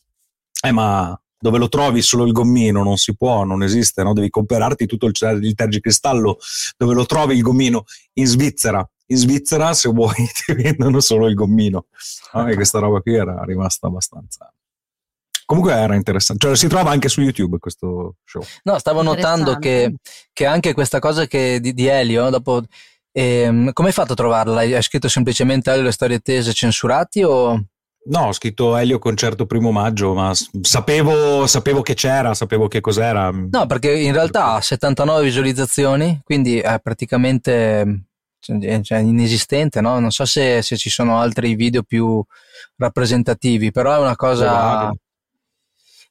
eh 0.65 0.73
ma 0.73 1.15
dove 1.39 1.59
lo 1.59 1.69
trovi 1.69 2.01
solo 2.01 2.25
il 2.25 2.33
gommino? 2.33 2.83
Non 2.83 2.97
si 2.97 3.15
può, 3.15 3.45
non 3.45 3.63
esiste, 3.63 4.03
no? 4.03 4.15
Devi 4.15 4.31
comprarti 4.31 4.87
tutto 4.87 5.07
il 5.07 5.55
tergicristallo. 5.55 6.39
Dove 6.79 6.95
lo 6.95 7.05
trovi 7.05 7.35
il 7.35 7.43
gommino? 7.43 7.85
In 8.15 8.27
Svizzera. 8.27 8.89
In 9.13 9.19
Svizzera, 9.19 9.75
se 9.75 9.91
vuoi, 9.91 10.15
ti 10.33 10.55
vendono 10.55 11.01
solo 11.01 11.29
il 11.29 11.35
gommino. 11.35 11.87
No? 12.33 12.49
E 12.49 12.55
questa 12.55 12.79
roba 12.79 13.01
qui 13.01 13.15
era 13.15 13.43
rimasta 13.45 13.87
abbastanza... 13.87 14.53
Comunque 15.45 15.75
era 15.75 15.95
interessante, 15.97 16.47
cioè 16.47 16.57
si 16.57 16.67
trova 16.67 16.91
anche 16.91 17.11
su 17.11 17.21
YouTube 17.21 17.59
questo 17.59 18.15
show. 18.25 18.43
No, 18.63 18.79
stavo 18.79 19.03
notando 19.03 19.57
che, 19.57 19.97
che 20.33 20.47
anche 20.47 20.73
questa 20.73 20.99
cosa 20.99 21.27
che 21.27 21.61
di, 21.61 21.75
di 21.75 21.87
Elio, 21.89 22.31
dopo, 22.31 22.63
ehm, 23.11 23.73
come 23.73 23.89
hai 23.89 23.95
fatto 23.95 24.13
a 24.13 24.17
trovarla? 24.17 24.61
Hai 24.61 24.81
scritto 24.83 25.09
semplicemente 25.09 25.71
Elio 25.71 25.83
le 25.83 25.93
storie 25.93 26.21
tese 26.21 26.55
censurati 26.55 27.23
o... 27.23 27.67
No, 28.05 28.29
ho 28.29 28.33
scritto 28.33 28.77
Elio 28.79 28.99
Concerto 28.99 29.45
Primo 29.45 29.73
Maggio, 29.73 30.15
ma 30.15 30.33
sapevo, 30.63 31.47
sapevo 31.47 31.83
che 31.83 31.95
c'era, 31.95 32.33
sapevo 32.33 32.67
che 32.67 32.81
cos'era. 32.81 33.31
No, 33.31 33.67
perché 33.67 33.93
in 33.93 34.13
realtà 34.13 34.55
ha 34.55 34.61
79 34.61 35.23
visualizzazioni, 35.23 36.19
quindi 36.25 36.61
è 36.61 36.81
praticamente 36.81 38.07
cioè, 38.43 38.81
cioè, 38.83 38.99
inesistente, 38.99 39.81
no? 39.81 40.01
Non 40.01 40.11
so 40.11 40.25
se, 40.25 40.63
se 40.63 40.77
ci 40.77 40.91
sono 40.91 41.19
altri 41.19 41.55
video 41.55 41.85
più 41.85 42.23
rappresentativi, 42.77 43.71
però 43.71 43.95
è 43.95 43.99
una 43.99 44.17
cosa... 44.17 44.93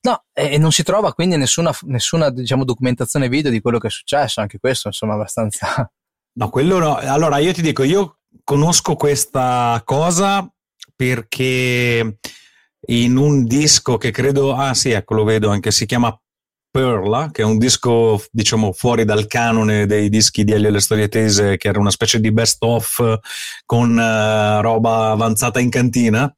No, 0.04 0.24
e 0.34 0.54
e 0.54 0.58
non 0.58 0.72
si 0.72 0.82
trova 0.82 1.14
quindi 1.14 1.38
nessuna, 1.38 1.72
nessuna 1.82 2.32
diciamo, 2.32 2.64
documentazione 2.66 3.30
video 3.30 3.52
di 3.52 3.62
quello 3.62 3.78
che 3.78 3.88
è 3.88 3.92
successo, 3.92 4.40
anche 4.42 4.58
questo 4.60 4.88
insomma 4.88 5.14
abbastanza... 5.14 5.68
No, 6.34 6.48
quello 6.50 6.80
no. 6.80 6.96
Allora, 6.96 7.40
io 7.40 7.52
ti 7.52 7.62
dico, 7.62 7.84
io 7.84 8.20
conosco 8.46 8.96
questa 8.96 9.82
cosa 9.84 10.50
perché 10.96 12.20
in 12.88 13.18
un 13.18 13.44
disco 13.44 13.98
che 13.98 14.12
credo, 14.12 14.56
ah 14.56 14.74
sì, 14.74 14.92
ecco, 14.92 15.14
lo 15.14 15.26
vedo 15.26 15.50
anche, 15.50 15.72
si 15.72 15.86
chiama 15.86 16.18
Perla, 16.72 17.30
che 17.32 17.42
è 17.42 17.46
un 17.46 17.58
disco, 17.58 18.24
diciamo, 18.32 18.72
fuori 18.72 19.04
dal 19.04 19.28
canone 19.28 19.86
dei 19.86 20.08
dischi 20.08 20.46
di 20.46 20.54
Elio 20.54 20.70
e 20.70 20.72
le 20.72 20.80
storie 20.80 21.10
tese, 21.10 21.58
che 21.58 21.68
era 21.68 21.80
una 21.80 21.92
specie 21.92 22.22
di 22.22 22.32
best 22.32 22.64
of 22.64 23.20
con 23.66 24.00
eh, 24.00 24.62
roba 24.62 25.12
avanzata 25.12 25.60
in 25.60 25.70
cantina. 25.70 26.34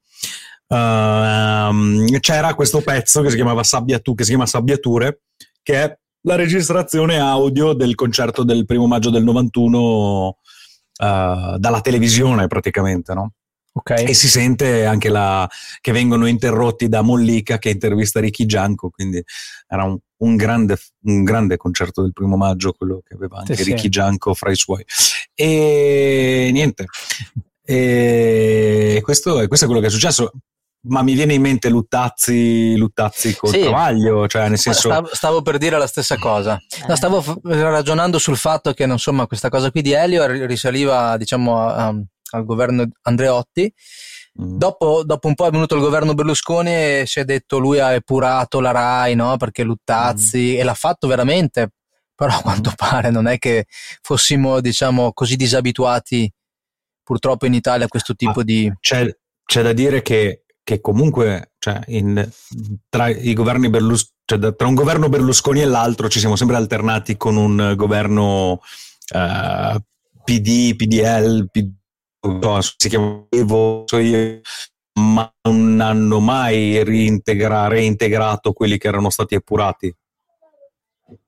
Ehm, 0.67 2.19
c'era 2.19 2.55
questo 2.55 2.81
pezzo 2.81 3.21
che 3.21 3.29
si 3.29 3.35
chiamava 3.35 3.63
Sabbiatu, 3.63 4.15
che 4.15 4.23
si 4.23 4.29
chiama 4.29 4.47
Sabbiature, 4.47 5.21
che 5.61 5.83
è 5.83 5.97
la 6.21 6.35
registrazione 6.35 7.19
audio 7.19 7.73
del 7.73 7.93
concerto 7.93 8.43
del 8.43 8.65
primo 8.65 8.87
maggio 8.87 9.11
del 9.11 9.23
91 9.23 10.37
eh, 10.97 11.55
dalla 11.59 11.81
televisione 11.81 12.47
praticamente, 12.47 13.13
no? 13.13 13.33
Ok. 13.75 13.89
E 13.89 14.13
si 14.13 14.27
sente 14.27 14.85
anche 14.85 15.09
la, 15.09 15.49
che 15.81 15.91
vengono 15.91 16.27
interrotti 16.27 16.87
da 16.87 17.01
Mollica 17.01 17.57
che 17.57 17.69
intervista 17.69 18.19
Ricky 18.19 18.45
Gianco, 18.45 18.89
quindi 18.91 19.21
era 19.67 19.83
un, 19.83 19.97
un 20.23 20.35
grande, 20.35 20.77
un 21.03 21.23
grande 21.23 21.57
concerto 21.57 22.01
del 22.01 22.13
primo 22.13 22.35
maggio, 22.37 22.71
quello 22.73 23.01
che 23.05 23.13
aveva 23.13 23.39
anche 23.39 23.55
Sì. 23.55 23.63
Ricky 23.63 23.89
Gianco 23.89 24.33
fra 24.33 24.51
i 24.51 24.55
suoi. 24.55 24.83
E 25.35 26.49
niente, 26.51 26.85
e 27.65 28.99
questo, 29.03 29.39
è- 29.41 29.47
questo 29.47 29.65
è 29.65 29.67
quello 29.67 29.81
che 29.81 29.87
è 29.89 29.91
successo. 29.91 30.31
Ma 30.85 31.01
mi 31.01 31.13
viene 31.13 31.33
in 31.33 31.41
mente 31.41 31.69
Luttazzi, 31.69 32.75
Luttazzi 32.75 33.33
con 33.37 33.49
Sì. 33.49 33.61
Travaglio, 33.61 34.27
cioè 34.27 34.49
nel 34.49 34.57
senso... 34.57 34.89
Stavo, 34.89 35.09
stavo 35.13 35.41
per 35.41 35.57
dire 35.57 35.77
la 35.77 35.87
stessa 35.87 36.17
cosa. 36.17 36.59
No, 36.89 36.95
stavo 36.97 37.21
f- 37.21 37.37
ragionando 37.43 38.19
sul 38.19 38.35
fatto 38.35 38.73
che 38.73 38.83
insomma, 38.83 39.25
questa 39.25 39.47
cosa 39.47 39.71
qui 39.71 39.81
di 39.81 39.93
Elio 39.93 40.25
ri- 40.27 40.45
risaliva 40.45 41.15
diciamo, 41.15 41.57
a- 41.57 41.87
a- 41.87 41.95
al 42.31 42.43
governo 42.43 42.85
Andreotti 43.03 43.73
Mm. 44.41 44.57
Dopo, 44.57 45.03
dopo, 45.03 45.27
un 45.27 45.35
po' 45.35 45.45
è 45.45 45.51
venuto 45.51 45.75
il 45.75 45.81
governo 45.81 46.15
Berlusconi 46.15 46.71
e 46.71 47.03
si 47.05 47.19
è 47.19 47.23
detto 47.23 47.59
lui 47.59 47.79
ha 47.79 47.93
epurato 47.93 48.59
la 48.59 48.71
RAI, 48.71 49.15
no? 49.15 49.37
Perché 49.37 49.63
Luttazzi, 49.63 50.55
mm. 50.55 50.59
e 50.59 50.63
l'ha 50.63 50.73
fatto 50.73 51.07
veramente, 51.07 51.71
però 52.15 52.37
a 52.37 52.41
quanto 52.41 52.71
pare 52.75 53.11
non 53.11 53.27
è 53.27 53.37
che 53.37 53.65
fossimo, 54.01 54.59
diciamo, 54.59 55.13
così 55.13 55.35
disabituati 55.35 56.31
purtroppo 57.03 57.45
in 57.45 57.53
Italia 57.53 57.85
a 57.85 57.89
questo 57.89 58.15
tipo 58.15 58.39
ah, 58.39 58.43
di... 58.43 58.71
C'è, 58.79 59.15
c'è, 59.45 59.61
da 59.61 59.73
dire 59.73 60.01
che, 60.01 60.45
che 60.63 60.81
comunque 60.81 61.51
cioè, 61.59 61.81
in, 61.87 62.27
tra, 62.89 63.09
i 63.09 63.33
governi 63.33 63.69
Berlus, 63.69 64.13
cioè, 64.25 64.55
tra 64.55 64.67
un 64.67 64.73
governo 64.73 65.09
Berlusconi 65.09 65.61
e 65.61 65.65
l'altro 65.65 66.07
ci 66.07 66.19
siamo 66.19 66.35
sempre 66.35 66.55
alternati 66.55 67.17
con 67.17 67.35
un 67.35 67.73
governo 67.75 68.61
eh, 69.13 69.81
PD, 70.23 70.75
PDL, 70.75 71.49
PD, 71.51 71.71
si 72.79 72.89
chiama 72.89 73.25
Evo, 73.29 73.83
so 73.85 73.97
io, 73.97 74.41
ma 74.93 75.31
non 75.41 75.79
hanno 75.81 76.19
mai 76.19 76.83
reintegra, 76.83 77.67
reintegrato 77.67 78.53
quelli 78.53 78.77
che 78.77 78.87
erano 78.87 79.09
stati 79.09 79.35
epurati. 79.35 79.93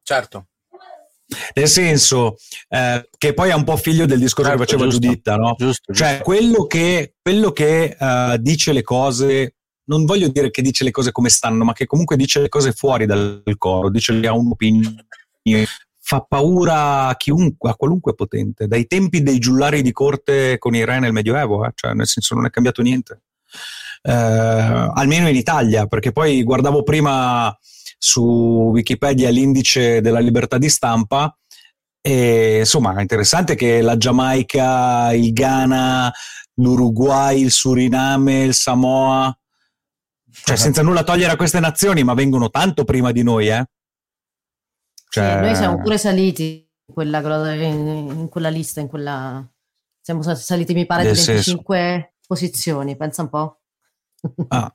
Certo. 0.04 0.48
Nel 1.56 1.68
senso 1.68 2.36
eh, 2.70 3.10
che 3.18 3.34
poi 3.34 3.50
è 3.50 3.54
un 3.54 3.64
po' 3.64 3.78
figlio 3.78 4.06
del 4.06 4.20
discorso 4.20 4.52
certo, 4.52 4.64
che 4.64 4.72
faceva 4.72 4.89
giusto, 4.89 5.08
Giuditta, 5.08 5.36
no? 5.36 5.56
Giusto, 5.58 5.93
cioè 5.93 6.10
giusto. 6.10 6.24
quello 6.24 6.66
che, 6.68 7.16
quello 7.20 7.52
che 7.52 7.98
uh, 8.00 8.38
dice 8.38 8.72
le 8.72 8.84
cose, 8.84 9.56
non 9.86 10.06
voglio 10.06 10.28
dire 10.28 10.52
che 10.52 10.62
dice 10.62 10.84
le 10.84 10.91
cose 10.91 11.12
come 11.12 11.30
stanno, 11.30 11.64
ma 11.64 11.74
che 11.74 11.88
comunque 11.88 12.16
dice 12.16 12.41
le 12.41 12.50
cose 12.50 12.72
fuori 12.72 13.08
dal 13.08 13.41
coro, 13.58 13.89
dice 13.89 14.20
che 14.20 14.28
ha 14.28 14.34
un'opinione, 14.34 15.08
fa 16.08 16.22
paura 16.22 17.08
a 17.08 17.16
chiunque, 17.16 17.72
a 17.72 17.74
qualunque 17.74 18.14
potente, 18.14 18.68
dai 18.68 18.86
tempi 18.86 19.24
dei 19.24 19.39
giullari 19.39 19.82
di 19.82 19.91
corte 19.91 20.60
con 20.60 20.76
i 20.76 20.86
re 20.86 20.99
nel 20.99 21.12
Medioevo, 21.12 21.66
eh? 21.66 21.72
cioè 21.74 21.93
nel 21.93 22.06
senso 22.06 22.36
non 22.36 22.45
è 22.45 22.51
cambiato 22.51 22.84
niente. 22.84 23.24
Eh, 24.03 24.12
almeno 24.12 25.28
in 25.28 25.36
Italia, 25.36 25.88
perché 25.88 26.12
poi 26.12 26.43
guardavo 26.43 26.84
prima 26.84 27.58
su 27.97 28.22
Wikipedia 28.72 29.32
l'indice 29.32 29.99
della 29.99 30.20
libertà 30.20 30.60
di 30.60 30.70
stampa 30.70 31.36
e 31.99 32.60
insomma 32.60 32.95
è 32.95 33.01
interessante 33.01 33.56
che 33.56 33.82
la 33.82 33.97
Giamaica, 33.97 35.12
il 35.12 35.34
Ghana, 35.34 36.14
l'Uruguay, 36.58 37.41
il 37.41 37.49
Suriname, 37.49 38.43
il 38.43 38.53
Samoa, 38.53 39.36
cioè 40.30 40.56
senza 40.56 40.84
nulla 40.84 41.03
togliere 41.03 41.32
a 41.32 41.36
queste 41.36 41.60
nazioni, 41.60 42.03
ma 42.03 42.14
vengono 42.14 42.51
tanto 42.51 42.84
prima 42.84 43.12
di 43.12 43.24
noi, 43.24 43.47
eh? 43.47 43.66
Cioè... 45.10 45.34
Sì, 45.34 45.39
noi 45.39 45.56
siamo 45.56 45.82
pure 45.82 45.97
saliti 45.97 46.70
in 46.88 46.93
quella, 46.93 47.53
in 47.53 48.28
quella 48.30 48.49
lista, 48.49 48.80
in 48.80 48.88
quella... 48.88 49.47
siamo 50.01 50.22
saliti 50.22 50.74
mi 50.74 50.86
pare 50.86 51.03
di 51.03 51.14
25 51.14 51.78
senso. 51.78 52.10
posizioni, 52.28 52.95
pensa 52.95 53.22
un 53.22 53.30
po'. 53.30 53.60
Ah. 54.49 54.74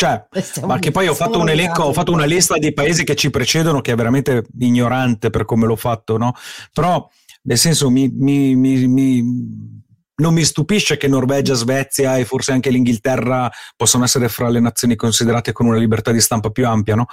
Cioè, 0.00 0.28
ma 0.64 0.78
che 0.78 0.90
poi 0.92 1.08
ho 1.08 1.14
fatto 1.14 1.38
un 1.38 1.50
elenco, 1.50 1.82
ho 1.82 1.92
fatto 1.92 2.12
una 2.12 2.24
lista 2.24 2.56
di 2.56 2.72
paesi 2.72 3.04
che 3.04 3.14
ci 3.14 3.28
precedono 3.28 3.82
che 3.82 3.92
è 3.92 3.94
veramente 3.94 4.46
ignorante 4.58 5.28
per 5.28 5.44
come 5.44 5.66
l'ho 5.66 5.76
fatto, 5.76 6.16
no? 6.16 6.32
Però, 6.72 7.06
nel 7.42 7.58
senso, 7.58 7.90
mi, 7.90 8.08
mi, 8.08 8.56
mi, 8.56 9.79
non 10.20 10.34
mi 10.34 10.44
stupisce 10.44 10.96
che 10.96 11.08
Norvegia, 11.08 11.54
Svezia 11.54 12.16
e 12.16 12.24
forse 12.24 12.52
anche 12.52 12.70
l'Inghilterra 12.70 13.50
possano 13.76 14.04
essere 14.04 14.28
fra 14.28 14.48
le 14.48 14.60
nazioni 14.60 14.94
considerate 14.94 15.52
con 15.52 15.66
una 15.66 15.78
libertà 15.78 16.12
di 16.12 16.20
stampa 16.20 16.50
più 16.50 16.66
ampia, 16.66 16.94
no? 16.94 17.06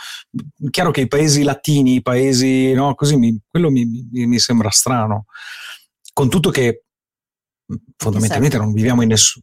Chiaro 0.70 0.92
che 0.92 1.02
i 1.02 1.08
paesi 1.08 1.44
latini, 1.44 1.96
i 1.96 2.02
paesi, 2.02 2.74
no? 2.74 2.94
Così 2.94 3.18
mi, 3.18 3.40
quello 3.48 3.72
mi, 3.72 4.40
sembra 4.40 4.70
strano. 4.70 5.26
Con 6.14 6.30
tutto 6.30 6.50
che 6.50 6.84
fondamentalmente 7.96 8.58
non 8.58 8.72
viviamo 8.74 9.02
in 9.02 9.10
nessun 9.10 9.42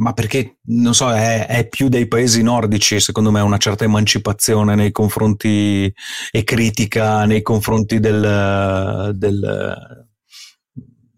ma 0.00 0.14
perché, 0.14 0.58
non 0.68 0.94
so, 0.94 1.12
è, 1.12 1.46
è, 1.46 1.68
più 1.68 1.88
dei 1.88 2.08
paesi 2.08 2.42
nordici, 2.42 3.00
secondo 3.00 3.30
me, 3.30 3.40
una 3.40 3.58
certa 3.58 3.84
emancipazione 3.84 4.74
nei 4.74 4.92
confronti 4.92 5.92
e 6.30 6.44
critica 6.44 7.26
nei 7.26 7.42
confronti 7.42 8.00
del, 8.00 9.12
del, 9.14 10.09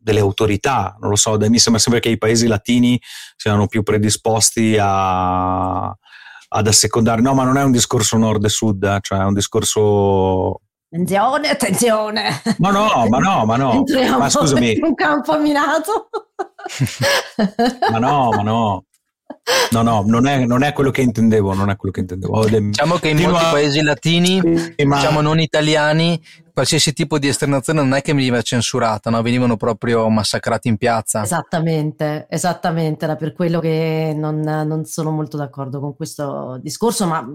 delle 0.02 0.20
autorità. 0.20 0.96
Non 1.00 1.10
lo 1.10 1.16
so, 1.16 1.36
mi 1.38 1.58
sembra 1.58 1.80
sempre 1.80 2.00
che 2.00 2.08
i 2.08 2.18
paesi 2.18 2.46
latini 2.46 3.00
siano 3.36 3.66
più 3.66 3.82
predisposti 3.82 4.76
a, 4.80 5.84
ad 5.84 6.66
assecondare. 6.66 7.22
No, 7.22 7.34
ma 7.34 7.44
non 7.44 7.56
è 7.56 7.62
un 7.62 7.72
discorso 7.72 8.16
nord 8.16 8.44
e 8.44 8.48
sud, 8.48 8.82
eh, 8.82 8.98
cioè 9.00 9.20
è 9.20 9.24
un 9.24 9.34
discorso 9.34 10.60
Attenzione, 10.94 11.48
attenzione. 11.48 12.42
Ma 12.58 12.70
no, 12.70 13.06
ma 13.08 13.18
no, 13.18 13.46
ma 13.46 13.56
no. 13.56 13.72
Entriamo 13.72 14.18
ma 14.18 14.28
scusami. 14.28 14.72
in 14.72 14.84
un 14.84 14.94
campo 14.94 15.40
minato. 15.40 16.10
ma 17.90 17.98
no, 17.98 18.28
ma 18.30 18.42
no. 18.42 18.84
No, 19.70 19.82
no, 19.82 20.04
non 20.06 20.26
è, 20.26 20.44
non 20.44 20.62
è, 20.62 20.74
quello 20.74 20.90
che 20.90 21.00
intendevo, 21.00 21.54
non 21.54 21.70
è 21.70 21.76
quello 21.76 21.94
che 21.94 22.00
intendevo. 22.00 22.44
Diciamo 22.44 22.96
che 22.96 23.08
in 23.08 23.20
molti 23.22 23.44
paesi 23.50 23.82
latini, 23.82 24.40
sì, 24.76 24.84
ma... 24.84 24.96
diciamo 24.96 25.22
non 25.22 25.40
italiani, 25.40 26.22
qualsiasi 26.52 26.92
tipo 26.92 27.18
di 27.18 27.28
esternazione 27.28 27.80
non 27.80 27.94
è 27.94 28.02
che 28.02 28.12
veniva 28.12 28.42
censurata, 28.42 29.10
no? 29.10 29.22
venivano 29.22 29.56
proprio 29.56 30.08
massacrati 30.08 30.68
in 30.68 30.76
piazza. 30.76 31.22
Esattamente, 31.22 32.26
esattamente, 32.28 33.04
era 33.04 33.16
per 33.16 33.32
quello 33.32 33.60
che 33.60 34.12
non, 34.16 34.40
non 34.40 34.84
sono 34.84 35.10
molto 35.10 35.36
d'accordo 35.36 35.80
con 35.80 35.96
questo 35.96 36.58
discorso, 36.62 37.06
ma 37.06 37.26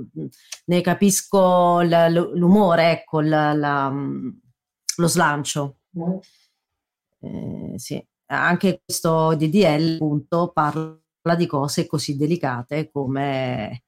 ne 0.66 0.82
capisco 0.82 1.82
l'umore, 1.82 2.92
ecco, 2.92 3.22
la, 3.22 3.54
la, 3.54 3.90
lo 3.90 5.08
slancio. 5.08 5.78
Eh, 7.20 7.74
sì. 7.78 8.06
Anche 8.30 8.82
questo 8.84 9.36
DDL 9.36 9.96
appunto 9.96 10.52
parla 10.54 11.00
di 11.38 11.46
cose 11.46 11.88
così 11.88 12.18
delicate 12.18 12.92
come 12.92 13.84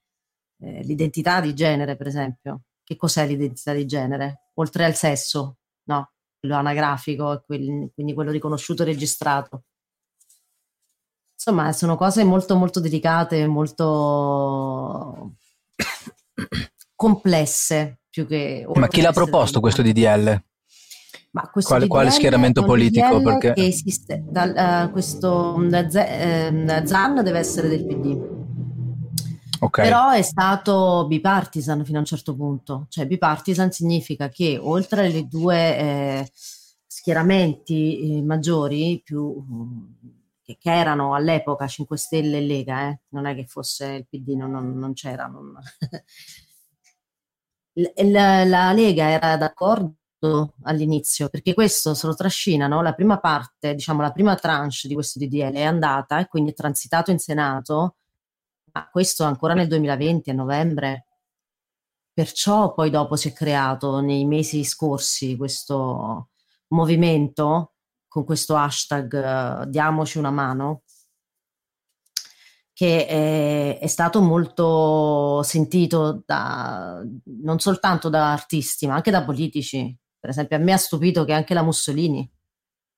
eh, 0.61 0.84
l'identità 0.84 1.41
di 1.41 1.53
genere, 1.53 1.95
per 1.95 2.07
esempio. 2.07 2.61
Che 2.89 2.95
cos'è 2.95 3.27
l'identità 3.27 3.71
di 3.71 3.85
genere? 3.85 4.45
Oltre 4.55 4.83
al 4.83 4.95
sesso, 4.95 5.57
no? 5.83 6.11
Quello 6.39 6.55
anagrafico, 6.55 7.43
quindi 7.45 8.13
quello 8.15 8.31
riconosciuto 8.31 8.81
e 8.81 8.85
registrato. 8.85 9.65
Insomma, 11.35 11.71
sono 11.71 11.95
cose 11.95 12.23
molto, 12.23 12.55
molto 12.55 12.79
delicate, 12.79 13.45
molto 13.45 15.35
complesse 16.95 17.99
più 18.09 18.25
che... 18.25 18.65
Ma 18.73 18.87
chi 18.87 19.01
l'ha 19.01 19.13
proposto 19.13 19.59
questo 19.59 19.83
DDL? 19.83 20.41
Ma 21.31 21.47
questo 21.51 21.69
quale, 21.69 21.85
quale 21.85 22.09
schieramento 22.09 22.63
politico? 22.63 23.21
Perché... 23.21 23.53
Che 23.53 23.67
esiste, 23.67 24.23
dal, 24.27 24.87
uh, 24.87 24.91
questo 24.91 25.53
uh, 25.59 25.69
ZAN 25.69 27.23
deve 27.23 27.37
essere 27.37 27.67
del 27.69 27.85
PD. 27.85 28.38
Okay. 29.62 29.86
Però 29.86 30.12
è 30.12 30.22
stato 30.22 31.05
bipartisan 31.07 31.84
fino 31.84 31.97
a 31.97 32.01
un 32.01 32.05
certo 32.05 32.36
punto, 32.36 32.86
cioè 32.89 33.05
bipartisan 33.05 33.72
significa 33.72 34.30
che 34.30 34.57
oltre 34.57 35.01
ai 35.01 35.28
due 35.28 35.78
eh, 35.78 36.32
schieramenti 36.88 38.18
eh, 38.18 38.22
maggiori 38.22 39.01
più, 39.03 39.45
che, 40.41 40.57
che, 40.57 40.72
erano 40.72 41.14
all'epoca 41.14 41.68
5 41.68 41.97
Stelle 41.97 42.38
e 42.38 42.41
Lega, 42.41 42.89
eh, 42.89 43.01
non 43.10 43.26
è 43.26 43.36
che 43.36 43.45
fosse 43.45 43.86
il 43.88 44.07
PD, 44.07 44.30
non, 44.30 44.51
non, 44.51 44.78
non 44.78 44.93
c'era. 44.93 45.28
Non... 45.28 45.53
la, 48.12 48.45
la 48.45 48.72
Lega 48.72 49.10
era 49.10 49.36
d'accordo 49.36 49.95
all'inizio, 50.64 51.30
perché 51.30 51.53
questo 51.53 51.93
se 51.93 52.07
lo 52.07 52.14
trascinano, 52.14 52.82
la 52.82 52.93
prima 52.93 53.20
parte, 53.20 53.76
diciamo 53.76 54.01
la 54.01 54.12
prima 54.12 54.36
tranche 54.36 54.88
di 54.88 54.93
questo 54.93 55.20
DDL 55.20 55.53
è 55.53 55.64
andata 55.64 56.20
e 56.20 56.28
quindi 56.28 56.51
è 56.51 56.53
transitato 56.53 57.12
in 57.12 57.20
Senato, 57.20 57.95
ma 58.72 58.89
questo 58.89 59.24
ancora 59.24 59.53
nel 59.53 59.67
2020, 59.67 60.30
a 60.30 60.34
novembre. 60.34 61.05
Perciò 62.13 62.74
poi 62.74 62.89
dopo 62.89 63.15
si 63.15 63.30
è 63.30 63.34
creato 63.34 64.01
nei 64.01 64.26
mesi 64.26 64.63
scorsi 64.63 65.38
questo 65.38 66.30
movimento 66.70 67.74
con 68.07 68.26
questo 68.26 68.55
hashtag 68.57 69.61
uh, 69.63 69.70
diamoci 69.70 70.17
una 70.17 70.32
mano, 70.32 70.82
che 72.74 73.05
è, 73.05 73.80
è, 73.80 73.88
stato 73.88 74.22
molto 74.22 75.41
sentito 75.43 76.24
da, 76.26 77.01
non 77.41 77.59
soltanto 77.59 78.09
da 78.09 78.32
artisti, 78.32 78.88
ma 78.88 78.95
anche 78.95 79.11
da 79.11 79.24
politici. 79.24 79.95
Per 80.20 80.30
esempio, 80.30 80.57
a 80.57 80.59
me 80.59 80.74
ha 80.74 80.78
stupito 80.78 81.24
che 81.24 81.34
anche 81.34 81.53
la 81.53 81.61
Mussolini 81.61 82.30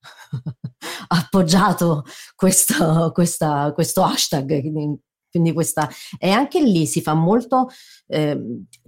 ha 1.08 1.18
appoggiato 1.18 2.04
questo, 2.36 3.12
questa, 3.12 3.72
questo 3.74 4.04
hashtag. 4.04 5.00
Quindi 5.32 5.54
questa, 5.54 5.90
e 6.20 6.30
anche 6.30 6.62
lì 6.62 6.86
si 6.86 7.02
fa 7.02 7.14
molto, 7.14 7.70
eh, 8.08 8.38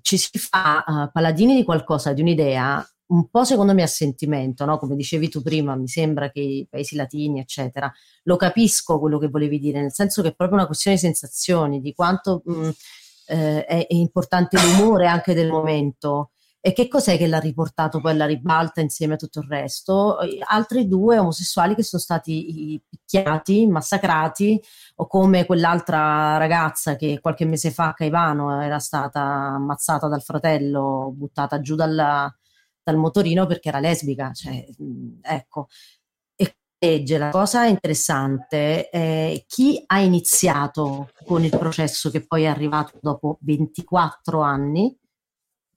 ci 0.02 0.18
si 0.18 0.38
fa 0.38 0.84
uh, 0.86 1.12
paladini 1.12 1.56
di 1.56 1.64
qualcosa, 1.64 2.12
di 2.12 2.22
un'idea, 2.22 2.86
un 3.08 3.30
po' 3.30 3.44
secondo 3.46 3.74
me 3.74 3.84
a 3.84 3.88
sentimento, 3.88 4.66
no? 4.66 4.78
come 4.78 4.96
dicevi 4.96 5.30
tu 5.30 5.42
prima, 5.42 5.76
mi 5.76 5.88
sembra 5.88 6.30
che 6.30 6.40
i 6.42 6.68
paesi 6.70 6.96
latini, 6.96 7.40
eccetera, 7.40 7.92
lo 8.24 8.36
capisco 8.36 9.00
quello 9.00 9.18
che 9.20 9.30
volevi 9.30 9.60
dire, 9.60 9.82
nel 9.82 9.94
senso 9.94 10.22
che 10.22 10.30
è 10.30 10.36
proprio 10.36 10.58
una 10.58 10.68
questione 10.68 10.98
di 10.98 11.04
sensazioni, 11.04 11.80
di 11.80 11.94
quanto 11.94 12.42
mh, 12.46 12.70
eh, 13.28 13.66
è, 13.66 13.88
è 13.88 13.94
importante 13.94 14.58
l'umore 14.60 15.08
anche 15.08 15.34
del 15.34 15.50
momento, 15.50 16.32
E 16.66 16.72
che 16.72 16.88
cos'è 16.88 17.18
che 17.18 17.28
l'ha 17.28 17.40
riportato 17.40 18.00
poi 18.00 18.14
alla 18.14 18.26
ribalta 18.26 18.80
insieme 18.80 19.16
a 19.16 19.18
tutto 19.18 19.42
il 19.42 19.50
resto? 19.50 20.16
Altri 20.48 20.88
due 20.88 21.18
omosessuali 21.18 21.76
che 21.76 21.84
sono 21.84 22.02
stati 22.02 22.82
picchiati, 22.88 23.68
massacrati, 23.68 24.62
o 24.96 25.08
come 25.08 25.46
quell'altra 25.46 26.38
ragazza 26.38 26.96
che 26.96 27.20
qualche 27.20 27.44
mese 27.44 27.70
fa 27.70 27.90
a 27.90 27.94
Caivano 27.94 28.62
era 28.62 28.80
stata 28.80 29.20
ammazzata 29.20 30.08
dal 30.08 30.22
fratello, 30.22 31.12
buttata 31.14 31.60
giù 31.60 31.76
dalla, 31.76 32.34
dal 32.82 32.96
motorino 32.96 33.46
perché 33.46 33.68
era 33.68 33.82
lesbica. 33.82 34.32
Cioè, 34.32 34.66
ecco. 35.22 35.68
Legge, 36.80 37.18
la 37.18 37.30
cosa 37.30 37.66
interessante 37.66 38.90
è 38.90 39.44
chi 39.48 39.84
ha 39.86 40.00
iniziato 40.00 41.10
con 41.26 41.44
il 41.44 41.50
processo 41.50 42.10
che 42.10 42.26
poi 42.26 42.44
è 42.44 42.48
arrivato 42.48 43.00
dopo 43.02 43.38
24 43.42 44.42
anni, 44.42 44.98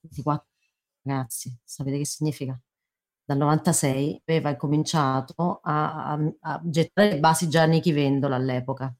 24 0.01 0.47
ragazzi, 1.07 1.57
sapete 1.65 1.99
che 1.99 2.07
significa? 2.07 2.59
Dal 3.25 3.39
96 3.39 4.23
aveva 4.27 4.51
incominciato 4.51 5.61
a, 5.63 6.13
a, 6.13 6.19
a 6.41 6.61
gettare 6.65 7.11
le 7.11 7.19
basi 7.19 7.49
Gianni 7.49 7.81
Chivendola 7.81 8.37
all'epoca. 8.37 8.95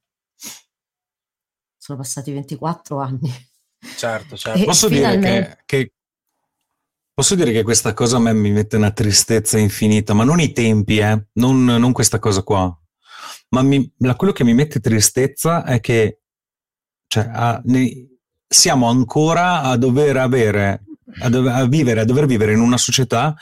Sono 1.77 1.99
passati 1.99 2.33
24 2.33 2.99
anni. 2.99 3.31
Certo, 3.97 4.35
certo. 4.39 4.65
Posso 4.65 4.89
finalmente... 4.89 5.31
dire 5.31 5.63
che, 5.65 5.85
che, 5.85 5.93
posso 7.15 7.37
dire 7.37 7.53
che 7.53 7.63
questa 7.63 7.95
cosa 7.95 8.17
a 8.17 8.21
me 8.21 8.33
mi 8.33 8.51
mette 8.51 8.77
una 8.77 8.91
tristezza 8.91 9.59
infinita, 9.59 10.13
ma 10.13 10.25
non 10.25 10.41
i 10.41 10.53
tempi, 10.53 10.99
eh? 10.99 11.29
non, 11.35 11.65
non 11.65 11.93
questa 11.93 12.19
cosa 12.19 12.43
qua. 12.43 12.77
Ma 13.51 13.63
mi, 13.63 13.95
quello 14.17 14.33
che 14.33 14.43
mi 14.43 14.55
mette 14.55 14.81
tristezza 14.81 15.65
è 15.65 15.79
che 15.79 16.23
cioè, 17.07 17.31
a, 17.33 17.61
ne, 17.65 18.09
siamo 18.49 18.89
ancora 18.89 19.63
a 19.63 19.77
dover 19.77 20.17
avere 20.17 20.86
a, 21.21 21.29
dove, 21.29 21.51
a, 21.51 21.67
vivere, 21.67 22.01
a 22.01 22.05
dover 22.05 22.27
vivere 22.27 22.53
in 22.53 22.61
una 22.61 22.79
società 22.79 23.35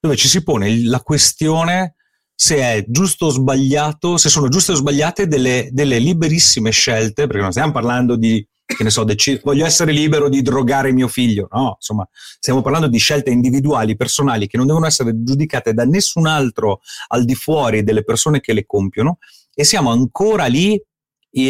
dove 0.00 0.16
ci 0.16 0.28
si 0.28 0.42
pone 0.42 0.82
la 0.84 1.00
questione 1.00 1.94
se 2.38 2.56
è 2.56 2.84
giusto 2.86 3.26
o 3.26 3.30
sbagliato, 3.30 4.18
se 4.18 4.28
sono 4.28 4.48
giuste 4.48 4.72
o 4.72 4.74
sbagliate 4.74 5.26
delle, 5.26 5.70
delle 5.72 5.98
liberissime 5.98 6.70
scelte, 6.70 7.26
perché 7.26 7.40
non 7.40 7.50
stiamo 7.50 7.72
parlando 7.72 8.14
di, 8.14 8.46
che 8.66 8.84
ne 8.84 8.90
so, 8.90 9.04
dec- 9.04 9.40
voglio 9.42 9.64
essere 9.64 9.90
libero 9.90 10.28
di 10.28 10.42
drogare 10.42 10.92
mio 10.92 11.08
figlio, 11.08 11.48
no, 11.50 11.76
insomma, 11.76 12.06
stiamo 12.12 12.60
parlando 12.60 12.88
di 12.88 12.98
scelte 12.98 13.30
individuali, 13.30 13.96
personali, 13.96 14.48
che 14.48 14.58
non 14.58 14.66
devono 14.66 14.84
essere 14.84 15.12
giudicate 15.22 15.72
da 15.72 15.84
nessun 15.84 16.26
altro 16.26 16.80
al 17.08 17.24
di 17.24 17.34
fuori 17.34 17.82
delle 17.82 18.04
persone 18.04 18.40
che 18.40 18.52
le 18.52 18.66
compiono, 18.66 19.16
e 19.54 19.64
siamo 19.64 19.90
ancora 19.90 20.44
lì 20.44 20.78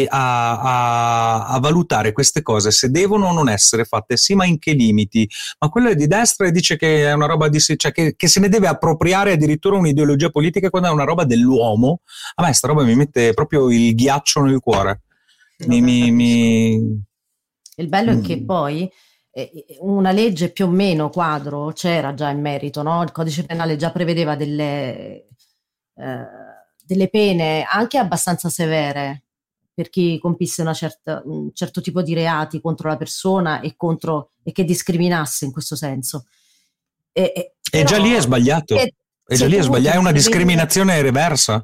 a, 0.07 0.59
a, 0.59 1.47
a, 1.47 1.59
valutare 1.59 2.11
queste 2.11 2.41
cose 2.41 2.71
se 2.71 2.89
devono 2.89 3.27
o 3.27 3.31
non 3.31 3.47
essere 3.47 3.85
fatte, 3.85 4.17
sì, 4.17 4.35
ma 4.35 4.45
in 4.45 4.59
che 4.59 4.73
limiti. 4.73 5.29
Ma 5.59 5.69
quello 5.69 5.89
è 5.89 5.95
di 5.95 6.07
destra 6.07 6.47
e 6.47 6.51
dice 6.51 6.75
che 6.77 7.05
è 7.05 7.13
una 7.13 7.25
roba 7.25 7.47
di, 7.47 7.59
cioè 7.59 7.91
che, 7.91 8.15
che, 8.15 8.27
se 8.27 8.39
ne 8.39 8.49
deve 8.49 8.67
appropriare 8.67 9.33
addirittura 9.33 9.77
un'ideologia 9.77 10.29
politica 10.29 10.69
quando 10.69 10.89
è 10.89 10.91
una 10.91 11.05
roba 11.05 11.23
dell'uomo. 11.23 12.01
A 12.35 12.45
me 12.45 12.53
sta 12.53 12.67
roba 12.67 12.83
mi 12.83 12.95
mette 12.95 13.33
proprio 13.33 13.71
il 13.71 13.95
ghiaccio 13.95 14.41
nel 14.41 14.59
cuore. 14.59 15.03
Mi, 15.65 15.81
mi, 15.81 16.11
mi... 16.11 17.05
Il 17.77 17.87
bello 17.87 18.13
mm. 18.13 18.19
è 18.19 18.21
che 18.21 18.37
mm. 18.37 18.45
poi 18.45 18.91
eh, 19.31 19.51
una 19.79 20.11
legge 20.11 20.51
più 20.51 20.65
o 20.65 20.69
meno 20.69 21.09
quadro 21.09 21.71
c'era 21.71 22.13
già 22.13 22.29
in 22.29 22.41
merito, 22.41 22.81
no? 22.81 23.03
il 23.03 23.11
codice 23.11 23.45
penale 23.45 23.75
già 23.75 23.91
prevedeva 23.91 24.35
delle, 24.35 25.27
eh, 25.95 26.27
delle 26.83 27.09
pene 27.09 27.63
anche 27.63 27.97
abbastanza 27.97 28.49
severe 28.49 29.23
per 29.77 29.91
chi 29.91 30.17
compisse 30.17 30.63
certa, 30.73 31.21
un 31.25 31.51
certo 31.53 31.81
tipo 31.81 32.01
di 32.01 32.15
reati 32.15 32.59
contro 32.59 32.89
la 32.89 32.97
persona 32.97 33.59
e, 33.59 33.75
contro, 33.77 34.31
e 34.41 34.51
che 34.51 34.63
discriminasse 34.63 35.45
in 35.45 35.51
questo 35.51 35.75
senso. 35.75 36.25
E, 37.11 37.31
e, 37.35 37.53
e 37.69 37.83
già 37.83 37.99
lì 37.99 38.11
è 38.11 38.19
sbagliato. 38.19 38.75
È, 38.75 38.91
è 39.23 39.35
già 39.35 39.45
lì 39.45 39.55
è 39.55 39.61
sbagliato, 39.61 39.95
è 39.95 39.99
una 39.99 40.11
discriminazione 40.11 40.99
reversa. 41.03 41.63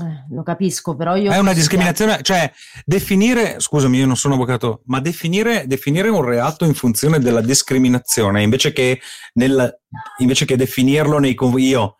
Eh, 0.00 0.24
lo 0.30 0.42
capisco, 0.42 0.96
però 0.96 1.16
io... 1.16 1.30
È 1.30 1.36
una 1.36 1.52
discriminazione, 1.52 2.16
che... 2.16 2.22
cioè 2.22 2.50
definire, 2.86 3.60
scusami, 3.60 3.98
io 3.98 4.06
non 4.06 4.16
sono 4.16 4.32
avvocato, 4.32 4.80
ma 4.86 4.98
definire, 4.98 5.66
definire 5.66 6.08
un 6.08 6.24
reato 6.24 6.64
in 6.64 6.72
funzione 6.72 7.18
della 7.18 7.42
discriminazione 7.42 8.42
invece 8.42 8.72
che, 8.72 9.02
nel, 9.34 9.80
invece 10.20 10.46
che 10.46 10.56
definirlo 10.56 11.18
nei... 11.18 11.36
Io 11.58 11.96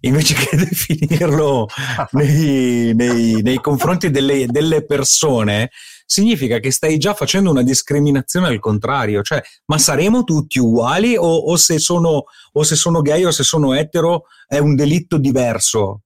invece 0.00 0.34
che 0.34 0.56
definirlo 0.56 1.66
nei, 2.12 2.94
nei, 2.94 3.42
nei 3.42 3.60
confronti 3.60 4.10
delle, 4.10 4.46
delle, 4.46 4.84
persone, 4.84 5.70
significa 6.04 6.58
che 6.58 6.70
stai 6.70 6.98
già 6.98 7.14
facendo 7.14 7.50
una 7.50 7.62
discriminazione 7.62 8.48
al 8.48 8.60
contrario. 8.60 9.22
Cioè, 9.22 9.42
ma 9.66 9.78
saremo 9.78 10.24
tutti 10.24 10.58
uguali 10.58 11.16
o, 11.16 11.26
o, 11.26 11.56
se, 11.56 11.78
sono, 11.78 12.24
o 12.52 12.62
se 12.62 12.76
sono 12.76 13.02
gay 13.02 13.24
o 13.24 13.30
se 13.30 13.42
sono 13.42 13.74
etero 13.74 14.24
è 14.46 14.58
un 14.58 14.74
delitto 14.74 15.18
diverso? 15.18 16.02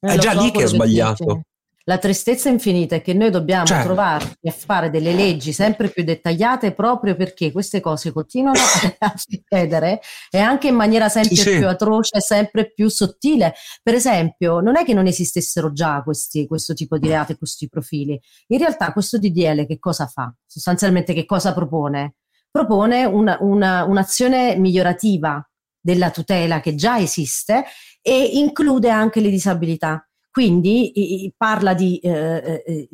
Eh, 0.00 0.14
è 0.14 0.18
già 0.18 0.32
so 0.32 0.42
lì 0.42 0.50
che 0.50 0.62
è 0.62 0.66
sbagliato. 0.66 1.42
La 1.90 1.98
tristezza 1.98 2.48
infinita 2.48 2.94
è 2.94 3.02
che 3.02 3.14
noi 3.14 3.30
dobbiamo 3.30 3.66
certo. 3.66 3.86
trovarci 3.86 4.46
a 4.46 4.52
fare 4.52 4.90
delle 4.90 5.12
leggi 5.12 5.52
sempre 5.52 5.88
più 5.88 6.04
dettagliate 6.04 6.72
proprio 6.72 7.16
perché 7.16 7.50
queste 7.50 7.80
cose 7.80 8.12
continuano 8.12 8.60
a 8.98 9.12
succedere 9.18 10.00
e 10.30 10.38
anche 10.38 10.68
in 10.68 10.76
maniera 10.76 11.08
sempre 11.08 11.34
sì, 11.34 11.56
più 11.56 11.66
atroce 11.66 12.20
sempre 12.20 12.72
più 12.72 12.88
sottile. 12.88 13.54
Per 13.82 13.94
esempio, 13.94 14.60
non 14.60 14.76
è 14.76 14.84
che 14.84 14.94
non 14.94 15.08
esistessero 15.08 15.72
già 15.72 16.00
questi, 16.04 16.46
questo 16.46 16.74
tipo 16.74 16.96
di 16.96 17.08
reati, 17.08 17.36
questi 17.36 17.68
profili. 17.68 18.16
In 18.46 18.58
realtà 18.58 18.92
questo 18.92 19.18
DDL 19.18 19.66
che 19.66 19.80
cosa 19.80 20.06
fa? 20.06 20.32
Sostanzialmente 20.46 21.12
che 21.12 21.24
cosa 21.24 21.52
propone? 21.52 22.14
Propone 22.52 23.04
una, 23.04 23.36
una, 23.40 23.82
un'azione 23.82 24.54
migliorativa 24.54 25.44
della 25.80 26.12
tutela 26.12 26.60
che 26.60 26.76
già 26.76 27.00
esiste 27.00 27.64
e 28.00 28.30
include 28.34 28.90
anche 28.90 29.18
le 29.18 29.28
disabilità 29.28 30.04
quindi 30.30 31.24
i, 31.24 31.34
parla 31.36 31.74
di 31.74 31.98
eh, 31.98 32.10
eh, 32.10 32.62
eh, 32.66 32.88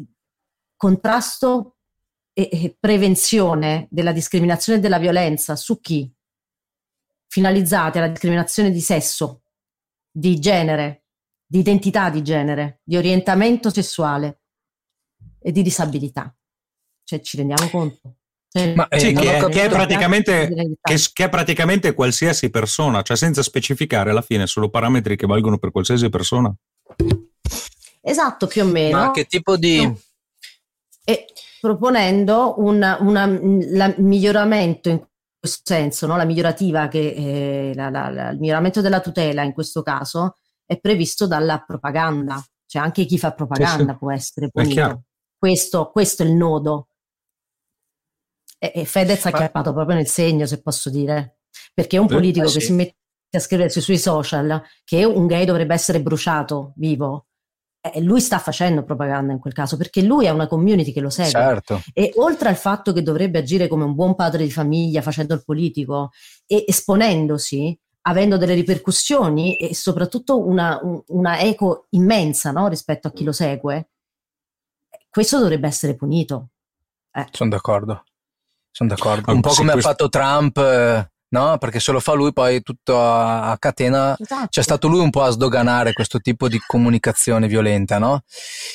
contrasto 0.76 1.76
e, 2.32 2.48
e 2.50 2.76
prevenzione 2.78 3.88
della 3.90 4.12
discriminazione 4.12 4.78
e 4.78 4.82
della 4.82 4.98
violenza 4.98 5.56
su 5.56 5.80
chi? 5.80 6.10
Finalizzate 7.28 7.98
alla 7.98 8.08
discriminazione 8.08 8.70
di 8.70 8.80
sesso, 8.80 9.42
di 10.10 10.38
genere, 10.38 11.04
di 11.46 11.58
identità 11.58 12.08
di 12.10 12.22
genere, 12.22 12.80
di 12.82 12.96
orientamento 12.96 13.70
sessuale 13.70 14.40
e 15.40 15.52
di 15.52 15.62
disabilità. 15.62 16.34
Cioè 17.04 17.20
ci 17.20 17.36
rendiamo 17.36 17.68
conto? 17.70 18.16
Cioè, 18.48 18.74
Ma, 18.74 18.88
eh, 18.88 18.98
sì, 18.98 19.12
che, 19.12 19.20
è, 19.20 19.38
che, 19.38 19.46
è 19.46 19.48
che, 19.48 21.10
che, 21.12 21.24
è, 21.24 21.28
praticamente 21.28 21.94
qualsiasi 21.94 22.48
persona, 22.48 23.02
cioè 23.02 23.16
senza 23.16 23.42
specificare 23.42 24.10
alla 24.10 24.22
fine 24.22 24.46
solo 24.46 24.70
parametri 24.70 25.16
che 25.16 25.26
valgono 25.26 25.58
per 25.58 25.70
qualsiasi 25.70 26.08
persona. 26.08 26.54
Esatto, 28.00 28.46
più 28.46 28.62
o 28.62 28.66
meno. 28.66 28.98
Ma 28.98 29.10
che 29.10 29.24
tipo 29.24 29.56
di... 29.56 30.04
E 31.04 31.26
proponendo 31.60 32.54
un 32.58 33.94
miglioramento 33.98 34.88
in 34.88 35.04
questo 35.38 35.62
senso, 35.64 36.06
no? 36.06 36.16
la 36.16 36.24
migliorativa, 36.24 36.88
che, 36.88 37.70
eh, 37.70 37.72
la, 37.74 37.90
la, 37.90 38.08
la, 38.10 38.30
il 38.30 38.38
miglioramento 38.38 38.80
della 38.80 39.00
tutela 39.00 39.42
in 39.42 39.52
questo 39.52 39.82
caso 39.82 40.36
è 40.64 40.78
previsto 40.78 41.26
dalla 41.26 41.62
propaganda, 41.64 42.44
cioè 42.66 42.82
anche 42.82 43.04
chi 43.04 43.18
fa 43.18 43.32
propaganda 43.32 43.92
sì, 43.92 43.98
può 43.98 44.12
essere 44.12 44.50
punito. 44.50 45.02
Questo, 45.38 45.90
questo, 45.90 46.22
è 46.22 46.26
il 46.26 46.32
nodo. 46.32 46.88
E, 48.58 48.72
e 48.74 48.84
Fedez 48.84 49.26
ha 49.26 49.32
chiappato 49.32 49.72
proprio 49.72 49.96
nel 49.96 50.06
segno, 50.06 50.46
se 50.46 50.60
posso 50.60 50.90
dire, 50.90 51.40
perché 51.74 51.96
è 51.96 52.00
un 52.00 52.06
politico 52.06 52.46
eh, 52.46 52.48
sì. 52.48 52.58
che 52.58 52.64
si 52.64 52.72
mette 52.72 52.95
a 53.30 53.40
scrivere 53.40 53.68
sui 53.68 53.98
social 53.98 54.62
che 54.84 55.04
un 55.04 55.26
gay 55.26 55.44
dovrebbe 55.44 55.74
essere 55.74 56.00
bruciato 56.00 56.72
vivo. 56.76 57.26
E 57.80 58.00
lui 58.00 58.20
sta 58.20 58.38
facendo 58.38 58.82
propaganda 58.82 59.32
in 59.32 59.38
quel 59.38 59.52
caso 59.52 59.76
perché 59.76 60.02
lui 60.02 60.26
ha 60.26 60.32
una 60.32 60.48
community 60.48 60.92
che 60.92 61.00
lo 61.00 61.10
segue. 61.10 61.30
Certo. 61.30 61.82
E 61.92 62.12
oltre 62.16 62.48
al 62.48 62.56
fatto 62.56 62.92
che 62.92 63.02
dovrebbe 63.02 63.38
agire 63.38 63.68
come 63.68 63.84
un 63.84 63.94
buon 63.94 64.16
padre 64.16 64.42
di 64.42 64.50
famiglia 64.50 65.02
facendo 65.02 65.34
il 65.34 65.44
politico 65.44 66.10
e 66.46 66.64
esponendosi, 66.66 67.78
avendo 68.02 68.38
delle 68.38 68.54
ripercussioni 68.54 69.56
e 69.56 69.72
soprattutto 69.74 70.44
una, 70.44 70.80
una 71.08 71.38
eco 71.38 71.86
immensa 71.90 72.50
no? 72.50 72.66
rispetto 72.66 73.06
a 73.06 73.12
chi 73.12 73.22
lo 73.22 73.32
segue, 73.32 73.90
questo 75.08 75.38
dovrebbe 75.38 75.68
essere 75.68 75.94
punito. 75.94 76.48
Eh. 77.12 77.26
Sono 77.30 77.50
d'accordo. 77.50 78.02
Sono 78.72 78.88
d'accordo. 78.88 79.32
Un 79.32 79.40
po' 79.40 79.54
come 79.54 79.72
questo... 79.72 79.88
ha 79.88 79.92
fatto 79.92 80.08
Trump. 80.08 80.56
Eh 80.58 81.10
no? 81.28 81.58
Perché 81.58 81.80
se 81.80 81.92
lo 81.92 82.00
fa 82.00 82.12
lui 82.12 82.32
poi 82.32 82.62
tutto 82.62 83.00
a, 83.00 83.50
a 83.50 83.58
catena, 83.58 84.16
esatto. 84.18 84.48
c'è 84.48 84.62
stato 84.62 84.88
lui 84.88 85.00
un 85.00 85.10
po' 85.10 85.22
a 85.22 85.30
sdoganare 85.30 85.92
questo 85.92 86.20
tipo 86.20 86.48
di 86.48 86.60
comunicazione 86.64 87.48
violenta, 87.48 87.98
no? 87.98 88.22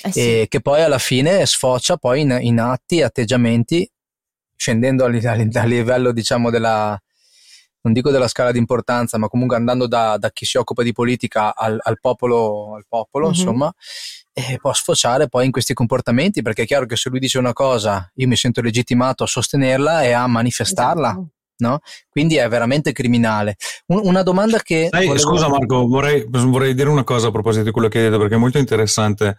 Eh 0.04 0.12
sì. 0.12 0.20
E 0.20 0.48
che 0.50 0.62
poi 0.62 0.82
alla 0.82 0.98
fine 0.98 1.46
sfocia 1.46 1.98
poi 1.98 2.22
in, 2.22 2.38
in 2.42 2.60
atti, 2.60 3.02
atteggiamenti, 3.02 3.90
scendendo 4.56 5.06
a, 5.06 5.10
a, 5.10 5.62
a 5.62 5.66
livello 5.66 6.12
diciamo 6.12 6.50
della, 6.50 7.00
non 7.82 7.94
dico 7.94 8.12
della 8.12 8.28
scala 8.28 8.52
di 8.52 8.60
importanza, 8.60 9.18
ma 9.18 9.28
comunque 9.28 9.56
andando 9.56 9.88
da, 9.88 10.18
da 10.18 10.30
chi 10.32 10.46
si 10.46 10.58
occupa 10.58 10.84
di 10.84 10.92
politica 10.92 11.56
al, 11.56 11.80
al 11.82 12.00
popolo, 12.00 12.76
al 12.76 12.86
popolo 12.88 13.28
mm-hmm. 13.28 13.36
insomma, 13.36 13.74
e 14.34 14.58
può 14.62 14.72
sfociare 14.74 15.28
poi 15.28 15.46
in 15.46 15.52
questi 15.52 15.74
comportamenti, 15.74 16.42
perché 16.42 16.64
è 16.64 16.66
chiaro 16.66 16.86
che 16.86 16.96
se 16.96 17.10
lui 17.10 17.20
dice 17.20 17.38
una 17.38 17.54
cosa, 17.54 18.10
io 18.16 18.28
mi 18.28 18.36
sento 18.36 18.62
legittimato 18.62 19.24
a 19.24 19.28
sostenerla 19.28 20.04
e 20.04 20.12
a 20.12 20.28
manifestarla. 20.28 21.10
Esatto 21.10 21.30
no? 21.62 21.80
Quindi 22.10 22.36
è 22.36 22.48
veramente 22.50 22.92
criminale. 22.92 23.56
Un, 23.88 24.02
una 24.04 24.24
domanda 24.24 24.60
che... 24.60 24.90
Sai, 24.92 25.08
volevo... 25.08 25.24
Scusa 25.24 25.48
Marco, 25.48 25.88
vorrei, 25.88 26.26
vorrei, 26.28 26.74
dire 26.74 26.90
una 26.90 27.04
cosa 27.04 27.28
a 27.28 27.32
proposito 27.32 27.64
di 27.64 27.72
quello 27.72 27.88
che 27.88 28.00
hai 28.00 28.06
detto 28.06 28.20
perché 28.20 28.36
è 28.36 28.40
molto 28.40 28.58
interessante. 28.58 29.38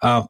Uh, 0.00 0.24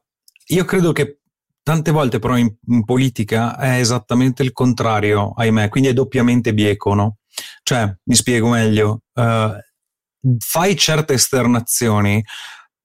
io 0.47 0.65
credo 0.65 0.91
che 0.91 1.19
tante 1.63 1.91
volte 1.91 2.19
però 2.19 2.37
in, 2.37 2.53
in, 2.67 2.83
politica 2.83 3.57
è 3.57 3.79
esattamente 3.79 4.43
il 4.43 4.51
contrario, 4.51 5.33
ahimè, 5.35 5.69
quindi 5.69 5.89
è 5.89 5.93
doppiamente 5.93 6.53
bieco, 6.53 6.93
no? 6.93 7.17
Cioè, 7.63 7.91
mi 8.03 8.15
spiego 8.15 8.49
meglio, 8.49 9.01
uh, 9.13 10.37
fai 10.37 10.77
certe 10.77 11.13
esternazioni 11.13 12.23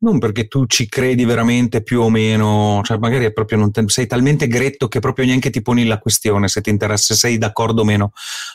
non 0.01 0.19
perché 0.19 0.47
tu 0.47 0.67
ci 0.67 0.89
credi 0.89 1.25
veramente 1.25 1.83
più 1.83 2.03
o 2.03 2.11
meno, 2.11 2.81
cioè 2.85 2.99
magari 2.99 3.33
te, 3.33 3.85
sei 3.87 4.07
talmente 4.07 4.47
gretto 4.47 4.87
che 4.87 5.01
proprio 5.01 5.27
neanche 5.27 5.51
ti 5.51 5.61
poni 5.61 5.85
la 5.87 5.99
questione 5.99 6.47
se 6.47 6.61
ti 6.61 6.71
interessa, 6.71 7.15
se 7.15 7.21
sei 7.21 7.39
d'accordo 7.39 7.83
o 7.83 7.85
meno, 7.85 8.13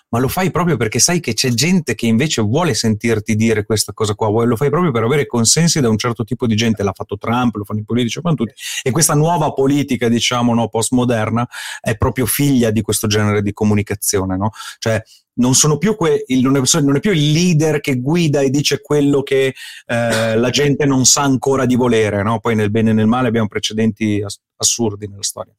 ma 0.09 0.19
lo 0.19 0.29
fai 0.29 0.51
proprio 0.51 0.77
perché 0.77 0.99
sai 0.99 1.19
che 1.19 1.33
c'è 1.33 1.49
gente 1.49 1.95
che 1.95 2.05
invece 2.05 2.41
vuole 2.41 2.73
sentirti 2.73 3.35
dire 3.35 3.65
questa 3.65 3.91
cosa 3.91 4.15
qua, 4.15 4.45
lo 4.45 4.55
fai 4.55 4.69
proprio 4.69 4.91
per 4.91 5.03
avere 5.03 5.25
consensi 5.25 5.81
da 5.81 5.89
un 5.89 5.97
certo 5.97 6.23
tipo 6.23 6.47
di 6.47 6.55
gente, 6.55 6.81
l'ha 6.81 6.93
fatto 6.93 7.17
Trump, 7.17 7.55
lo 7.55 7.65
fanno 7.65 7.79
i 7.79 7.85
politici, 7.85 8.15
lo 8.17 8.21
fanno 8.21 8.35
tutti, 8.35 8.53
e 8.81 8.91
questa 8.91 9.13
nuova 9.13 9.51
politica, 9.51 10.07
diciamo, 10.07 10.53
no, 10.53 10.69
postmoderna 10.69 11.47
è 11.81 11.97
proprio 11.97 12.25
figlia 12.25 12.71
di 12.71 12.81
questo 12.81 13.07
genere 13.07 13.41
di 13.41 13.51
comunicazione, 13.51 14.37
no? 14.37 14.51
Cioè 14.77 15.03
non, 15.35 15.55
sono 15.55 15.77
più 15.77 15.95
que- 15.95 16.23
il, 16.27 16.41
non, 16.41 16.55
è, 16.55 16.61
non, 16.81 16.95
è, 16.95 16.99
più 16.99 17.11
il 17.11 17.31
leader 17.31 17.79
che 17.79 17.99
guida 17.99 18.41
e 18.41 18.49
dice 18.49 18.81
quello 18.81 19.23
che 19.23 19.55
eh, 19.85 20.35
la 20.35 20.49
gente 20.49 20.85
non 20.85 21.05
sa 21.05 21.21
ancora 21.21 21.65
di 21.65 21.75
volere, 21.75 22.23
no? 22.23 22.39
poi 22.39 22.55
nel 22.55 22.71
bene 22.71 22.91
e 22.91 22.93
nel 22.93 23.07
male 23.07 23.27
abbiamo 23.27 23.47
precedenti 23.47 24.21
ass- 24.23 24.39
assurdi 24.57 25.07
nella 25.07 25.23
storia. 25.23 25.53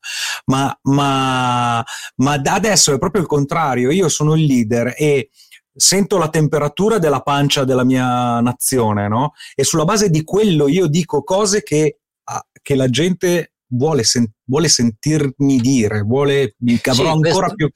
Ma, 0.47 0.77
ma, 0.83 1.85
ma 2.17 2.33
adesso 2.33 2.93
è 2.93 2.99
proprio 2.99 3.23
il 3.23 3.29
contrario, 3.29 3.91
io 3.91 4.09
sono 4.09 4.35
il 4.35 4.45
leader 4.45 4.95
e 4.97 5.31
sento 5.77 6.19
la 6.19 6.29
temperatura 6.29 6.99
della 6.99 7.21
pancia 7.21 7.65
della 7.65 7.85
mia 7.85 8.41
nazione, 8.41 9.09
no? 9.09 9.33
E 9.55 9.65
sulla 9.65 9.85
base 9.85 10.09
di 10.09 10.23
quello 10.23 10.69
io 10.69 10.87
dico 10.87 11.25
cose 11.25 11.63
che, 11.63 11.99
ah, 12.25 12.47
che 12.63 12.75
la 12.77 12.89
gente 12.89 13.54
vuole, 13.77 14.05
sen- 14.05 14.31
vuole, 14.45 14.69
sentirmi 14.69 15.59
dire, 15.59 16.01
vuole 16.01 16.55
che 16.81 16.91
avrò 16.91 17.05
sì, 17.05 17.11
ancora 17.11 17.47
questo... 17.47 17.55
più 17.55 17.71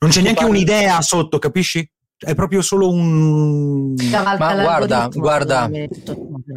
non 0.00 0.10
c'è 0.10 0.20
neanche 0.20 0.44
un'idea 0.44 1.00
sotto, 1.02 1.38
capisci? 1.38 1.88
È 2.16 2.34
proprio 2.34 2.60
solo 2.62 2.90
un... 2.90 3.94
Ma 3.94 4.36
guarda, 4.36 5.08
guarda, 5.10 5.70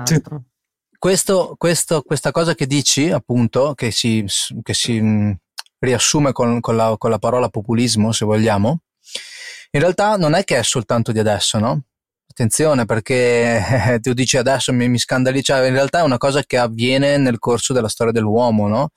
sì. 0.04 0.22
questo, 0.98 1.56
questo, 1.58 2.02
questa 2.02 2.32
cosa 2.32 2.54
che 2.54 2.68
dici, 2.68 3.10
appunto, 3.10 3.74
che 3.74 3.92
si, 3.92 4.26
che 4.62 4.74
si 4.74 5.00
mm, 5.02 5.32
riassume 5.80 6.34
con, 6.34 6.60
con, 6.60 6.76
la, 6.76 6.96
con 6.98 7.10
la 7.10 7.20
parola 7.20 7.48
populismo, 7.48 8.12
se 8.12 8.26
vogliamo, 8.26 8.82
in 9.72 9.80
realtà 9.80 10.18
non 10.18 10.34
è 10.34 10.44
che 10.44 10.58
è 10.58 10.64
soltanto 10.64 11.12
di 11.12 11.20
adesso, 11.20 11.60
no? 11.60 11.84
Attenzione 12.34 12.86
perché 12.86 14.00
tu 14.02 14.14
dici 14.14 14.38
adesso 14.38 14.74
mi, 14.74 14.90
mi 14.90 14.98
scandalizza, 14.98 15.64
in 15.68 15.74
realtà 15.74 16.00
è 16.00 16.02
una 16.04 16.18
cosa 16.18 16.42
che 16.42 16.58
avviene 16.58 17.18
nel 17.18 17.38
corso 17.38 17.74
della 17.74 17.88
storia 17.88 18.12
dell'uomo, 18.12 18.68
no? 18.68 18.90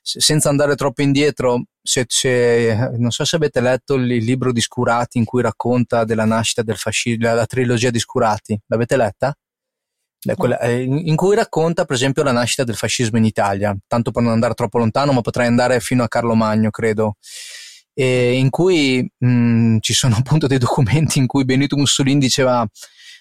senza 0.00 0.48
andare 0.48 0.76
troppo 0.76 1.02
indietro, 1.02 1.64
se, 1.82 2.04
se, 2.06 2.92
non 2.96 3.10
so 3.10 3.24
se 3.24 3.34
avete 3.34 3.60
letto 3.60 3.94
il, 3.94 4.06
libro 4.06 4.52
di 4.52 4.60
Scurati 4.60 5.18
in 5.18 5.24
cui 5.24 5.42
racconta 5.42 6.04
della 6.04 6.24
nascita 6.24 6.62
del 6.62 6.76
fascismo, 6.76 7.26
la, 7.26 7.34
la 7.34 7.46
trilogia 7.46 7.90
di 7.90 7.98
Scurati, 7.98 8.56
l'avete 8.68 8.96
letta? 8.96 9.34
Quella, 10.36 10.60
eh, 10.60 10.82
in 10.82 11.16
cui 11.16 11.34
racconta 11.34 11.84
per 11.84 11.96
esempio 11.96 12.22
la 12.22 12.32
nascita 12.32 12.62
del 12.62 12.76
fascismo 12.76 13.18
in 13.18 13.24
Italia, 13.24 13.76
tanto 13.88 14.12
per 14.12 14.22
non 14.22 14.32
andare 14.32 14.54
troppo 14.54 14.78
lontano, 14.78 15.12
ma 15.12 15.20
potrei 15.20 15.48
andare 15.48 15.80
fino 15.80 16.04
a 16.04 16.08
Carlo 16.08 16.34
Magno, 16.34 16.70
credo, 16.70 17.16
e 18.00 18.34
in 18.34 18.48
cui 18.48 19.04
mh, 19.18 19.78
ci 19.80 19.92
sono 19.92 20.14
appunto 20.16 20.46
dei 20.46 20.58
documenti 20.58 21.18
in 21.18 21.26
cui 21.26 21.44
Benito 21.44 21.76
Mussolini 21.76 22.20
diceva 22.20 22.58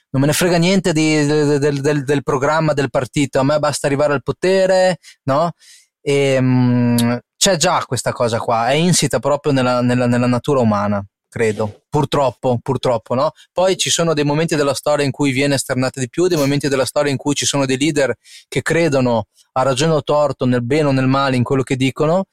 non 0.09 0.21
me 0.21 0.27
ne 0.27 0.33
frega 0.33 0.57
niente 0.57 0.93
di, 0.93 1.25
del, 1.25 1.81
del, 1.81 2.03
del, 2.03 2.23
programma 2.23 2.73
del 2.73 2.91
partito, 2.91 3.39
a 3.39 3.43
me 3.43 3.57
basta 3.57 3.87
arrivare 3.87 4.13
al 4.13 4.21
potere, 4.21 4.99
no? 5.23 5.51
E, 5.99 6.39
mh, 6.39 7.19
c'è 7.35 7.55
già 7.57 7.83
questa 7.85 8.13
cosa 8.13 8.37
qua, 8.37 8.69
è 8.69 8.73
insita 8.73 9.17
proprio 9.17 9.51
nella, 9.51 9.81
nella, 9.81 10.05
nella 10.05 10.27
natura 10.27 10.59
umana 10.59 11.03
credo, 11.27 11.83
purtroppo, 11.89 12.59
purtroppo, 12.61 13.15
no? 13.15 13.31
Poi 13.51 13.77
ci 13.77 13.89
sono 13.89 14.13
dei 14.13 14.23
momenti 14.23 14.55
della 14.55 14.73
storia 14.73 15.05
in 15.05 15.11
cui 15.11 15.31
viene 15.31 15.55
esternata 15.55 15.99
di 15.99 16.07
più, 16.07 16.27
dei 16.27 16.37
momenti 16.37 16.67
della 16.67 16.85
storia 16.85 17.11
in 17.11 17.17
cui 17.17 17.33
ci 17.33 17.45
sono 17.45 17.65
dei 17.65 17.77
leader 17.77 18.15
che 18.47 18.61
credono 18.61 19.25
a 19.53 19.61
ragione 19.63 19.93
o 19.93 20.03
torto 20.03 20.45
nel 20.45 20.63
bene 20.63 20.87
o 20.87 20.91
nel 20.91 21.07
male 21.07 21.35
in 21.35 21.43
quello 21.43 21.63
che 21.63 21.75
dicono, 21.75 22.25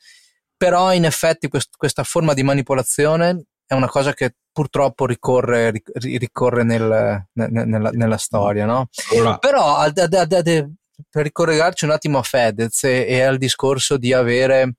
però 0.64 0.94
in 0.94 1.04
effetti 1.04 1.48
quest- 1.48 1.76
questa 1.76 2.04
forma 2.04 2.32
di 2.32 2.42
manipolazione 2.42 3.44
è 3.66 3.74
una 3.74 3.86
cosa 3.86 4.14
che 4.14 4.36
purtroppo 4.50 5.04
ricorre, 5.04 5.82
ricorre 5.92 6.62
nel, 6.62 7.26
nella, 7.32 7.90
nella, 7.90 8.16
storia, 8.16 8.64
no? 8.64 8.88
Allora. 9.12 9.36
Però 9.36 9.76
ad, 9.76 9.98
ad, 9.98 10.14
ad, 10.14 10.72
per 11.10 11.24
ricollegarci 11.24 11.84
un 11.84 11.90
attimo 11.90 12.16
a 12.16 12.22
Fedez 12.22 12.84
e, 12.84 13.04
e, 13.06 13.20
al 13.20 13.36
discorso 13.36 13.98
di 13.98 14.14
avere, 14.14 14.76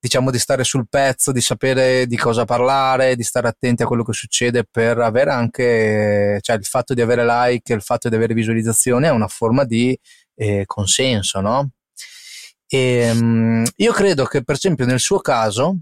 diciamo, 0.00 0.30
di 0.30 0.38
stare 0.38 0.64
sul 0.64 0.88
pezzo, 0.88 1.32
di 1.32 1.42
sapere 1.42 2.06
di 2.06 2.16
cosa 2.16 2.46
parlare, 2.46 3.14
di 3.14 3.24
stare 3.24 3.48
attenti 3.48 3.82
a 3.82 3.86
quello 3.86 4.04
che 4.04 4.14
succede 4.14 4.64
per 4.70 5.00
avere 5.00 5.32
anche, 5.32 6.38
cioè 6.40 6.56
il 6.56 6.64
fatto 6.64 6.94
di 6.94 7.02
avere 7.02 7.26
like, 7.26 7.74
il 7.74 7.82
fatto 7.82 8.08
di 8.08 8.14
avere 8.14 8.32
visualizzazione 8.32 9.08
è 9.08 9.10
una 9.10 9.28
forma 9.28 9.64
di 9.64 9.98
eh, 10.34 10.62
consenso, 10.64 11.42
no? 11.42 11.72
E, 12.68 13.10
um, 13.10 13.64
io 13.76 13.92
credo 13.92 14.24
che, 14.24 14.44
per 14.44 14.56
esempio, 14.56 14.86
nel 14.86 15.00
suo 15.00 15.20
caso, 15.20 15.78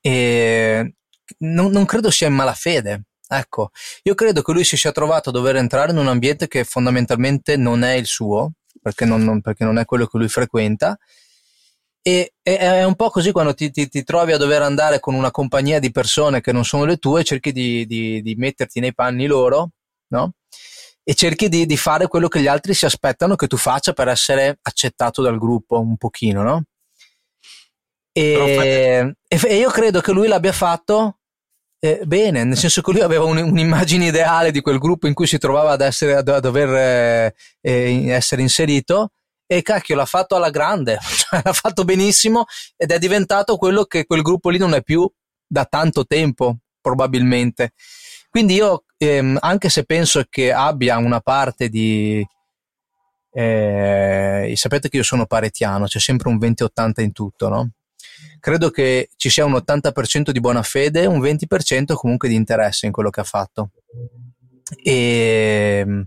eh, 0.00 0.94
non, 1.38 1.70
non 1.70 1.84
credo 1.84 2.10
sia 2.10 2.28
in 2.28 2.34
malafede 2.34 3.04
Ecco, 3.34 3.70
io 4.02 4.14
credo 4.14 4.42
che 4.42 4.52
lui 4.52 4.62
si 4.62 4.76
sia 4.76 4.92
trovato 4.92 5.30
a 5.30 5.32
dover 5.32 5.56
entrare 5.56 5.90
in 5.90 5.96
un 5.96 6.08
ambiente 6.08 6.48
che 6.48 6.64
fondamentalmente 6.64 7.56
non 7.56 7.82
è 7.82 7.94
il 7.94 8.04
suo, 8.04 8.52
perché 8.82 9.06
non, 9.06 9.24
non, 9.24 9.40
perché 9.40 9.64
non 9.64 9.78
è 9.78 9.86
quello 9.86 10.06
che 10.06 10.18
lui 10.18 10.28
frequenta. 10.28 10.98
E, 12.02 12.34
e 12.42 12.58
è 12.58 12.84
un 12.84 12.94
po' 12.94 13.08
così 13.08 13.32
quando 13.32 13.54
ti, 13.54 13.70
ti, 13.70 13.88
ti, 13.88 14.02
trovi 14.04 14.32
a 14.32 14.36
dover 14.36 14.60
andare 14.60 15.00
con 15.00 15.14
una 15.14 15.30
compagnia 15.30 15.78
di 15.78 15.90
persone 15.90 16.42
che 16.42 16.52
non 16.52 16.64
sono 16.64 16.84
le 16.84 16.98
tue, 16.98 17.24
cerchi 17.24 17.52
di, 17.52 17.86
di, 17.86 18.20
di 18.20 18.34
metterti 18.34 18.80
nei 18.80 18.92
panni 18.92 19.26
loro, 19.26 19.70
no? 20.08 20.32
E 21.04 21.14
cerchi 21.14 21.48
di, 21.48 21.66
di, 21.66 21.76
fare 21.76 22.06
quello 22.06 22.28
che 22.28 22.40
gli 22.40 22.46
altri 22.46 22.74
si 22.74 22.84
aspettano 22.84 23.34
che 23.34 23.48
tu 23.48 23.56
faccia 23.56 23.92
per 23.92 24.08
essere 24.08 24.58
accettato 24.62 25.20
dal 25.20 25.38
gruppo 25.38 25.80
un 25.80 25.96
pochino, 25.96 26.42
no? 26.42 26.62
E, 28.12 29.14
e 29.26 29.56
io 29.56 29.70
credo 29.70 30.00
che 30.00 30.12
lui 30.12 30.28
l'abbia 30.28 30.52
fatto 30.52 31.16
eh, 31.84 32.02
bene, 32.04 32.44
nel 32.44 32.56
senso 32.56 32.80
che 32.80 32.92
lui 32.92 33.00
aveva 33.00 33.24
un, 33.24 33.38
un'immagine 33.38 34.06
ideale 34.06 34.52
di 34.52 34.60
quel 34.60 34.78
gruppo 34.78 35.08
in 35.08 35.14
cui 35.14 35.26
si 35.26 35.38
trovava 35.38 35.72
ad 35.72 35.80
essere, 35.80 36.14
a, 36.14 36.22
dover 36.22 36.68
eh, 36.68 37.34
eh, 37.60 38.08
essere 38.10 38.42
inserito 38.42 39.10
e 39.46 39.62
cacchio 39.62 39.96
l'ha 39.96 40.06
fatto 40.06 40.36
alla 40.36 40.50
grande, 40.50 40.98
cioè, 41.02 41.40
l'ha 41.42 41.52
fatto 41.52 41.84
benissimo 41.84 42.44
ed 42.76 42.92
è 42.92 42.98
diventato 42.98 43.56
quello 43.56 43.84
che 43.84 44.04
quel 44.06 44.22
gruppo 44.22 44.50
lì 44.50 44.58
non 44.58 44.74
è 44.74 44.82
più 44.82 45.10
da 45.44 45.64
tanto 45.64 46.06
tempo, 46.06 46.58
probabilmente. 46.80 47.72
Quindi 48.30 48.54
io, 48.54 48.84
ehm, 49.06 49.38
anche 49.40 49.68
se 49.68 49.84
penso 49.84 50.24
che 50.28 50.52
abbia 50.52 50.96
una 50.98 51.20
parte 51.20 51.68
di... 51.68 52.24
Eh, 53.34 54.52
sapete 54.56 54.88
che 54.88 54.98
io 54.98 55.02
sono 55.02 55.26
paretiano, 55.26 55.86
c'è 55.86 55.98
sempre 55.98 56.28
un 56.28 56.36
20-80 56.36 57.00
in 57.00 57.12
tutto, 57.12 57.48
no? 57.48 57.70
credo 58.42 58.70
che 58.70 59.08
ci 59.14 59.30
sia 59.30 59.44
un 59.44 59.52
80% 59.52 60.30
di 60.30 60.40
buona 60.40 60.64
fede 60.64 61.02
e 61.02 61.06
un 61.06 61.20
20% 61.20 61.94
comunque 61.94 62.28
di 62.28 62.34
interesse 62.34 62.86
in 62.86 62.92
quello 62.92 63.08
che 63.08 63.20
ha 63.20 63.24
fatto. 63.24 63.70
E, 64.82 66.06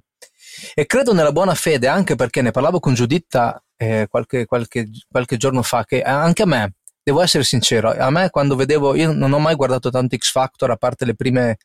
e 0.74 0.86
credo 0.86 1.14
nella 1.14 1.32
buona 1.32 1.56
fede 1.56 1.88
anche 1.88 2.16
perché 2.16 2.42
ne 2.42 2.52
parlavo 2.52 2.82
con 2.82 2.94
Giuditta 2.94 3.64
eh, 3.78 4.08
qualche, 4.10 4.46
qualche, 4.46 4.90
qualche 5.10 5.38
giorno 5.38 5.62
fa 5.62 5.86
che 5.86 6.02
anche 6.02 6.44
a 6.44 6.46
me, 6.46 6.74
devo 7.02 7.22
essere 7.22 7.46
sincero, 7.46 7.92
a 7.92 8.10
me 8.10 8.30
quando 8.30 8.58
vedevo, 8.58 8.96
io 8.96 9.14
non 9.14 9.32
ho 9.32 9.40
mai 9.40 9.56
guardato 9.56 9.90
tanto 9.90 10.18
X 10.18 10.32
Factor 10.32 10.72
a 10.72 10.76
parte 10.76 11.06
le 11.06 11.16
prime, 11.16 11.58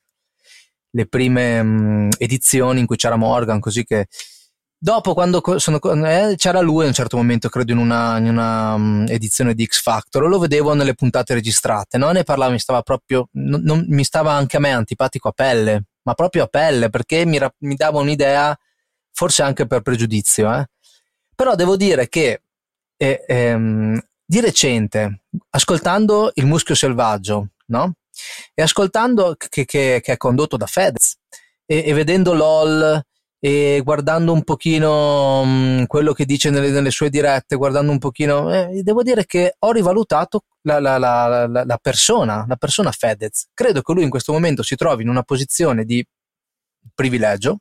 le 0.90 1.06
prime 1.06 1.62
mh, 1.62 2.08
edizioni 2.18 2.80
in 2.80 2.86
cui 2.86 2.96
c'era 2.96 3.16
Morgan, 3.16 3.60
così 3.60 3.84
che 3.84 4.06
Dopo, 4.82 5.12
quando 5.12 5.42
sono, 5.58 5.78
eh, 6.06 6.36
c'era 6.38 6.60
lui 6.60 6.84
a 6.84 6.86
un 6.86 6.94
certo 6.94 7.18
momento, 7.18 7.50
credo, 7.50 7.72
in 7.72 7.76
una, 7.76 8.16
in 8.16 8.28
una 8.28 8.72
um, 8.72 9.04
edizione 9.08 9.52
di 9.52 9.66
X 9.66 9.82
Factor, 9.82 10.26
lo 10.26 10.38
vedevo 10.38 10.72
nelle 10.72 10.94
puntate 10.94 11.34
registrate, 11.34 11.98
no? 11.98 12.10
ne 12.12 12.22
parlava, 12.24 12.52
mi 12.52 12.58
stava 12.58 12.80
proprio, 12.80 13.28
non, 13.32 13.60
non, 13.60 13.84
mi 13.88 14.04
stava 14.04 14.32
anche 14.32 14.56
a 14.56 14.60
me 14.60 14.70
antipatico 14.70 15.28
a 15.28 15.32
pelle, 15.32 15.84
ma 16.04 16.14
proprio 16.14 16.44
a 16.44 16.46
pelle, 16.46 16.88
perché 16.88 17.26
mi, 17.26 17.38
mi 17.58 17.74
dava 17.74 18.00
un'idea, 18.00 18.58
forse 19.12 19.42
anche 19.42 19.66
per 19.66 19.82
pregiudizio, 19.82 20.50
eh? 20.50 20.64
però 21.34 21.54
devo 21.54 21.76
dire 21.76 22.08
che 22.08 22.40
eh, 22.96 23.24
ehm, 23.28 24.00
di 24.24 24.40
recente, 24.40 25.24
ascoltando 25.50 26.30
Il 26.36 26.46
Muschio 26.46 26.74
Selvaggio, 26.74 27.48
no? 27.66 27.96
E 28.54 28.62
ascoltando 28.62 29.36
che, 29.36 29.64
che, 29.64 30.00
che 30.02 30.12
è 30.12 30.16
condotto 30.16 30.56
da 30.56 30.66
Fedez, 30.66 31.16
e, 31.66 31.84
e 31.86 31.92
vedendo 31.92 32.34
LOL, 32.34 33.02
e 33.42 33.80
guardando 33.82 34.34
un 34.34 34.44
pochino 34.44 35.42
mh, 35.44 35.86
quello 35.86 36.12
che 36.12 36.26
dice 36.26 36.50
nelle, 36.50 36.68
nelle, 36.68 36.90
sue 36.90 37.08
dirette, 37.08 37.56
guardando 37.56 37.90
un 37.90 37.98
pochino, 37.98 38.52
eh, 38.52 38.82
devo 38.82 39.02
dire 39.02 39.24
che 39.24 39.54
ho 39.58 39.72
rivalutato 39.72 40.42
la, 40.62 40.78
la, 40.78 40.98
la, 40.98 41.46
la, 41.46 41.78
persona, 41.80 42.44
la 42.46 42.56
persona 42.56 42.92
Fedez. 42.92 43.48
Credo 43.54 43.80
che 43.80 43.92
lui 43.94 44.02
in 44.02 44.10
questo 44.10 44.32
momento 44.32 44.62
si 44.62 44.76
trovi 44.76 45.04
in 45.04 45.08
una 45.08 45.22
posizione 45.22 45.84
di 45.84 46.06
privilegio, 46.94 47.60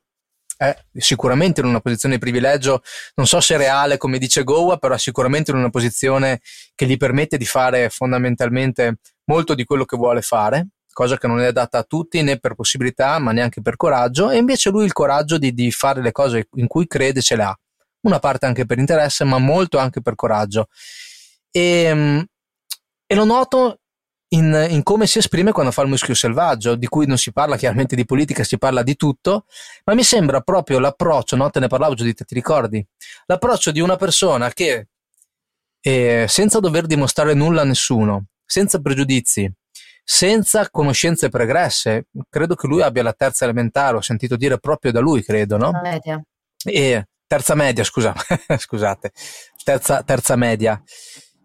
è 0.60 0.76
sicuramente 0.92 1.62
in 1.62 1.66
una 1.66 1.80
posizione 1.80 2.16
di 2.16 2.20
privilegio, 2.20 2.82
non 3.14 3.26
so 3.26 3.40
se 3.40 3.56
reale 3.56 3.96
come 3.96 4.18
dice 4.18 4.44
Goa, 4.44 4.76
però 4.76 4.94
sicuramente 4.98 5.52
in 5.52 5.56
una 5.56 5.70
posizione 5.70 6.40
che 6.74 6.84
gli 6.84 6.98
permette 6.98 7.38
di 7.38 7.46
fare 7.46 7.88
fondamentalmente 7.88 8.98
molto 9.24 9.54
di 9.54 9.64
quello 9.64 9.86
che 9.86 9.96
vuole 9.96 10.20
fare, 10.20 10.68
cosa 10.92 11.16
che 11.16 11.26
non 11.26 11.40
è 11.40 11.50
data 11.52 11.78
a 11.78 11.82
tutti 11.82 12.20
né 12.20 12.38
per 12.38 12.54
possibilità 12.54 13.18
ma 13.18 13.32
neanche 13.32 13.62
per 13.62 13.76
coraggio, 13.76 14.28
e 14.28 14.36
invece 14.36 14.68
lui 14.68 14.84
il 14.84 14.92
coraggio 14.92 15.38
di, 15.38 15.54
di 15.54 15.72
fare 15.72 16.02
le 16.02 16.12
cose 16.12 16.48
in 16.56 16.66
cui 16.66 16.86
crede 16.86 17.22
ce 17.22 17.36
l'ha, 17.36 17.58
una 18.02 18.18
parte 18.18 18.44
anche 18.44 18.66
per 18.66 18.78
interesse 18.78 19.24
ma 19.24 19.38
molto 19.38 19.78
anche 19.78 20.02
per 20.02 20.14
coraggio. 20.14 20.66
E, 21.50 21.60
ehm, 21.84 22.24
e 23.06 23.14
lo 23.14 23.24
noto 23.24 23.79
in, 24.32 24.66
in, 24.70 24.82
come 24.82 25.06
si 25.06 25.18
esprime 25.18 25.52
quando 25.52 25.72
fa 25.72 25.82
il 25.82 25.88
muschio 25.88 26.14
selvaggio, 26.14 26.74
di 26.74 26.86
cui 26.86 27.06
non 27.06 27.16
si 27.16 27.32
parla 27.32 27.56
chiaramente 27.56 27.96
di 27.96 28.04
politica, 28.04 28.44
si 28.44 28.58
parla 28.58 28.82
di 28.82 28.94
tutto, 28.94 29.46
ma 29.84 29.94
mi 29.94 30.04
sembra 30.04 30.40
proprio 30.40 30.78
l'approccio, 30.78 31.36
no? 31.36 31.50
te 31.50 31.60
ne 31.60 31.68
parlavo 31.68 31.94
giù 31.94 32.04
di 32.04 32.14
te, 32.14 32.24
ti 32.24 32.34
ricordi? 32.34 32.84
L'approccio 33.26 33.72
di 33.72 33.80
una 33.80 33.96
persona 33.96 34.50
che 34.50 34.88
eh, 35.80 36.26
senza 36.28 36.60
dover 36.60 36.86
dimostrare 36.86 37.34
nulla 37.34 37.62
a 37.62 37.64
nessuno, 37.64 38.26
senza 38.44 38.80
pregiudizi, 38.80 39.52
senza 40.04 40.68
conoscenze 40.70 41.28
pregresse, 41.28 42.06
credo 42.28 42.54
che 42.54 42.68
lui 42.68 42.82
abbia 42.82 43.02
la 43.02 43.12
terza 43.12 43.44
elementare, 43.44 43.96
ho 43.96 44.00
sentito 44.00 44.36
dire 44.36 44.58
proprio 44.58 44.92
da 44.92 45.00
lui, 45.00 45.24
credo, 45.24 45.56
no? 45.56 45.72
Media. 45.82 46.22
E, 46.62 47.08
terza 47.26 47.54
media, 47.56 47.82
scusa, 47.82 48.14
scusate, 48.58 49.10
terza, 49.64 50.02
terza 50.04 50.36
media 50.36 50.80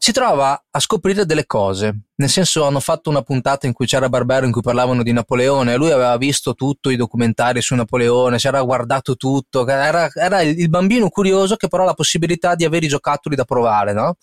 si 0.05 0.11
trova 0.11 0.63
a 0.69 0.79
scoprire 0.79 1.25
delle 1.25 1.47
cose. 1.47 2.01
Nel 2.17 2.29
senso, 2.29 2.63
hanno 2.63 2.79
fatto 2.79 3.09
una 3.09 3.23
puntata 3.23 3.65
in 3.65 3.73
cui 3.73 3.87
c'era 3.87 4.07
Barbero 4.07 4.45
in 4.45 4.51
cui 4.51 4.61
parlavano 4.61 5.01
di 5.01 5.11
Napoleone. 5.11 5.77
Lui 5.77 5.89
aveva 5.89 6.15
visto 6.17 6.53
tutto 6.53 6.91
i 6.91 6.95
documentari 6.95 7.59
su 7.59 7.73
Napoleone, 7.73 8.37
si 8.37 8.45
era 8.45 8.61
guardato 8.61 9.15
tutto. 9.15 9.67
Era, 9.67 10.07
era 10.13 10.41
il 10.41 10.69
bambino 10.69 11.09
curioso 11.09 11.55
che 11.55 11.69
però 11.69 11.81
ha 11.81 11.87
la 11.87 11.93
possibilità 11.95 12.53
di 12.53 12.63
avere 12.63 12.85
i 12.85 12.89
giocattoli 12.89 13.35
da 13.35 13.45
provare, 13.45 13.93
no? 13.93 14.17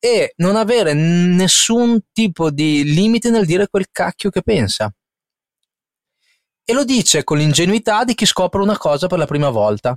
E 0.00 0.32
non 0.38 0.56
avere 0.56 0.92
nessun 0.92 2.00
tipo 2.12 2.50
di 2.50 2.82
limite 2.92 3.30
nel 3.30 3.46
dire 3.46 3.68
quel 3.68 3.86
cacchio 3.92 4.30
che 4.30 4.42
pensa. 4.42 4.92
E 6.64 6.72
lo 6.72 6.82
dice 6.82 7.22
con 7.22 7.38
l'ingenuità 7.38 8.02
di 8.02 8.14
chi 8.16 8.26
scopre 8.26 8.60
una 8.60 8.76
cosa 8.76 9.06
per 9.06 9.18
la 9.18 9.26
prima 9.26 9.50
volta 9.50 9.96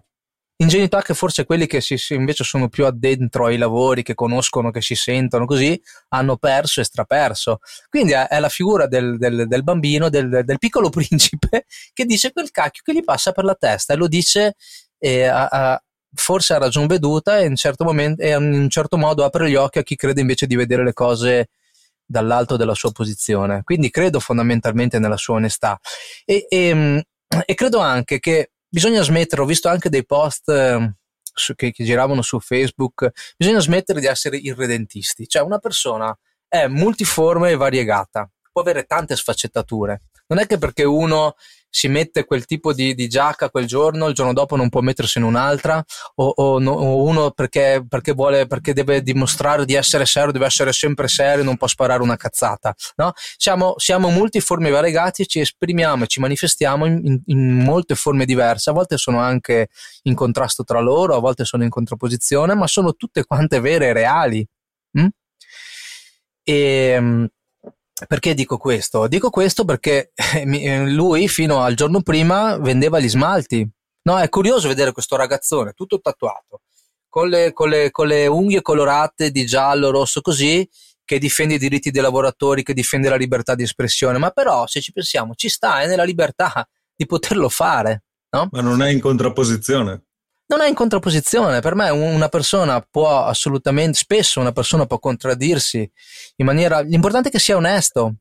ingenuità 0.61 1.01
che 1.01 1.13
forse 1.13 1.45
quelli 1.45 1.67
che 1.67 1.79
si, 1.79 1.97
invece 2.09 2.43
sono 2.43 2.67
più 2.67 2.85
addentro 2.85 3.45
ai 3.45 3.57
lavori, 3.57 4.03
che 4.03 4.13
conoscono, 4.13 4.71
che 4.71 4.81
si 4.81 4.95
sentono 4.95 5.45
così, 5.45 5.79
hanno 6.09 6.37
perso 6.37 6.81
e 6.81 6.83
straperso. 6.83 7.59
Quindi 7.89 8.11
è, 8.11 8.39
la 8.39 8.49
figura 8.49 8.85
del, 8.87 9.17
del, 9.17 9.47
del 9.47 9.63
bambino, 9.63 10.09
del, 10.09 10.41
del, 10.43 10.57
piccolo 10.57 10.89
principe, 10.91 11.65
che 11.93 12.05
dice 12.05 12.31
quel 12.31 12.51
cacchio 12.51 12.83
che 12.83 12.93
gli 12.93 13.03
passa 13.03 13.31
per 13.31 13.45
la 13.45 13.55
testa 13.55 13.93
e 13.93 13.95
lo 13.95 14.07
dice 14.07 14.55
eh, 14.97 15.23
a, 15.25 15.47
a, 15.47 15.83
forse 16.13 16.53
a 16.53 16.57
ragion 16.57 16.87
veduta 16.87 17.39
e 17.39 17.45
in, 17.45 17.55
certo 17.55 17.85
momento, 17.85 18.21
e 18.21 18.35
in 18.35 18.53
un 18.53 18.69
certo 18.69 18.97
modo 18.97 19.23
apre 19.23 19.49
gli 19.49 19.55
occhi 19.55 19.79
a 19.79 19.83
chi 19.83 19.95
crede 19.95 20.19
invece 20.19 20.45
di 20.45 20.55
vedere 20.57 20.83
le 20.83 20.93
cose 20.93 21.49
dall'alto 22.05 22.57
della 22.57 22.73
sua 22.73 22.91
posizione. 22.91 23.61
Quindi 23.63 23.89
credo 23.89 24.19
fondamentalmente 24.19 24.99
nella 24.99 25.17
sua 25.17 25.35
onestà. 25.35 25.79
E, 26.25 26.45
e, 26.49 27.05
e 27.45 27.53
credo 27.53 27.79
anche 27.79 28.19
che 28.19 28.51
bisogna 28.69 29.01
smettere, 29.01 29.41
ho 29.41 29.45
visto 29.45 29.67
anche 29.67 29.89
dei 29.89 30.05
post 30.05 30.49
eh, 30.49 30.93
su, 31.33 31.55
che, 31.55 31.71
che, 31.71 31.83
giravano 31.83 32.21
su 32.21 32.39
Facebook, 32.39 33.09
bisogna 33.37 33.59
smettere 33.59 33.99
di 33.99 34.05
essere 34.05 34.37
irredentisti, 34.37 35.27
cioè 35.27 35.41
una 35.41 35.59
persona 35.59 36.17
è 36.47 36.67
multiforme 36.67 37.51
e 37.51 37.55
variegata, 37.55 38.29
può 38.51 38.61
avere 38.61 38.85
tante 38.85 39.15
sfaccettature, 39.15 40.01
non 40.29 40.39
è 40.39 40.45
che 40.47 40.57
perché 40.57 40.83
uno 40.83 41.35
si 41.69 41.87
mette 41.87 42.25
quel 42.25 42.45
tipo 42.45 42.73
di, 42.73 42.95
di, 42.95 43.07
giacca 43.07 43.49
quel 43.49 43.67
giorno, 43.67 44.07
il 44.07 44.15
giorno 44.15 44.33
dopo 44.33 44.55
non 44.55 44.69
può 44.69 44.81
mettersene 44.81 45.25
un'altra, 45.25 45.83
o, 46.15 46.33
o, 46.35 46.59
no, 46.59 46.71
o 46.71 47.03
uno 47.03 47.31
perché, 47.31 47.83
perché, 47.87 48.13
vuole, 48.13 48.47
perché 48.47 48.73
deve 48.73 49.01
dimostrare 49.03 49.65
di 49.65 49.75
essere 49.75 50.05
serio, 50.05 50.31
deve 50.31 50.45
essere 50.45 50.73
sempre 50.73 51.07
serio, 51.07 51.43
non 51.43 51.57
può 51.57 51.67
sparare 51.67 52.01
una 52.01 52.15
cazzata. 52.15 52.73
No? 52.95 53.11
Siamo, 53.15 53.75
siamo 53.77 54.09
multiformi 54.09 54.69
variegati 54.71 55.21
e 55.21 55.25
ci 55.27 55.39
esprimiamo 55.39 56.05
e 56.05 56.07
ci 56.07 56.19
manifestiamo 56.19 56.85
in, 56.85 56.99
in, 57.03 57.21
in, 57.25 57.57
molte 57.63 57.95
forme 57.95 58.25
diverse, 58.25 58.71
a 58.71 58.73
volte 58.73 58.97
sono 58.97 59.19
anche 59.19 59.69
in 60.03 60.15
contrasto 60.15 60.63
tra 60.63 60.79
loro, 60.79 61.15
a 61.15 61.19
volte 61.19 61.45
sono 61.45 61.63
in 61.63 61.69
contrapposizione, 61.69 62.55
ma 62.55 62.67
sono 62.67 62.93
tutte 62.93 63.25
quante 63.25 63.59
vere 63.59 63.87
e 63.87 63.93
reali. 63.93 64.47
Mm? 64.99 65.07
E 66.43 66.53
ehm, 66.53 67.27
perché 68.07 68.33
dico 68.33 68.57
questo? 68.57 69.07
Dico 69.07 69.29
questo 69.29 69.65
perché 69.65 70.11
eh, 70.33 70.89
lui 70.89 71.27
fino 71.27 71.61
al 71.61 71.75
giorno 71.75 72.01
prima 72.01 72.57
vendeva 72.57 72.99
gli 72.99 73.09
smalti. 73.09 73.67
No, 74.03 74.19
è 74.19 74.29
curioso 74.29 74.67
vedere 74.67 74.91
questo 74.91 75.15
ragazzone 75.15 75.73
tutto 75.73 75.99
tatuato, 75.99 76.61
con 77.07 77.27
le, 77.29 77.53
con 77.53 77.69
le, 77.69 77.91
con 77.91 78.07
le 78.07 78.27
unghie 78.27 78.61
colorate 78.61 79.31
di 79.31 79.45
giallo, 79.45 79.91
rosso, 79.91 80.21
così, 80.21 80.67
che 81.03 81.19
difende 81.19 81.55
i 81.55 81.59
diritti 81.59 81.91
dei 81.91 82.01
lavoratori, 82.01 82.63
che 82.63 82.73
difende 82.73 83.09
la 83.09 83.15
libertà 83.15 83.55
di 83.55 83.63
espressione. 83.63 84.17
Ma 84.17 84.31
però, 84.31 84.65
se 84.67 84.81
ci 84.81 84.91
pensiamo, 84.91 85.33
ci 85.35 85.49
sta, 85.49 85.81
è 85.81 85.87
nella 85.87 86.03
libertà 86.03 86.67
di 86.95 87.05
poterlo 87.05 87.49
fare. 87.49 88.03
No? 88.31 88.47
Ma 88.51 88.61
non 88.61 88.81
è 88.81 88.89
in 88.89 88.99
contrapposizione 88.99 90.08
non 90.49 90.61
è 90.61 90.67
in 90.67 90.73
contrapposizione. 90.73 91.61
Per 91.61 91.75
me 91.75 91.89
una 91.89 92.27
persona 92.27 92.81
può 92.81 93.23
assolutamente, 93.23 93.97
spesso 93.97 94.39
una 94.39 94.51
persona 94.51 94.85
può 94.85 94.99
contraddirsi 94.99 95.89
in 96.37 96.45
maniera... 96.45 96.79
L'importante 96.81 97.29
è 97.29 97.31
che 97.31 97.39
sia 97.39 97.55
onesto. 97.55 98.15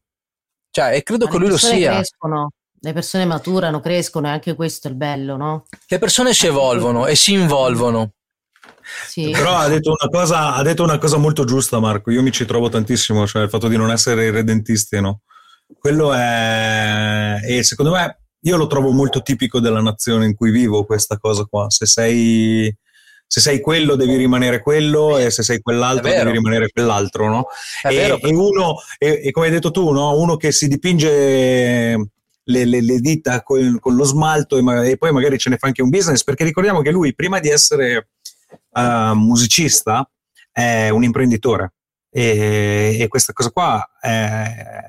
Cioè, 0.70 0.94
e 0.94 1.02
credo 1.02 1.24
Ma 1.24 1.30
che 1.30 1.38
lui 1.38 1.48
lo 1.48 1.56
sia. 1.56 1.94
Crescono. 1.94 2.50
Le 2.80 2.92
persone 2.92 3.24
maturano, 3.24 3.80
crescono 3.80 4.28
e 4.28 4.30
anche 4.30 4.54
questo 4.54 4.88
è 4.88 4.90
il 4.90 4.96
bello, 4.96 5.36
no? 5.36 5.66
Le 5.88 5.98
persone 5.98 6.34
si 6.34 6.46
evolvono 6.46 7.06
e 7.06 7.16
si 7.16 7.32
involvono. 7.32 8.12
Sì. 9.06 9.30
Però 9.30 9.56
ha 9.56 9.68
detto, 9.68 9.96
cosa, 10.10 10.54
ha 10.54 10.62
detto, 10.62 10.84
una 10.84 10.98
cosa, 10.98 11.16
molto 11.16 11.44
giusta, 11.44 11.80
Marco. 11.80 12.10
Io 12.10 12.22
mi 12.22 12.30
ci 12.30 12.44
trovo 12.44 12.68
tantissimo, 12.68 13.26
cioè 13.26 13.42
il 13.42 13.48
fatto 13.48 13.68
di 13.68 13.76
non 13.76 13.90
essere 13.90 14.26
irredentisti, 14.26 15.00
no? 15.00 15.22
Quello 15.78 16.12
è. 16.12 17.40
E 17.42 17.64
secondo 17.64 17.92
me 17.92 18.20
io 18.40 18.56
lo 18.56 18.66
trovo 18.66 18.90
molto 18.92 19.22
tipico 19.22 19.60
della 19.60 19.80
nazione 19.80 20.26
in 20.26 20.34
cui 20.34 20.50
vivo 20.50 20.84
questa 20.84 21.18
cosa 21.18 21.44
qua. 21.44 21.70
Se 21.70 21.86
sei, 21.86 22.74
se 23.26 23.40
sei 23.40 23.60
quello 23.60 23.96
devi 23.96 24.16
rimanere 24.16 24.60
quello 24.60 25.18
e 25.18 25.30
se 25.30 25.42
sei 25.42 25.60
quell'altro 25.60 26.10
devi 26.10 26.30
rimanere 26.30 26.70
quell'altro, 26.70 27.28
no? 27.28 27.46
E, 27.82 27.94
vero, 27.94 28.18
e, 28.20 28.32
uno, 28.32 28.76
e, 28.98 29.22
e, 29.24 29.30
come 29.32 29.46
hai 29.46 29.52
detto 29.52 29.70
tu, 29.70 29.90
no? 29.90 30.16
uno 30.18 30.36
che 30.36 30.52
si 30.52 30.68
dipinge 30.68 32.10
le, 32.48 32.64
le, 32.64 32.80
le 32.80 32.98
dita 33.00 33.42
con, 33.42 33.78
con, 33.80 33.94
lo 33.94 34.04
smalto 34.04 34.56
e, 34.56 34.62
ma, 34.62 34.84
e, 34.84 34.96
poi 34.96 35.12
magari 35.12 35.38
ce 35.38 35.50
ne 35.50 35.56
fa 35.56 35.66
anche 35.66 35.82
un 35.82 35.90
business, 35.90 36.22
perché 36.22 36.44
ricordiamo 36.44 36.80
che 36.80 36.90
lui 36.90 37.14
prima 37.14 37.40
di 37.40 37.48
essere 37.48 38.08
uh, 38.72 39.14
musicista 39.14 40.08
è 40.50 40.88
un 40.88 41.02
imprenditore. 41.02 41.72
E, 42.10 42.96
e, 43.00 43.08
questa 43.08 43.34
cosa 43.34 43.50
qua 43.50 43.90
è, 44.00 44.08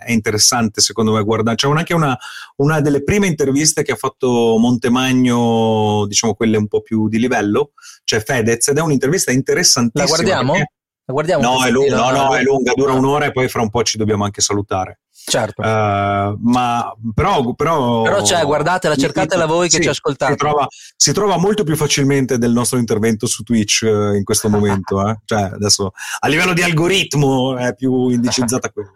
è, 0.06 0.12
interessante 0.12 0.80
secondo 0.80 1.14
me 1.14 1.24
guardare. 1.24 1.58
C'è 1.58 1.68
anche 1.68 1.94
una, 1.94 2.18
una, 2.58 2.80
delle 2.80 3.04
prime 3.04 3.28
interviste 3.28 3.84
che 3.84 3.92
ha 3.92 3.98
fatto 3.98 4.56
Montemagno 4.58 6.06
diciamo 6.08 6.34
quelle 6.34 6.58
un 6.58 6.68
po' 6.68 6.82
più 6.82 7.10
di 7.10 7.20
livello 7.20 7.74
cioè 8.06 8.24
Fedez 8.24 8.70
ed 8.70 8.78
è 8.78 8.82
un'intervista 8.82 9.32
interessantissima 9.32 10.04
la 10.04 10.24
guardiamo? 10.24 10.54
La 10.54 11.14
guardiamo 11.14 11.44
no 11.44 11.66
è, 11.66 11.72
lunga, 11.72 11.96
no, 11.96 12.10
no, 12.12 12.36
è 12.36 12.42
lunga 12.42 12.74
dura 12.74 12.94
un'ora 12.94 13.26
e 13.26 13.32
poi 13.32 13.48
fra 13.50 13.62
un 13.62 13.70
po' 13.70 13.84
ci 13.84 13.98
dobbiamo 13.98 14.24
anche 14.24 14.42
salutare 14.42 15.02
Certo. 15.30 15.62
Uh, 15.62 16.38
ma 16.42 16.92
però, 17.14 17.54
però, 17.54 18.02
però 18.02 18.24
cioè, 18.24 18.44
guardatela, 18.44 18.96
cercatela 18.96 19.46
voi 19.46 19.70
che 19.70 19.76
sì, 19.76 19.84
ci 19.84 19.90
ascoltate. 19.90 20.32
Si 20.32 20.38
trova, 20.38 20.68
si 20.96 21.14
trova, 21.14 21.38
molto 21.38 21.64
più 21.64 21.76
facilmente 21.76 22.40
del 22.40 22.52
nostro 22.52 22.80
intervento 22.80 23.28
su 23.28 23.44
Twitch 23.44 23.82
uh, 23.84 24.16
in 24.16 24.24
questo 24.24 24.50
momento. 24.50 25.08
Eh? 25.08 25.18
Cioè, 25.30 25.42
adesso 25.42 25.92
a 26.20 26.28
livello 26.28 26.54
di 26.54 26.64
algoritmo 26.64 27.56
è 27.56 27.76
più 27.76 28.10
indicizzata 28.10 28.70
quella. 28.74 28.90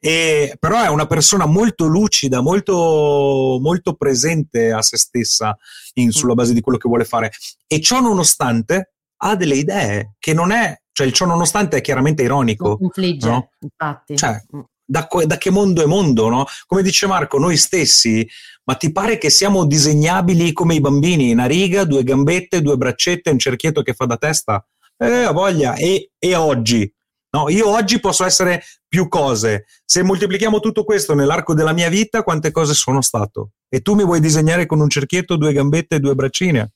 E, 0.00 0.56
però 0.58 0.82
è 0.82 0.88
una 0.88 1.06
persona 1.06 1.46
molto 1.46 1.86
lucida, 1.86 2.40
molto, 2.40 3.58
molto 3.60 3.94
presente 3.94 4.72
a 4.72 4.82
se 4.82 4.96
stessa 4.96 5.56
in, 5.94 6.10
sulla 6.10 6.34
base 6.34 6.52
di 6.52 6.60
quello 6.60 6.78
che 6.78 6.88
vuole 6.88 7.04
fare. 7.04 7.30
E 7.68 7.80
ciò 7.80 8.00
nonostante 8.00 8.94
ha 9.18 9.36
delle 9.36 9.54
idee 9.54 10.16
che 10.18 10.34
non 10.34 10.50
è, 10.50 10.76
cioè 10.90 11.06
il 11.06 11.12
ciò 11.12 11.24
nonostante 11.26 11.76
è 11.76 11.80
chiaramente 11.80 12.22
ironico. 12.22 12.78
Infligge, 12.80 13.28
no? 13.28 13.50
infatti. 13.60 14.16
Cioè, 14.16 14.42
mm 14.56 14.60
da, 14.88 15.06
da, 15.26 15.36
che 15.36 15.50
mondo 15.50 15.82
è 15.82 15.86
mondo, 15.86 16.28
no? 16.28 16.46
Come 16.66 16.82
dice 16.82 17.06
Marco, 17.06 17.38
noi 17.38 17.56
stessi, 17.56 18.26
ma 18.64 18.74
ti 18.74 18.90
pare 18.92 19.18
che 19.18 19.28
siamo 19.28 19.66
disegnabili 19.66 20.52
come 20.52 20.74
i 20.74 20.80
bambini, 20.80 21.32
una 21.32 21.46
riga, 21.46 21.84
due 21.84 22.02
gambette, 22.02 22.62
due 22.62 22.76
braccette, 22.76 23.30
un 23.30 23.38
cerchietto 23.38 23.82
che 23.82 23.92
fa 23.92 24.06
da 24.06 24.16
testa? 24.16 24.64
Eh, 24.96 25.24
a 25.24 25.32
voglia. 25.32 25.74
E, 25.74 26.12
e 26.18 26.34
oggi? 26.34 26.90
No, 27.30 27.50
io 27.50 27.68
oggi 27.68 28.00
posso 28.00 28.24
essere 28.24 28.62
più 28.88 29.08
cose. 29.08 29.66
Se 29.84 30.02
moltiplichiamo 30.02 30.60
tutto 30.60 30.84
questo 30.84 31.14
nell'arco 31.14 31.52
della 31.52 31.72
mia 31.72 31.90
vita, 31.90 32.22
quante 32.22 32.50
cose 32.50 32.72
sono 32.72 33.02
stato? 33.02 33.50
e 33.68 33.80
tu 33.82 33.94
mi 33.94 34.04
vuoi 34.04 34.20
disegnare 34.20 34.66
con 34.66 34.80
un 34.80 34.88
cerchietto 34.88 35.36
due 35.36 35.52
gambette 35.52 35.96
e 35.96 36.00
due 36.00 36.14
braccine. 36.14 36.72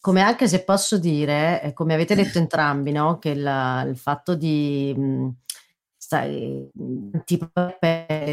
Come 0.00 0.20
anche 0.20 0.48
se 0.48 0.62
posso 0.62 0.98
dire, 0.98 1.72
come 1.74 1.94
avete 1.94 2.14
detto 2.14 2.38
entrambi, 2.38 2.92
no? 2.92 3.18
che 3.18 3.30
il, 3.30 3.84
il 3.88 3.96
fatto 3.96 4.36
di 4.36 4.94
mh, 4.96 5.28
stai, 6.06 6.70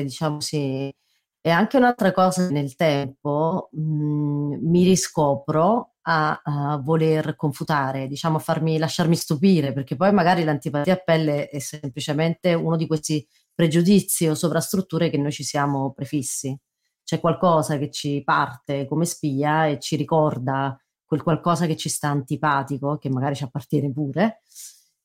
diciamo 0.04 0.40
sì, 0.40 0.94
e 1.42 1.50
anche 1.50 1.78
un'altra 1.78 2.12
cosa 2.12 2.50
nel 2.50 2.76
tempo 2.76 3.70
mh, 3.72 4.60
mi 4.62 4.84
riscopro 4.84 5.96
a, 6.04 6.40
a, 6.44 6.78
voler 6.78 7.36
confutare, 7.36 8.08
diciamo 8.08 8.38
a 8.38 8.40
farmi, 8.40 8.78
lasciarmi 8.78 9.16
stupire, 9.16 9.74
perché 9.74 9.96
poi 9.96 10.14
magari 10.14 10.44
l'antipatia 10.44 10.94
a 10.94 11.02
pelle 11.04 11.50
è 11.50 11.60
semplicemente 11.60 12.54
uno 12.54 12.78
di 12.78 12.86
questi 12.86 13.28
pregiudizi 13.54 14.28
o 14.28 14.36
sovrastrutture 14.36 15.10
che 15.10 15.18
noi 15.18 15.32
ci 15.32 15.44
siamo 15.44 15.92
prefissi. 15.94 16.56
C'è 17.04 17.20
qualcosa 17.20 17.78
che 17.78 17.90
ci 17.90 18.22
parte 18.24 18.88
come 18.88 19.06
spia 19.06 19.66
e 19.66 19.80
ci 19.80 19.96
ricorda 19.96 20.78
quel 21.06 21.24
qualcosa 21.24 21.66
che 21.66 21.76
ci 21.76 21.90
sta 21.90 22.10
antipatico, 22.10 22.98
che 22.98 23.10
magari 23.10 23.36
ci 23.36 23.44
appartiene 23.44 23.92
pure, 23.92 24.42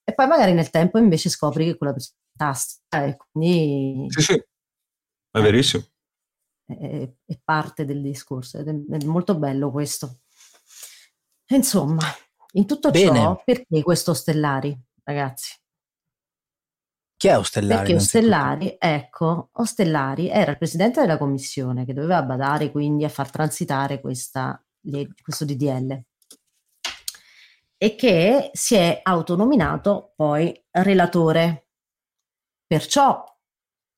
e 0.05 0.15
poi 0.15 0.27
magari 0.27 0.53
nel 0.53 0.71
tempo 0.71 0.99
invece 0.99 1.29
scopri 1.29 1.65
che 1.67 1.77
quella 1.77 1.93
persona 1.93 2.17
fantastica 2.39 3.05
e 3.05 3.17
quindi... 3.17 4.07
Sì, 4.09 4.23
sì, 4.23 4.45
è 5.31 5.41
verissimo 5.41 5.85
è, 6.69 7.11
è 7.25 7.39
parte 7.43 7.85
del 7.85 8.03
discorso 8.03 8.59
ed 8.59 8.69
è, 8.69 8.97
è, 8.97 9.05
molto 9.05 9.37
bello 9.37 9.71
questo. 9.71 10.21
Insomma, 11.49 12.05
in 12.53 12.67
tutto 12.67 12.91
Bene. 12.91 13.19
ciò, 13.19 13.43
perché 13.45 13.83
questo 13.83 14.11
Ostellari, 14.11 14.79
ragazzi? 15.03 15.57
Chi 17.17 17.29
è 17.29 17.39
Ostellari? 17.39 17.79
Perché 17.79 17.95
Ostellari, 17.95 18.77
ecco, 18.79 19.49
Ostellari 19.53 20.29
era 20.29 20.53
il 20.53 20.59
presidente 20.59 21.01
della 21.01 21.19
commissione 21.19 21.85
che 21.85 21.95
doveva 21.95 22.23
badare 22.23 22.71
quindi 22.71 23.05
a 23.05 23.09
far 23.09 23.31
transitare 23.31 24.01
questa, 24.01 24.63
questo 25.23 25.45
DDL 25.45 26.01
e 27.81 27.95
che 27.95 28.51
si 28.53 28.75
è 28.75 29.01
autonominato 29.03 30.13
poi 30.15 30.55
relatore. 30.71 31.68
Perciò 32.69 33.25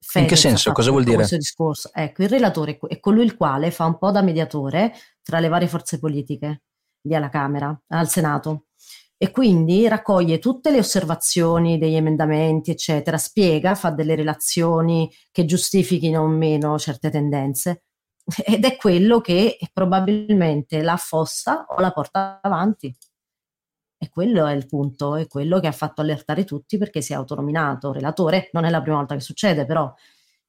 Fedez 0.03 0.31
In 0.31 0.35
che 0.35 0.37
senso? 0.37 0.73
Cosa 0.73 0.91
vuol 0.91 1.05
dire? 1.05 1.27
Discorso. 1.27 1.91
Ecco, 1.93 2.23
il 2.23 2.29
relatore 2.29 2.79
è 2.89 3.01
colui 3.01 3.25
il 3.25 3.37
quale 3.37 3.71
fa 3.71 3.85
un 3.85 3.99
po' 3.99 4.11
da 4.11 4.23
mediatore 4.23 4.95
tra 5.23 5.41
le 5.41 5.49
varie 5.49 5.69
forze 5.69 5.99
politiche 5.99 6.63
lì 7.03 7.15
alla 7.15 7.29
Camera, 7.29 7.79
al 7.89 8.09
Senato. 8.09 8.67
E 9.17 9.31
quindi 9.33 9.87
raccoglie 9.87 10.39
tutte 10.39 10.71
le 10.71 10.79
osservazioni 10.79 11.79
degli 11.79 11.97
emendamenti, 11.97 12.71
eccetera, 12.71 13.19
spiega, 13.19 13.75
fa 13.75 13.91
delle 13.91 14.15
relazioni 14.15 15.13
che 15.31 15.45
giustifichino 15.45 16.23
o 16.23 16.27
meno 16.27 16.79
certe 16.79 17.11
tendenze 17.11 17.83
ed 18.47 18.65
è 18.65 18.77
quello 18.77 19.21
che 19.21 19.59
probabilmente 19.73 20.81
la 20.83 20.93
affossa 20.93 21.67
o 21.69 21.81
la 21.81 21.91
porta 21.91 22.39
avanti. 22.41 22.95
E 24.03 24.09
quello 24.09 24.47
è 24.47 24.55
il 24.55 24.67
punto, 24.67 25.15
è 25.15 25.27
quello 25.27 25.61
che 25.61 25.67
ha 25.67 25.73
fatto 25.73 26.01
allertare 26.01 26.45
tutti 26.45 26.79
perché 26.79 27.03
si 27.03 27.13
è 27.13 27.17
autonominato 27.17 27.93
relatore. 27.93 28.49
Non 28.53 28.65
è 28.65 28.71
la 28.71 28.81
prima 28.81 28.97
volta 28.97 29.15
che 29.15 29.21
succede, 29.21 29.67
però 29.67 29.93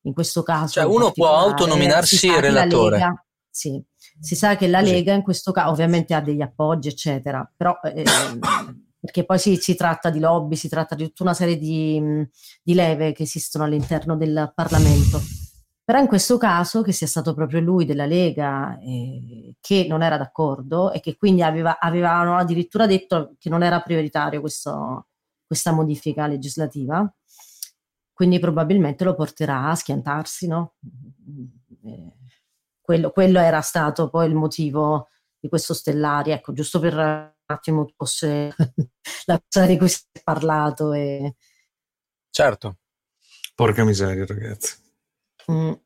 in 0.04 0.14
questo 0.14 0.41
caso. 0.41 0.80
Cioè, 0.80 0.86
uno 0.86 1.12
può 1.12 1.36
autonominarsi 1.36 2.30
relatore. 2.39 2.97
Lega, 2.97 3.26
sì, 3.49 3.84
si 4.22 4.36
sa 4.36 4.56
che 4.56 4.68
la 4.68 4.80
Lega 4.80 5.14
in 5.14 5.22
questo 5.22 5.52
caso 5.52 5.70
ovviamente 5.70 6.14
ha 6.14 6.22
degli 6.22 6.41
appoggi, 6.41 6.88
eccetera, 6.88 7.49
però. 7.54 7.78
Eh, 7.84 8.06
perché 9.02 9.26
poi 9.26 9.39
si, 9.39 9.58
si, 9.58 9.76
tratta 9.76 10.12
di 10.12 10.20
lobby, 10.20 10.56
si 10.56 10.70
tratta 10.70 10.93
di 10.93 11.06
tutta 11.08 11.24
una 11.24 11.34
serie 11.34 11.58
di, 11.58 11.99
di 12.62 12.74
leve 12.74 13.14
che 13.14 13.24
esistono 13.24 13.64
all'interno 13.64 14.16
del 14.16 14.52
Parlamento. 14.56 15.20
Però 15.91 16.03
in 16.03 16.07
questo 16.07 16.37
caso, 16.37 16.83
che 16.83 16.93
sia 16.93 17.05
stato 17.05 17.33
proprio 17.33 17.59
lui 17.59 17.83
della 17.83 18.05
Lega 18.05 18.79
eh, 18.79 19.55
che 19.59 19.87
non 19.89 20.01
era 20.01 20.17
d'accordo 20.17 20.93
e 20.93 21.01
che 21.01 21.17
quindi 21.17 21.43
aveva, 21.43 21.79
avevano 21.79 22.37
addirittura 22.37 22.87
detto 22.87 23.35
che 23.37 23.49
non 23.49 23.61
era 23.61 23.81
prioritario 23.81 24.39
questo, 24.39 25.07
questa 25.45 25.73
modifica 25.73 26.27
legislativa, 26.27 27.13
quindi 28.13 28.39
probabilmente 28.39 29.03
lo 29.03 29.15
porterà 29.15 29.67
a 29.67 29.75
schiantarsi, 29.75 30.47
no? 30.47 30.75
Eh, 31.83 32.13
quello, 32.79 33.11
quello, 33.11 33.41
era 33.41 33.59
stato 33.59 34.09
poi 34.09 34.27
il 34.29 34.35
motivo 34.35 35.09
di 35.37 35.49
questo 35.49 35.73
Stellari, 35.73 36.31
ecco, 36.31 36.53
giusto 36.53 36.79
per 36.79 36.93
un 36.93 37.31
attimo 37.47 37.91
fosse 37.97 38.55
la 39.25 39.43
cosa 39.45 39.65
di 39.65 39.77
cui 39.77 39.89
si 39.89 40.05
è 40.09 40.21
parlato. 40.23 40.93
E... 40.93 41.35
Certo. 42.29 42.77
Porca 43.55 43.83
miseria, 43.83 44.25
ragazzi. 44.25 44.80
Mm. 45.52 45.80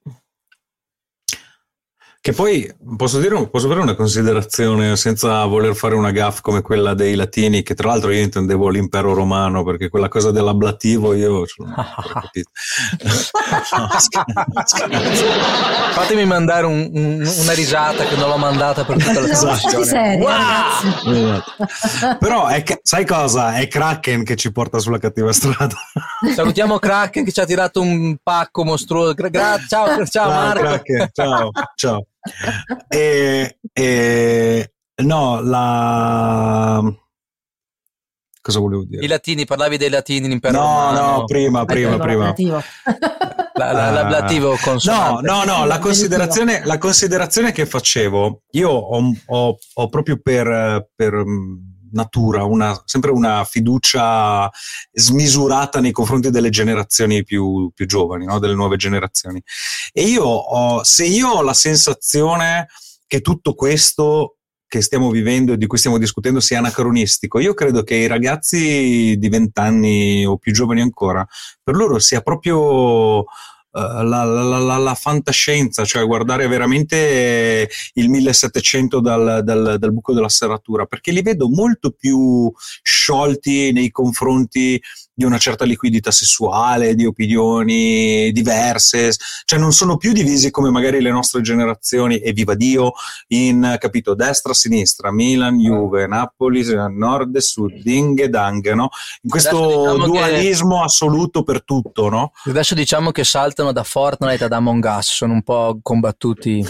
Che 2.25 2.33
poi 2.33 2.67
posso 2.97 3.19
dire, 3.19 3.47
posso 3.49 3.67
fare 3.67 3.81
una 3.81 3.93
considerazione 3.93 4.95
senza 4.95 5.45
voler 5.45 5.75
fare 5.75 5.93
una 5.93 6.09
gaff 6.09 6.41
come 6.41 6.63
quella 6.63 6.95
dei 6.95 7.13
latini, 7.13 7.61
che 7.61 7.75
tra 7.75 7.89
l'altro 7.89 8.09
io 8.09 8.23
intendevo 8.23 8.67
l'impero 8.67 9.13
romano, 9.13 9.63
perché 9.63 9.89
quella 9.89 10.07
cosa 10.07 10.31
dell'ablativo 10.31 11.13
io 11.13 11.45
non 11.57 11.73
ho 11.77 11.85
capito. 12.11 12.49
Fatemi 15.93 16.25
mandare 16.25 16.65
un, 16.65 16.89
un, 16.91 17.31
una 17.41 17.53
risata 17.53 18.05
che 18.05 18.15
non 18.15 18.29
l'ho 18.29 18.37
mandata 18.37 18.83
per 18.85 18.97
tutta 18.97 19.19
la 19.19 19.27
trasmissione. 19.27 20.17
Wow! 20.17 21.43
Però 22.17 22.47
è, 22.47 22.63
sai 22.81 23.05
cosa? 23.05 23.57
È 23.57 23.67
Kraken 23.67 24.23
che 24.23 24.35
ci 24.35 24.51
porta 24.51 24.79
sulla 24.79 24.97
cattiva 24.97 25.31
strada. 25.31 25.75
Salutiamo 26.33 26.79
Kraken 26.79 27.23
che 27.23 27.31
ci 27.31 27.39
ha 27.39 27.45
tirato 27.45 27.81
un 27.81 28.17
pacco 28.23 28.63
mostruoso. 28.63 29.13
Gra- 29.13 29.59
ciao, 29.67 29.85
ciao, 29.85 30.05
ciao 30.07 30.27
Marco. 30.27 30.63
Kraken, 30.63 31.09
ciao, 31.13 31.51
ciao 31.75 32.07
e, 32.87 33.57
e, 33.73 34.73
no, 35.03 35.41
la... 35.41 36.81
Cosa 38.41 38.59
volevo 38.59 38.83
dire? 38.85 39.03
I 39.03 39.07
latini, 39.07 39.45
parlavi 39.45 39.77
dei 39.77 39.89
latini 39.89 40.27
in 40.27 40.31
impero 40.33 40.57
No, 40.59 40.63
romano. 40.63 41.17
no, 41.17 41.23
prima, 41.25 41.65
prima, 41.65 41.97
prima. 41.97 42.33
La, 43.57 43.71
la, 43.71 43.89
l'ablativo 43.89 44.57
consonante. 44.61 45.25
No, 45.25 45.43
no, 45.45 45.59
no, 45.59 45.65
la 45.65 45.79
considerazione, 45.79 46.65
la 46.65 46.77
considerazione 46.77 47.53
che 47.53 47.65
facevo, 47.65 48.41
io 48.51 48.69
ho, 48.69 49.13
ho, 49.27 49.57
ho 49.75 49.87
proprio 49.89 50.19
per, 50.21 50.89
per 50.93 51.23
natura, 51.95 52.43
una, 52.43 52.79
sempre 52.85 53.11
una 53.11 53.43
fiducia 53.43 54.49
smisurata 54.91 55.79
nei 55.79 55.91
confronti 55.91 56.29
delle 56.29 56.49
generazioni 56.49 57.23
più, 57.23 57.71
più 57.73 57.85
giovani, 57.85 58.25
no? 58.25 58.39
delle 58.39 58.53
nuove 58.53 58.75
generazioni. 58.75 59.41
E 59.91 60.03
io 60.03 60.23
ho, 60.23 60.83
se 60.83 61.05
io 61.05 61.29
ho 61.29 61.41
la 61.41 61.53
sensazione 61.53 62.67
che 63.07 63.21
tutto 63.21 63.53
questo 63.53 64.37
che 64.67 64.81
stiamo 64.81 65.09
vivendo 65.09 65.53
e 65.53 65.57
di 65.57 65.67
cui 65.67 65.77
stiamo 65.77 65.97
discutendo 65.97 66.39
sia 66.39 66.57
anacronistico. 66.57 67.39
Io 67.39 67.53
credo 67.53 67.83
che 67.83 67.95
i 67.95 68.07
ragazzi 68.07 69.15
di 69.17 69.29
vent'anni 69.29 70.25
o 70.25 70.37
più 70.37 70.51
giovani 70.51 70.81
ancora, 70.81 71.25
per 71.63 71.75
loro 71.75 71.99
sia 71.99 72.21
proprio 72.21 73.25
la, 73.75 74.23
la, 74.23 74.59
la, 74.59 74.77
la, 74.77 74.95
fantascienza, 74.95 75.83
cioè 75.83 76.05
guardare 76.05 76.47
veramente 76.47 77.69
il 77.93 78.09
1700 78.09 79.01
dal, 79.01 79.41
dal, 79.43 79.75
dal, 79.77 79.93
buco 79.93 80.13
della 80.13 80.29
serratura, 80.29 80.85
perché 80.85 81.11
li 81.11 81.21
vedo 81.21 81.49
molto 81.49 81.91
più 81.91 82.51
sciolti 82.81 83.73
nei 83.73 83.91
confronti 83.91 84.81
di 85.15 85.23
una 85.23 85.37
certa 85.37 85.63
liquidità 85.63 86.11
sessuale, 86.11 86.93
di 86.93 87.05
opinioni 87.05 88.31
diverse, 88.33 89.13
cioè 89.45 89.57
non 89.57 89.71
sono 89.71 89.95
più 89.95 90.11
divisi 90.11 90.51
come 90.51 90.69
magari 90.69 91.01
le 91.01 91.09
nostre 91.09 91.41
generazioni, 91.41 92.17
e 92.17 92.33
viva 92.33 92.53
Dio, 92.53 92.91
in 93.27 93.77
capito 93.79 94.13
destra, 94.13 94.53
sinistra, 94.53 95.13
Milan, 95.13 95.57
Juve, 95.57 96.05
Napoli, 96.05 96.65
nord 96.89 97.35
e 97.35 97.41
sud, 97.41 97.81
ding 97.81 98.19
e 98.19 98.27
dang, 98.27 98.73
no? 98.73 98.89
In 99.21 99.29
questo 99.29 99.65
diciamo 99.65 100.05
dualismo 100.05 100.79
che... 100.79 100.83
assoluto 100.83 101.43
per 101.43 101.63
tutto, 101.63 102.09
no? 102.09 102.31
Adesso 102.43 102.75
diciamo 102.75 103.11
che 103.11 103.23
saltano 103.23 103.71
da 103.71 103.83
Fortnite 103.83 104.43
ad 104.43 104.51
Among 104.51 104.83
Us, 104.83 105.13
sono 105.13 105.31
un 105.31 105.43
po' 105.43 105.79
combattuti. 105.81 106.65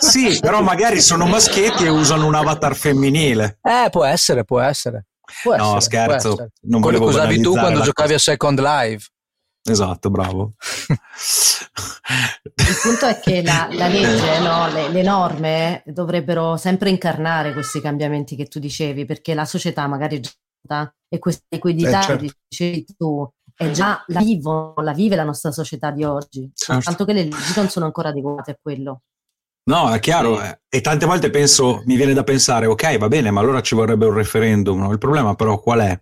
sì, 0.00 0.38
però 0.40 0.60
magari 0.62 1.00
sono 1.00 1.26
maschietti 1.26 1.84
e 1.84 1.88
usano 1.88 2.26
un 2.26 2.34
avatar 2.34 2.74
femminile. 2.74 3.58
Eh, 3.62 3.88
può 3.90 4.04
essere, 4.04 4.44
può 4.44 4.60
essere. 4.60 5.06
Può 5.42 5.56
no, 5.56 5.76
essere, 5.76 5.80
scherzo. 5.80 6.48
Non 6.62 6.80
Quello 6.80 6.98
che 6.98 7.04
usavi 7.04 7.40
tu 7.40 7.52
quando 7.52 7.80
giocavi 7.80 8.12
cosa. 8.12 8.14
a 8.14 8.32
Second 8.32 8.60
Life. 8.60 9.08
Esatto, 9.62 10.10
bravo. 10.10 10.52
Il 12.56 12.76
punto 12.82 13.06
è 13.06 13.20
che 13.20 13.42
la, 13.42 13.68
la 13.70 13.88
legge, 13.88 14.38
no, 14.40 14.68
le, 14.72 14.88
le, 14.88 15.02
norme 15.02 15.82
dovrebbero 15.86 16.56
sempre 16.56 16.88
incarnare 16.90 17.52
questi 17.52 17.80
cambiamenti 17.80 18.36
che 18.36 18.46
tu 18.46 18.58
dicevi, 18.58 19.04
perché 19.04 19.34
la 19.34 19.44
società 19.44 19.86
magari 19.86 20.16
è 20.16 20.20
già 20.20 20.94
e 21.08 21.18
questa 21.18 21.44
equità 21.48 22.00
eh, 22.00 22.02
certo. 22.02 22.24
che 22.24 22.32
dicevi 22.48 22.84
tu 22.96 23.28
è 23.54 23.70
già 23.70 24.02
la, 24.06 24.20
vivo, 24.20 24.74
la 24.78 24.92
vive 24.92 25.16
la 25.16 25.24
nostra 25.24 25.50
società 25.50 25.90
di 25.90 26.02
oggi, 26.04 26.50
certo. 26.54 26.82
tanto 26.82 27.04
che 27.04 27.12
le 27.12 27.24
leggi 27.24 27.52
non 27.56 27.68
sono 27.68 27.84
ancora 27.84 28.08
adeguate 28.08 28.52
a 28.52 28.58
quello. 28.60 29.02
No, 29.70 29.88
è 29.92 30.00
chiaro, 30.00 30.42
eh. 30.42 30.62
e 30.68 30.80
tante 30.80 31.06
volte 31.06 31.30
penso, 31.30 31.84
mi 31.86 31.94
viene 31.94 32.12
da 32.12 32.24
pensare, 32.24 32.66
ok, 32.66 32.98
va 32.98 33.06
bene, 33.06 33.30
ma 33.30 33.38
allora 33.38 33.60
ci 33.60 33.76
vorrebbe 33.76 34.04
un 34.04 34.14
referendum. 34.14 34.80
No? 34.80 34.90
Il 34.90 34.98
problema 34.98 35.36
però 35.36 35.60
qual 35.60 35.78
è? 35.78 36.00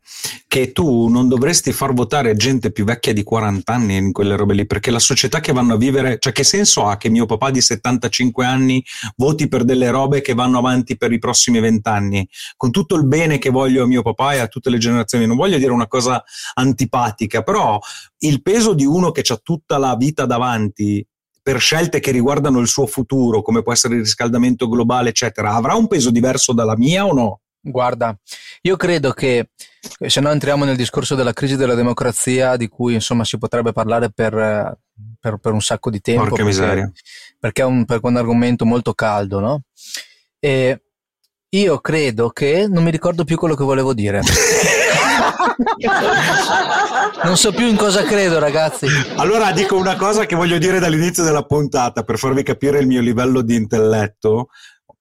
Che 0.49 0.73
tu 0.73 1.09
non 1.09 1.29
dovresti 1.29 1.71
far 1.73 1.93
votare 1.93 2.35
gente 2.35 2.73
più 2.73 2.87
vecchia 2.87 3.13
di 3.13 3.23
40 3.23 3.71
anni 3.71 3.97
in 3.97 4.13
quelle 4.13 4.37
robe 4.37 4.55
lì, 4.55 4.65
perché 4.65 4.91
la 4.91 4.99
società 4.99 5.41
che 5.41 5.53
vanno 5.53 5.75
a 5.75 5.77
vivere, 5.77 6.17
cioè 6.19 6.33
che 6.33 6.45
senso 6.45 6.87
ha 6.87 6.97
che 6.97 7.11
mio 7.11 7.27
papà 7.27 7.51
di 7.51 7.61
75 7.61 8.47
anni 8.47 8.83
voti 9.17 9.49
per 9.49 9.65
delle 9.65 9.91
robe 9.91 10.23
che 10.23 10.33
vanno 10.33 10.57
avanti 10.57 10.97
per 10.97 11.13
i 11.13 11.19
prossimi 11.19 11.61
20 11.61 11.89
anni? 11.91 12.27
Con 12.57 12.71
tutto 12.71 12.95
il 12.95 13.07
bene 13.07 13.37
che 13.37 13.51
voglio 13.51 13.83
a 13.83 13.87
mio 13.87 14.01
papà 14.01 14.33
e 14.33 14.39
a 14.39 14.47
tutte 14.47 14.71
le 14.71 14.79
generazioni, 14.79 15.27
non 15.27 15.37
voglio 15.37 15.59
dire 15.59 15.73
una 15.73 15.89
cosa 15.89 16.25
antipatica, 16.55 17.43
però 17.43 17.79
il 18.21 18.41
peso 18.41 18.73
di 18.73 18.87
uno 18.87 19.11
che 19.11 19.23
ha 19.29 19.37
tutta 19.37 19.77
la 19.77 19.95
vita 19.95 20.25
davanti 20.25 21.07
per 21.49 21.61
scelte 21.61 21.99
che 21.99 22.11
riguardano 22.11 22.59
il 22.59 22.69
suo 22.69 22.87
futuro, 22.87 23.41
come 23.41 23.63
può 23.63 23.73
essere 23.73 23.95
il 23.95 24.01
riscaldamento 24.01 24.69
globale, 24.69 25.09
eccetera, 25.09 25.55
avrà 25.55 25.77
un 25.77 25.87
peso 25.87 26.11
diverso 26.11 26.53
dalla 26.53 26.77
mia 26.77 27.07
o 27.07 27.15
no? 27.15 27.41
Guarda, 27.59 28.15
io 28.61 28.77
credo 28.77 29.13
che 29.13 29.49
se 29.81 30.21
no 30.21 30.31
entriamo 30.31 30.67
nel 30.67 30.77
discorso 30.77 31.15
della 31.15 31.33
crisi 31.33 31.57
della 31.57 31.73
democrazia, 31.73 32.57
di 32.57 32.69
cui 32.69 32.93
insomma 32.93 33.25
si 33.25 33.39
potrebbe 33.39 33.73
parlare 33.73 34.11
per, 34.11 34.77
per, 35.19 35.39
per 35.39 35.53
un 35.55 35.63
sacco 35.63 35.89
di 35.89 36.03
tempo. 36.03 36.25
Porca 36.25 36.37
perché, 36.37 36.51
miseria. 36.51 36.93
Perché 37.41 37.63
è 37.63 37.65
un, 37.65 37.87
perché 37.87 38.07
è 38.07 38.11
un 38.11 38.17
argomento 38.19 38.67
molto 38.67 38.93
caldo, 38.93 39.41
no? 39.41 39.63
E 40.39 40.83
io 41.49 41.79
credo 41.79 42.29
che 42.29 42.67
non 42.69 42.85
mi 42.85 42.91
ricordo 42.91 43.25
più 43.25 43.39
quello 43.39 43.55
che 43.55 43.65
volevo 43.65 43.95
dire. 43.95 44.21
non 47.25 47.37
so 47.37 47.53
più 47.53 47.67
in 47.67 47.77
cosa 47.77 48.03
credo, 48.05 48.39
ragazzi. 48.39 48.87
Allora 49.17 49.53
dico 49.53 49.77
una 49.77 49.97
cosa 49.97 50.27
che 50.27 50.37
voglio 50.37 50.59
dire 50.59 50.79
dall'inizio 50.79 51.25
della 51.25 51.43
puntata 51.43 52.03
per 52.03 52.19
farvi 52.19 52.43
capire 52.43 52.79
il 52.81 52.87
mio 52.87 53.01
livello 53.01 53.43
di 53.43 53.55
intelletto. 53.55 54.49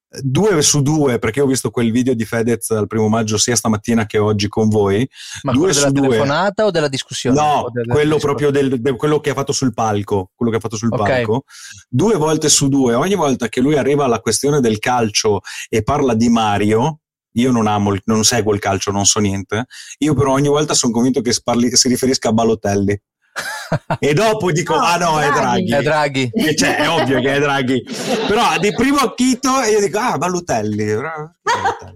Due 0.10 0.62
su 0.62 0.82
due, 0.82 1.20
perché 1.20 1.42
ho 1.42 1.46
visto 1.46 1.70
quel 1.70 1.92
video 1.92 2.16
di 2.16 2.24
Fedez 2.24 2.70
al 2.72 2.88
primo 2.88 3.10
maggio 3.10 3.38
sia 3.38 3.58
stamattina 3.58 4.06
che 4.06 4.18
oggi 4.18 4.48
con 4.48 4.70
voi. 4.70 5.08
Ma 5.44 5.52
due 5.52 5.66
quello 5.66 5.74
della 5.76 5.88
su 5.88 5.94
due. 5.94 6.08
telefonata 6.08 6.66
o 6.66 6.72
della 6.72 6.88
discussione? 6.88 7.38
No, 7.40 7.60
O 7.66 7.70
del- 7.70 7.88
quello 7.88 8.12
del 8.14 8.22
proprio 8.22 8.50
del, 8.50 8.80
de- 8.82 8.96
quello 8.96 9.20
che 9.20 9.32
ha 9.32 9.34
fatto 9.34 9.52
sul 9.52 9.74
palco, 9.74 10.32
quello 10.34 10.50
che 10.52 10.58
ha 10.58 10.62
fatto 10.62 10.78
sul 10.78 10.88
Ok. 10.94 10.98
palco. 11.06 11.44
Due 11.90 12.16
volte 12.16 12.48
su 12.48 12.70
due, 12.70 12.94
ogni 12.94 13.16
volta 13.16 13.50
che 13.50 13.60
lui 13.60 13.78
arriva 13.78 14.06
alla 14.06 14.22
questione 14.22 14.62
del 14.62 14.80
calcio 14.80 15.42
e 15.68 15.84
parla 15.84 16.14
di 16.16 16.30
Mario, 16.30 17.00
io 17.34 17.52
non 17.52 17.68
amo, 17.68 17.94
il- 17.94 18.02
non 18.06 18.24
seguo 18.24 18.54
il 18.54 18.60
calcio, 18.60 18.92
non 18.92 19.06
so 19.06 19.20
niente. 19.20 19.66
Io 20.00 20.14
però 20.14 20.34
ogni 20.34 20.48
volta 20.48 20.74
sono 20.74 20.92
convinto 20.94 21.22
che 21.22 21.34
parli- 21.44 21.76
si 21.76 21.88
riferisca 21.88 22.30
a 22.30 22.34
Balotelli. 22.34 23.00
e 24.00 24.14
dopo 24.14 24.52
dico, 24.52 24.76
No, 24.76 24.82
ah 24.82 24.98
no, 24.98 25.20
è 25.20 25.30
Draghi. 25.30 25.72
È 25.72 25.82
Draghi. 25.84 26.32
E 26.34 26.56
cioè, 26.56 26.78
è 26.78 26.90
ovvio 26.90 27.20
che 27.20 27.36
è 27.36 27.40
Draghi. 27.40 27.84
Però 28.28 28.58
di 28.58 28.74
primo 28.74 28.98
acchito 28.98 29.50
io 29.62 29.80
dico, 29.80 30.00
ah. 30.00 30.18
Balotelli. 30.18 30.86
Mi 30.86 30.92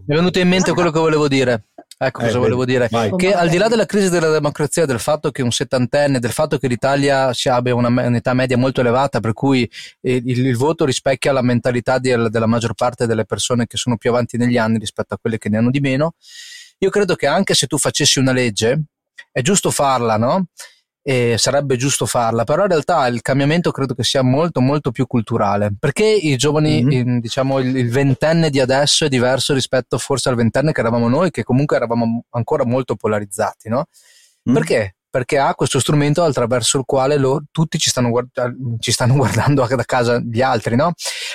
è 0.08 0.14
venuto 0.16 0.40
in 0.40 0.48
mente 0.48 0.74
quello 0.74 0.92
che 0.92 1.00
volevo 1.00 1.28
dire. 1.28 1.70
Ecco 2.04 2.22
Eh, 2.22 2.26
cosa 2.26 2.40
volevo 2.40 2.66
dire. 2.66 2.88
vai. 2.90 3.16
Che 3.16 3.32
al 3.32 3.48
di 3.48 3.58
là 3.58 3.68
della 3.68 3.86
crisi 3.86 4.10
della 4.10 4.32
democrazia, 4.32 4.88
del 4.88 5.00
fatto 5.00 5.30
che 5.30 5.44
un 5.44 5.52
settantenne, 5.52 6.18
del 6.18 6.32
fatto 6.32 6.58
che 6.58 6.68
l'Italia 6.68 7.32
abbia 7.46 7.76
una 7.76 7.90
un'età 7.90 8.34
media 8.34 8.58
molto 8.58 8.82
elevata, 8.82 9.20
per 9.20 9.34
cui 9.34 9.70
eh, 10.02 10.16
il, 10.16 10.46
il 10.48 10.58
voto 10.58 10.84
rispecchia 10.84 11.32
la 11.32 11.44
mentalità 11.44 12.00
di- 12.00 12.30
della 12.30 12.48
maggior 12.48 12.74
parte 12.74 13.06
delle 13.06 13.26
persone 13.26 13.68
che 13.68 13.78
sono 13.78 13.98
più 13.98 14.10
avanti 14.10 14.38
negli 14.38 14.58
anni 14.58 14.80
rispetto 14.80 15.14
a 15.14 15.20
quelle 15.22 15.38
che 15.38 15.50
ne 15.50 15.58
hanno 15.58 15.70
di 15.70 15.80
meno, 15.80 16.16
io 16.80 16.90
credo 16.90 17.14
che 17.14 17.28
anche 17.28 17.54
se 17.54 17.68
tu 17.68 17.78
facessi 17.78 18.18
una 18.18 18.32
legge, 18.32 18.82
è 19.32 19.42
giusto 19.42 19.70
farla, 19.70 20.18
no? 20.18 20.46
E 21.04 21.36
sarebbe 21.40 21.78
giusto 21.78 22.06
farla, 22.06 22.44
però 22.44 22.62
in 22.62 22.68
realtà 22.70 23.08
il 23.08 23.24
cambiamento 23.24 23.72
credo 23.72 23.96
che 23.96 24.04
sia 24.04 24.22
molto 24.22 24.62
molto 24.62 24.92
più 24.92 25.08
culturale, 25.08 25.72
perché 25.80 26.06
i 26.06 26.36
giovani, 26.38 26.84
Mhm. 26.84 26.92
in- 26.92 27.20
diciamo 27.20 27.58
il, 27.58 27.76
il 27.76 27.90
ventenne 27.90 28.52
di 28.52 28.60
adesso 28.60 29.06
è 29.06 29.10
diverso 29.10 29.56
rispetto 29.56 29.98
forse 29.98 30.30
al 30.30 30.36
ventenne 30.36 30.72
che 30.72 30.80
eravamo 30.80 31.10
noi, 31.10 31.32
che 31.32 31.44
comunque 31.44 31.76
eravamo 31.78 32.26
ancora 32.32 32.66
molto 32.66 32.96
polarizzati, 32.96 33.68
no? 33.68 33.86
Mm. 34.50 34.54
Perché? 34.54 34.96
Perché 35.10 35.40
ha 35.40 35.56
questo 35.56 35.80
strumento 35.80 36.24
attraverso 36.24 36.78
il 36.78 36.84
quale 36.86 37.18
lo- 37.18 37.42
tutti 37.50 37.80
ci 37.80 37.90
stanno, 37.90 38.10
guarda- 38.10 38.54
ci 38.80 38.92
stanno 38.92 39.16
guardando 39.56 39.66
da 39.66 39.84
casa 39.84 40.20
gli 40.20 40.42
altri, 40.42 40.76
no? 40.76 40.94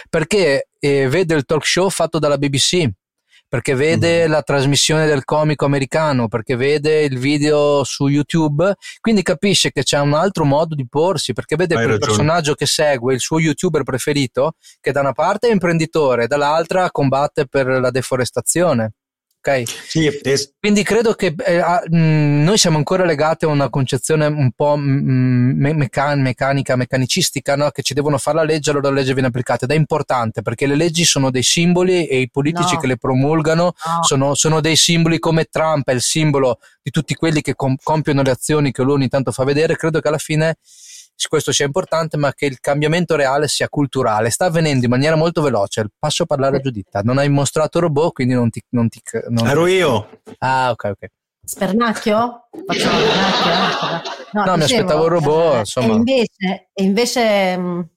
Perché 0.09 0.69
eh, 0.79 1.09
vede 1.09 1.35
il 1.35 1.45
talk 1.45 1.67
show 1.67 1.91
fatto 1.91 2.21
dalla 2.21 2.39
BBC, 2.39 2.89
perché 3.49 3.75
vede 3.75 4.27
la 4.27 4.43
trasmissione 4.43 5.07
del 5.07 5.25
comico 5.25 5.65
americano, 5.65 6.29
perché 6.29 6.57
vede 6.57 7.05
il 7.05 7.19
video 7.19 7.85
su 7.85 8.09
YouTube, 8.09 8.75
quindi 9.01 9.23
capisce 9.23 9.71
che 9.71 9.83
c'è 9.83 10.01
un 10.01 10.15
altro 10.15 10.45
modo 10.45 10.75
di 10.75 10.87
porsi, 10.89 11.33
perché 11.33 11.57
vede 11.57 11.75
quel 11.75 11.99
personaggio 11.99 12.55
che 12.55 12.67
segue, 12.67 13.15
il 13.15 13.21
suo 13.21 13.39
youtuber 13.39 13.83
preferito, 13.83 14.53
che 14.81 14.93
da 14.93 15.01
una 15.01 15.13
parte 15.13 15.49
è 15.49 15.53
imprenditore, 15.53 16.27
dall'altra 16.27 16.91
combatte 16.91 17.47
per 17.47 17.67
la 17.67 17.91
deforestazione. 17.91 18.93
Ok? 19.47 19.63
Sì, 19.87 20.07
e- 20.07 20.53
Quindi 20.59 20.83
credo 20.83 21.15
che 21.15 21.33
eh, 21.45 21.59
ah, 21.59 21.81
mh, 21.89 22.43
noi 22.43 22.59
siamo 22.59 22.79
ancora 22.79 23.05
legati 23.05 23.45
a 23.45 23.49
una 23.49 23.69
concezione 23.71 24.27
un 24.27 24.51
po' 24.51 24.77
mh, 24.77 25.53
me- 25.57 25.73
mecan- 25.73 26.21
meccanica, 26.21 26.75
meccanicistica, 26.75 27.55
no? 27.55 27.71
che 27.71 27.83
ci 27.83 27.95
devono 27.95 28.19
fare 28.19 28.39
la 28.39 28.43
legge, 28.43 28.71
allora 28.71 28.89
la 28.89 28.97
legge 28.97 29.13
viene 29.13 29.29
applicata. 29.29 29.65
Ed 29.65 29.71
è 29.71 29.77
importante 29.77 30.43
perché 30.43 30.67
le 30.67 30.75
leggi 30.75 31.05
sono 31.05 31.31
dei 31.31 31.45
simboli 31.45 32.07
e 32.09 32.19
i 32.21 32.29
politici 32.31 32.75
No. 32.75 32.81
che 32.81 32.87
le 32.89 32.97
promulgano 32.97 33.63
No. 33.65 34.03
sono, 34.03 34.35
sono 34.35 34.61
dei 34.61 34.75
simboli 34.77 35.21
come 35.21 35.45
Trump 35.45 35.89
è 35.89 35.93
il 35.93 36.01
simbolo 36.01 36.59
di 36.83 36.91
tutti 36.91 37.15
quelli 37.15 37.41
che 37.41 37.55
com- 37.55 37.77
compiono 37.81 38.23
le 38.23 38.31
azioni 38.33 38.73
che 38.73 38.83
lui 38.83 38.95
ogni 38.95 39.09
tanto 39.09 39.31
fa 39.31 39.45
vedere. 39.45 39.77
Credo 39.77 40.01
che 40.01 40.09
alla 40.09 40.19
fine 40.19 40.57
questo 41.29 41.53
sia 41.53 41.65
importante, 41.65 42.17
ma 42.17 42.33
che 42.35 42.47
il 42.47 42.61
cambiamento 42.61 43.17
reale 43.17 43.49
sia 43.49 43.69
culturale. 43.69 44.31
Sta 44.31 44.47
avvenendo 44.47 44.85
in 44.85 44.91
maniera 44.91 45.17
molto 45.17 45.41
veloce. 45.43 45.87
Passo 45.99 46.25
a 46.25 46.27
parlare 46.27 46.59
a 46.59 46.61
Giuditta. 46.61 47.01
Non 47.01 47.19
hai 47.19 47.29
mostrato 47.29 47.81
robot, 47.81 48.13
quindi 48.13 48.35
non 48.35 48.51
ti. 48.51 48.63
Non 48.71 48.89
ti 48.89 49.01
non- 49.29 49.47
ero 49.47 49.67
io. 49.67 50.21
Ah, 50.39 50.71
ok, 50.71 50.85
ok. 50.85 51.07
Spernacchio? 51.43 52.49
Facciamo 52.67 52.99
spernacchio? 52.99 54.13
No, 54.33 54.43
mi 54.57 54.59
dicevo, 54.63 54.81
aspettavo 54.83 55.05
il 55.05 55.11
robot, 55.11 55.55
eh, 55.55 55.59
insomma. 55.61 55.87
E 55.87 55.95
invece, 55.95 56.69
e 56.73 56.83
invece 56.83 57.57
mh, 57.57 57.91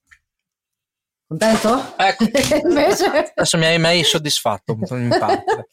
contento? 1.28 1.94
Ecco. 1.98 2.24
invece, 2.68 3.06
Adesso 3.36 3.58
mi 3.58 3.66
hai, 3.66 3.80
mi 3.80 3.86
hai 3.88 4.04
soddisfatto 4.04 4.78
in 4.92 5.08
parte. 5.20 5.70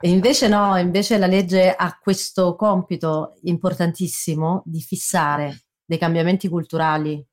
e 0.00 0.08
invece 0.08 0.48
no, 0.48 0.76
invece 0.78 1.18
la 1.18 1.26
legge 1.26 1.74
ha 1.74 1.98
questo 2.00 2.54
compito 2.56 3.34
importantissimo 3.42 4.62
di 4.64 4.80
fissare 4.80 5.63
dei 5.84 5.98
cambiamenti 5.98 6.48
culturali, 6.48 7.24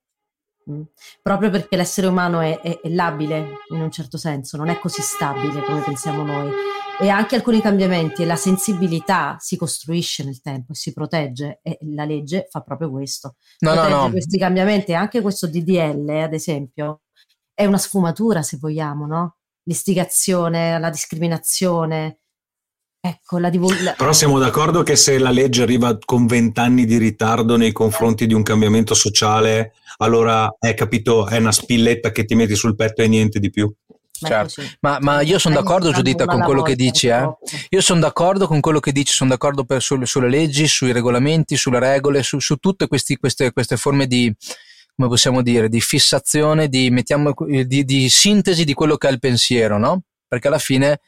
mh, 0.65 0.81
proprio 1.21 1.49
perché 1.49 1.75
l'essere 1.75 2.07
umano 2.07 2.39
è, 2.41 2.59
è- 2.59 2.79
è 2.81 2.89
labile 2.89 3.57
in 3.69 3.81
un 3.81 3.91
certo 3.91 4.17
senso, 4.17 4.57
non 4.57 4.69
è 4.69 4.79
così 4.79 5.01
stabile 5.01 5.61
come 5.63 5.81
pensiamo 5.81 6.23
noi. 6.23 6.51
E 6.99 7.09
anche 7.09 7.35
alcuni 7.35 7.61
cambiamenti 7.61 8.21
e 8.21 8.25
la 8.25 8.35
sensibilità 8.35 9.35
si 9.39 9.57
costruisce 9.57 10.23
nel 10.23 10.39
tempo 10.39 10.73
e 10.73 10.75
si 10.75 10.93
protegge 10.93 11.59
e 11.63 11.79
la 11.81 12.05
legge 12.05 12.47
fa 12.49 12.61
proprio 12.61 12.91
questo. 12.91 13.37
No, 13.59 13.73
no, 13.73 13.81
protegge 13.81 14.03
no. 14.03 14.09
questi 14.11 14.37
cambiamenti, 14.37 14.93
anche 14.93 15.21
questo 15.21 15.47
DDL, 15.47 16.07
ad 16.09 16.33
esempio, 16.33 17.01
è 17.53 17.65
una 17.65 17.79
sfumatura, 17.79 18.43
se 18.43 18.57
vogliamo, 18.57 19.07
no? 19.07 19.37
L'istigazione, 19.63 20.77
la 20.79 20.89
discriminazione, 20.91 22.20
ecco, 23.01 23.39
la 23.39 23.49
divulgazione. 23.49 23.95
Però 23.97 24.13
siamo 24.13 24.39
d'accordo 24.39 24.83
che 24.83 24.95
se 24.95 25.17
la 25.17 25.31
legge 25.31 25.63
arriva 25.63 25.97
con 26.03 26.27
vent'anni 26.27 26.85
di 26.85 26.97
ritardo 26.97 27.57
nei 27.57 27.71
confronti 27.71 28.27
di 28.27 28.33
un 28.33 28.43
cambiamento 28.43 28.93
sociale, 28.93 29.73
allora 29.97 30.55
è 30.59 30.73
capito, 30.75 31.27
è 31.27 31.37
una 31.37 31.51
spilletta 31.51 32.11
che 32.11 32.25
ti 32.25 32.35
metti 32.35 32.55
sul 32.55 32.75
petto 32.75 33.01
e 33.01 33.07
niente 33.07 33.39
di 33.39 33.49
più. 33.49 33.73
Certo. 34.23 34.61
Ma, 34.81 34.99
ma 35.01 35.21
io 35.21 35.39
sono 35.39 35.55
d'accordo, 35.55 35.91
Giuditta, 35.91 36.25
con 36.25 36.41
quello 36.41 36.61
che 36.61 36.75
dici. 36.75 37.07
Eh? 37.07 37.27
Io 37.69 37.81
sono 37.81 37.99
d'accordo 37.99 38.45
con 38.45 38.59
quello 38.59 38.79
che 38.79 38.91
dici, 38.91 39.11
sono 39.11 39.31
d'accordo 39.31 39.63
per- 39.63 39.81
sul- 39.81 40.05
sulle 40.05 40.29
leggi, 40.29 40.67
sui 40.67 40.91
regolamenti, 40.91 41.57
sulle 41.57 41.79
regole, 41.79 42.21
su, 42.21 42.37
su 42.39 42.57
tutte 42.57 42.87
questi- 42.87 43.17
queste, 43.17 43.51
queste 43.51 43.77
forme 43.77 44.05
di, 44.05 44.31
come 44.95 45.07
possiamo 45.07 45.41
dire, 45.41 45.69
di 45.69 45.81
fissazione, 45.81 46.67
di, 46.67 46.91
mettiamo, 46.91 47.33
di, 47.65 47.83
di 47.83 48.09
sintesi 48.09 48.63
di 48.63 48.75
quello 48.75 48.95
che 48.95 49.07
è 49.07 49.11
il 49.11 49.19
pensiero, 49.19 49.79
no? 49.79 50.03
Perché 50.27 50.49
alla 50.49 50.59
fine 50.59 50.99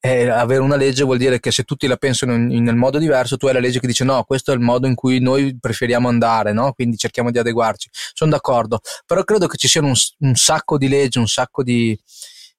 eh, 0.00 0.28
avere 0.28 0.60
una 0.60 0.76
legge 0.76 1.02
vuol 1.04 1.18
dire 1.18 1.40
che 1.40 1.50
se 1.50 1.64
tutti 1.64 1.86
la 1.86 1.96
pensano 1.96 2.34
in, 2.34 2.50
in- 2.50 2.76
modo 2.76 2.98
diverso, 2.98 3.36
tu 3.36 3.46
hai 3.46 3.52
la 3.54 3.58
legge 3.60 3.80
che 3.80 3.86
dice 3.86 4.04
no, 4.04 4.22
questo 4.24 4.52
è 4.52 4.54
il 4.54 4.60
modo 4.60 4.86
in 4.86 4.94
cui 4.94 5.18
noi 5.20 5.56
preferiamo 5.58 6.08
andare, 6.08 6.52
no? 6.52 6.72
Quindi 6.72 6.96
cerchiamo 6.96 7.30
di 7.30 7.38
adeguarci. 7.38 7.88
Sono 7.92 8.30
d'accordo, 8.30 8.80
però 9.06 9.24
credo 9.24 9.46
che 9.46 9.56
ci 9.56 9.68
siano 9.68 9.88
un, 9.88 9.94
un 10.18 10.34
sacco 10.36 10.78
di 10.78 10.88
leggi, 10.88 11.18
un 11.18 11.26
sacco 11.26 11.62
di, 11.62 11.98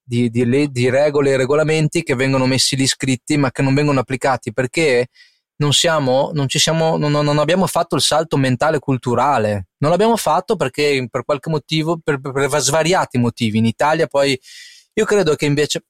di, 0.04 0.30
di 0.30 0.70
di 0.72 0.90
regole 0.90 1.32
e 1.32 1.38
regolamenti 1.38 2.04
che 2.04 2.16
vengono 2.16 2.46
messi 2.46 2.76
lì 2.76 2.86
scritti 2.88 3.38
ma 3.38 3.52
che 3.52 3.62
non 3.62 3.74
vengono 3.74 4.00
applicati 4.00 4.52
perché 4.52 5.08
non 5.58 5.74
siamo, 5.74 6.32
non 6.34 6.48
siamo, 6.50 6.98
non- 6.98 7.12
non 7.12 7.38
abbiamo 7.38 7.68
fatto 7.68 7.96
il 7.96 8.02
salto 8.02 8.38
mentale 8.38 8.80
culturale. 8.80 9.68
Non 9.80 9.92
l'abbiamo 9.92 10.16
fatto 10.18 10.56
perché 10.56 11.06
per 11.10 11.24
qualche 11.26 11.50
motivo, 11.50 12.00
per, 12.04 12.20
per- 12.20 12.32
per 12.50 12.60
svariati 12.62 13.18
motivi. 13.18 13.58
In 13.58 13.66
Italia 13.66 14.08
poi, 14.08 14.38
io 14.94 15.06
credo 15.06 15.36
che 15.36 15.46
invece... 15.46 15.84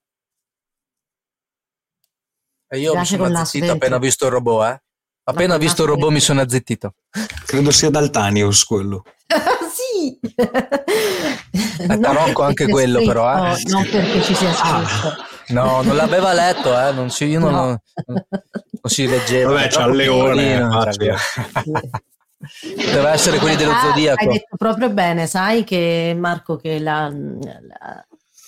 E 2.72 2.78
io 2.80 2.90
mi 2.92 2.96
Piace 2.98 3.18
sono 3.18 3.38
azzittito 3.40 3.72
appena 3.74 3.98
visto 3.98 4.26
il 4.26 4.32
robot, 4.32 4.68
eh. 4.70 4.82
Appena 5.24 5.52
con 5.58 5.60
visto 5.60 5.84
il 5.84 5.90
robot 5.90 6.12
mi 6.12 6.20
sono 6.20 6.42
azzittito. 6.42 6.94
Credo 7.46 7.72
sia 7.72 7.90
Daltanius 7.90 8.64
quello. 8.64 9.04
sì! 9.74 10.20
È 11.82 12.00
tarocco 12.00 12.44
anche 12.44 12.68
quello 12.68 12.98
scritto, 13.00 13.12
però, 13.12 13.54
eh. 13.54 13.62
Non 13.68 13.88
perché 13.90 14.22
ci 14.22 14.36
sia 14.36 14.54
scritto. 14.54 15.16
No, 15.50 15.82
non 15.82 15.96
l'aveva 15.96 16.34
letto, 16.34 16.78
eh. 16.80 16.92
Non 16.92 17.10
si, 17.10 17.26
io 17.26 17.40
non, 17.40 17.52
No. 17.52 17.66
non- 17.66 17.80
non 18.82 18.92
si 18.94 19.08
leggeva. 19.08 19.52
Vabbè, 19.54 19.68
c'ha 19.70 19.86
il 19.86 19.96
leone, 19.96 20.68
facile. 20.72 21.16
Deve 22.76 23.10
essere 23.10 23.38
quelli 23.40 23.56
dello 23.56 23.74
Ah, 23.74 23.82
zodiaco. 23.82 24.22
Hai 24.24 24.28
detto 24.28 24.56
proprio 24.58 24.90
bene, 24.90 25.28
sai 25.28 25.64
che 25.64 26.16
Marco, 26.18 26.56
che 26.56 26.80
la, 26.80 27.10
la- 27.12 28.06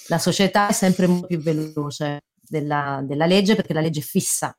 la 0.07 0.17
società 0.17 0.67
è 0.69 0.73
sempre 0.73 1.07
più 1.27 1.39
veloce 1.41 2.21
della, 2.51 3.01
della 3.03 3.25
legge 3.25 3.55
perché 3.55 3.73
la 3.73 3.81
legge 3.81 4.01
è 4.01 4.03
fissa. 4.03 4.55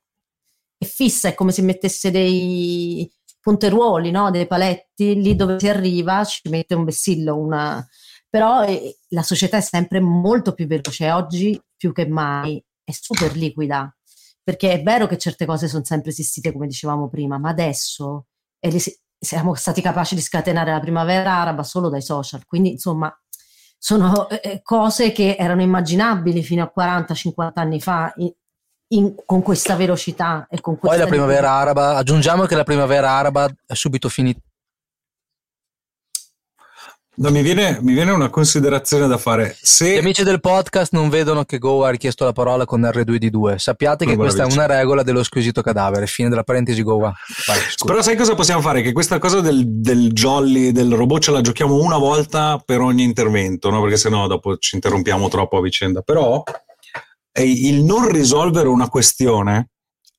È 0.76 0.84
fissa, 0.84 1.28
è 1.28 1.34
come 1.34 1.53
se 1.53 1.62
mettesse 1.62 2.11
dei 2.11 3.09
punteruoli, 3.40 4.11
no? 4.11 4.30
dei 4.30 4.47
paletti, 4.47 5.20
lì 5.20 5.36
dove 5.36 5.59
si 5.59 5.68
arriva 5.68 6.24
ci 6.24 6.49
mette 6.49 6.74
un 6.74 6.84
vessillo, 6.84 7.36
una... 7.36 7.86
però 8.28 8.64
eh, 8.64 8.99
la 9.09 9.22
società 9.22 9.59
è 9.59 9.61
sempre 9.61 10.01
molto 10.01 10.55
più 10.55 10.66
veloce, 10.66 11.11
oggi 11.11 11.61
più 11.76 11.93
che 11.93 12.07
mai 12.07 12.64
è 12.84 12.93
super 12.93 13.36
liquida, 13.36 13.95
perché 14.43 14.72
è 14.72 14.82
vero 14.82 15.07
che 15.07 15.18
certe 15.18 15.45
cose 15.45 15.68
sono 15.68 15.84
sempre 15.84 16.11
esistite 16.11 16.53
come 16.53 16.66
dicevamo 16.66 17.09
prima, 17.09 17.38
ma 17.38 17.51
adesso 17.51 18.26
siamo 19.18 19.55
stati 19.55 19.80
capaci 19.80 20.14
di 20.14 20.20
scatenare 20.20 20.70
la 20.72 20.80
primavera 20.80 21.34
araba 21.40 21.64
solo 21.64 21.88
dai 21.88 22.03
social, 22.03 22.45
quindi 22.47 22.70
insomma 22.70 23.12
sono 23.85 24.28
eh, 24.28 24.61
cose 24.62 25.11
che 25.11 25.35
erano 25.37 25.61
immaginabili 25.61 26.45
fino 26.45 26.62
a 26.62 26.72
40-50 26.72 27.51
anni 27.55 27.80
fa 27.80 28.14
in- 28.16 29.14
con 29.26 29.43
questa 29.43 29.74
velocità 29.74 30.47
e 30.49 30.61
con 30.61 30.78
Poi 30.78 30.91
questa 30.91 31.03
la 31.03 31.11
primavera 31.11 31.51
araba, 31.51 31.97
aggiungiamo 31.97 32.45
che 32.45 32.55
la 32.55 32.62
primavera 32.62 33.11
araba 33.11 33.53
è 33.66 33.74
subito 33.74 34.09
finita. 34.09 34.39
No, 37.15 37.31
mi, 37.31 37.43
viene, 37.43 37.79
mi 37.83 37.93
viene 37.93 38.11
una 38.11 38.31
considerazione 38.31 39.07
da 39.07 39.19
fare. 39.19 39.49
Gli 39.61 39.67
Se 39.67 39.99
amici 39.99 40.23
del 40.23 40.41
podcast 40.41 40.95
non 40.95 41.11
vedono 41.11 41.45
che 41.45 41.59
Go 41.59 41.85
ha 41.85 41.91
richiesto 41.91 42.25
la 42.25 42.33
parola 42.33 42.65
con 42.65 42.81
R2D2. 42.81 43.57
Sappiate 43.57 44.07
che 44.07 44.17
questa 44.17 44.45
è 44.45 44.51
una 44.51 44.65
regola 44.65 45.03
dello 45.03 45.23
squisito 45.23 45.61
cadavere. 45.61 46.07
Fine 46.07 46.31
della 46.31 46.43
parentesi 46.43 46.83
Go. 46.83 46.97
Vai. 46.99 47.13
Però 47.85 48.01
sai 48.01 48.17
cosa 48.17 48.35
possiamo 48.35 48.63
fare? 48.63 48.81
Che 48.81 48.93
questa 48.93 49.19
cosa 49.19 49.43
del, 49.43 49.63
del 49.67 50.11
jolly, 50.13 50.73
del 50.73 50.95
robot 50.95 51.21
ce 51.21 51.31
la 51.33 51.43
giochiamo 51.43 51.75
una 51.75 51.99
volta 51.99 52.59
per 52.65 52.81
ogni 52.81 53.03
intervento, 53.03 53.69
no? 53.69 53.83
Perché 53.83 53.99
sennò 53.99 54.27
dopo 54.27 54.57
ci 54.57 54.77
interrompiamo 54.77 55.29
troppo 55.29 55.59
a 55.59 55.61
vicenda. 55.61 56.01
Però 56.01 56.43
eh, 57.31 57.45
il 57.45 57.83
non 57.83 58.11
risolvere 58.11 58.69
una 58.69 58.89
questione 58.89 59.69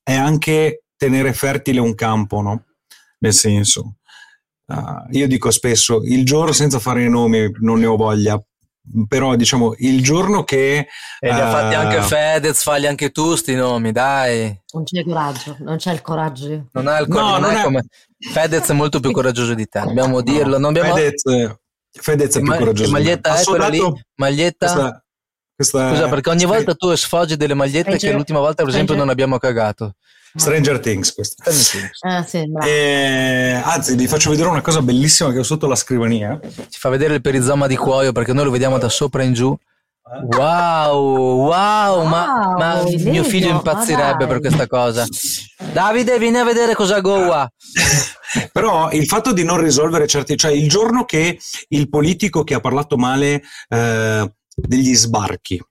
è 0.00 0.14
anche 0.14 0.84
tenere 0.96 1.32
fertile 1.32 1.80
un 1.80 1.96
campo, 1.96 2.40
no? 2.40 2.66
Nel 3.18 3.32
senso, 3.32 3.96
ah, 4.66 5.06
io 5.10 5.26
dico 5.26 5.50
spesso, 5.50 6.00
il 6.04 6.24
giorno 6.24 6.52
senza 6.52 6.78
fare 6.78 7.04
i 7.04 7.08
nomi, 7.10 7.50
non 7.60 7.78
ne 7.80 7.86
ho 7.86 7.96
voglia, 7.96 8.40
però 9.08 9.34
diciamo, 9.34 9.74
il 9.78 10.02
giorno 10.02 10.44
che... 10.44 10.86
E 11.20 11.32
li 11.32 11.40
ha 11.40 11.50
fatti 11.50 11.72
eh, 11.72 11.76
anche 11.76 12.02
Fedez, 12.02 12.62
falli 12.62 12.86
anche 12.86 13.10
tu 13.10 13.34
sti 13.34 13.54
nomi, 13.54 13.92
dai. 13.92 14.54
Non 14.72 14.84
c'è 14.84 15.02
coraggio, 15.04 15.56
non 15.60 15.76
c'è 15.76 15.92
il 15.92 16.02
coraggio. 16.02 16.66
Non 16.72 16.86
ha 16.88 16.98
il 16.98 17.08
No, 17.08 17.14
coraggio, 17.14 17.30
non 17.32 17.40
non 17.40 17.50
è 17.56 17.60
è- 17.60 17.64
come... 17.64 17.84
Fedez 18.32 18.68
è 18.68 18.72
molto 18.74 19.00
più 19.00 19.10
coraggioso 19.10 19.54
di 19.54 19.66
te, 19.66 19.80
dobbiamo 19.80 20.20
dirlo. 20.22 20.58
Non 20.58 20.76
abbiamo... 20.76 20.94
Fedez, 20.94 21.22
Fedez 21.90 22.34
è 22.36 22.40
più 22.40 22.48
Ma- 22.48 22.56
coraggioso. 22.58 22.82
che 22.82 22.86
di 22.88 22.92
me. 22.92 22.98
maglietta 22.98 23.36
è 23.38 23.44
quella 23.44 23.68
lì? 23.68 23.80
Maglietta? 24.16 24.66
questa- 24.66 25.04
questa- 25.54 25.88
Scusa, 25.90 26.08
perché 26.08 26.30
ogni 26.30 26.44
volta 26.44 26.74
tu 26.74 26.92
sfoggi 26.94 27.36
delle 27.36 27.54
magliette 27.54 27.96
che 27.96 28.12
l'ultima 28.12 28.40
volta, 28.40 28.62
per 28.64 28.72
esempio, 28.72 28.94
non 28.96 29.08
abbiamo 29.08 29.38
cagato. 29.38 29.94
Stranger 30.36 30.80
Things 30.80 31.12
questa. 31.12 31.44
Ah, 32.00 32.22
sì, 32.24 32.48
bravo. 32.48 32.66
Eh, 32.66 33.60
anzi, 33.62 33.94
vi 33.94 34.06
faccio 34.06 34.30
vedere 34.30 34.48
una 34.48 34.62
cosa 34.62 34.82
bellissima 34.82 35.32
che 35.32 35.38
ho 35.38 35.44
sotto 35.44 35.66
la 35.66 35.76
scrivania. 35.76 36.38
Ci 36.68 36.78
fa 36.78 36.88
vedere 36.88 37.14
il 37.14 37.20
perizoma 37.20 37.66
di 37.66 37.76
cuoio 37.76 38.12
perché 38.12 38.32
noi 38.32 38.44
lo 38.44 38.50
vediamo 38.50 38.78
da 38.78 38.88
sopra 38.88 39.22
in 39.22 39.32
giù. 39.32 39.56
Wow, 40.36 41.46
wow, 41.46 42.04
ma, 42.06 42.26
Wow, 42.26 42.58
ma 42.58 42.80
Elio, 42.80 43.10
mio 43.10 43.24
figlio 43.24 43.50
ma 43.50 43.56
impazzirebbe 43.56 44.26
per 44.26 44.40
questa 44.40 44.66
cosa. 44.66 45.06
Davide, 45.72 46.18
vieni 46.18 46.36
a 46.36 46.44
vedere 46.44 46.74
cosa 46.74 47.00
Goa. 47.00 47.50
Però 48.52 48.90
il 48.90 49.06
fatto 49.06 49.32
di 49.32 49.44
non 49.44 49.60
risolvere 49.60 50.06
certi, 50.06 50.36
cioè 50.36 50.52
il 50.52 50.68
giorno 50.68 51.04
che 51.04 51.38
il 51.68 51.88
politico 51.88 52.44
che 52.44 52.54
ha 52.54 52.60
parlato 52.60 52.96
male 52.96 53.42
eh, 53.68 54.32
degli 54.54 54.94
sbarchi 54.94 55.62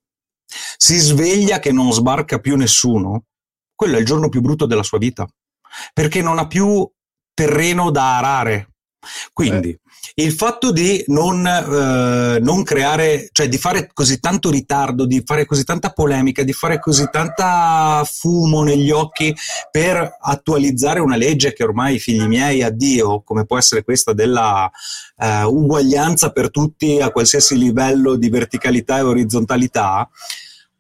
si 0.78 0.98
sveglia 0.98 1.60
che 1.60 1.72
non 1.72 1.92
sbarca 1.92 2.40
più 2.40 2.56
nessuno, 2.56 3.26
quello 3.76 3.98
è 3.98 4.00
il 4.00 4.06
giorno 4.06 4.30
più 4.30 4.42
brutto 4.42 4.66
della 4.66 4.84
sua 4.84 4.98
vita, 4.98 5.28
perché 5.94 6.22
non 6.22 6.40
ha 6.40 6.48
più 6.48 6.90
terreno 7.34 7.92
da 7.92 8.18
arare. 8.18 8.68
Quindi 9.34 9.78
il 10.16 10.32
fatto 10.32 10.72
di 10.72 11.04
non, 11.08 11.46
eh, 11.46 12.40
non 12.40 12.64
creare, 12.64 13.30
cioè 13.32 13.48
di 13.50 13.58
fare 13.58 13.90
così 13.92 14.20
tanto 14.20 14.50
ritardo, 14.50 15.06
di 15.06 15.24
fare 15.26 15.46
così 15.46 15.64
tanta 15.64 15.92
polemica, 15.92 16.44
di 16.44 16.54
fare 16.54 16.80
così 16.80 17.10
tanta 17.12 18.04
fumo 18.06 18.64
negli 18.64 18.92
occhi 18.92 19.36
per 19.72 20.18
attualizzare 20.22 21.00
una 21.00 21.16
legge 21.16 21.54
che 21.54 21.64
ormai, 21.64 22.00
figli 22.00 22.26
miei, 22.28 22.62
addio, 22.62 23.22
come 23.24 23.46
può 23.46 23.58
essere 23.58 23.84
questa 23.84 24.14
della 24.14 24.70
eh, 25.18 25.44
uguaglianza 25.44 26.32
per 26.32 26.52
tutti 26.52 27.00
a 27.02 27.12
qualsiasi 27.12 27.58
livello 27.58 28.16
di 28.16 28.30
verticalità 28.30 29.00
e 29.00 29.02
orizzontalità, 29.02 30.10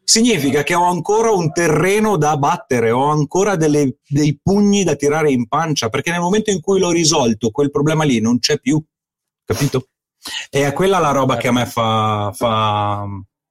significa 0.03 0.63
che 0.63 0.75
ho 0.75 0.85
ancora 0.85 1.31
un 1.31 1.51
terreno 1.51 2.17
da 2.17 2.37
battere, 2.37 2.91
ho 2.91 3.09
ancora 3.09 3.55
delle- 3.55 3.97
dei 4.07 4.37
pugni 4.41 4.83
da 4.83 4.95
tirare 4.95 5.31
in 5.31 5.47
pancia, 5.47 5.89
perché 5.89 6.11
nel 6.11 6.19
momento 6.19 6.51
in 6.51 6.59
cui 6.61 6.79
l'ho 6.79 6.91
risolto, 6.91 7.49
quel 7.51 7.71
problema 7.71 8.03
lì 8.03 8.19
non 8.19 8.39
c'è 8.39 8.59
più, 8.59 8.81
capito? 9.45 9.87
E 10.49 10.65
è 10.65 10.73
quella 10.73 10.99
la 10.99 11.11
roba 11.11 11.35
che 11.37 11.49
a 11.49 11.51
me 11.51 11.65
fa, 11.65 12.31
fa 12.33 13.05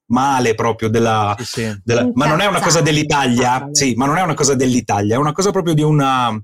male 0.07 0.55
proprio 0.55 0.89
della, 0.89 1.35
Sì, 1.39 1.45
sì. 1.45 1.81
della- 1.85 2.11
ma 2.15 2.27
non 2.27 2.41
è 2.41 2.47
una 2.47 2.61
cosa 2.61 2.81
dell'Italia, 2.81 3.69
sì, 3.73 3.95
ma 3.95 4.07
non 4.07 4.17
è 4.19 4.23
una 4.23 4.35
cosa 4.35 4.55
dell'Italia, 4.55 5.15
è 5.17 5.19
una 5.19 5.33
cosa 5.33 5.51
proprio 5.51 5.75
di 5.75 5.83
una, 5.83 6.39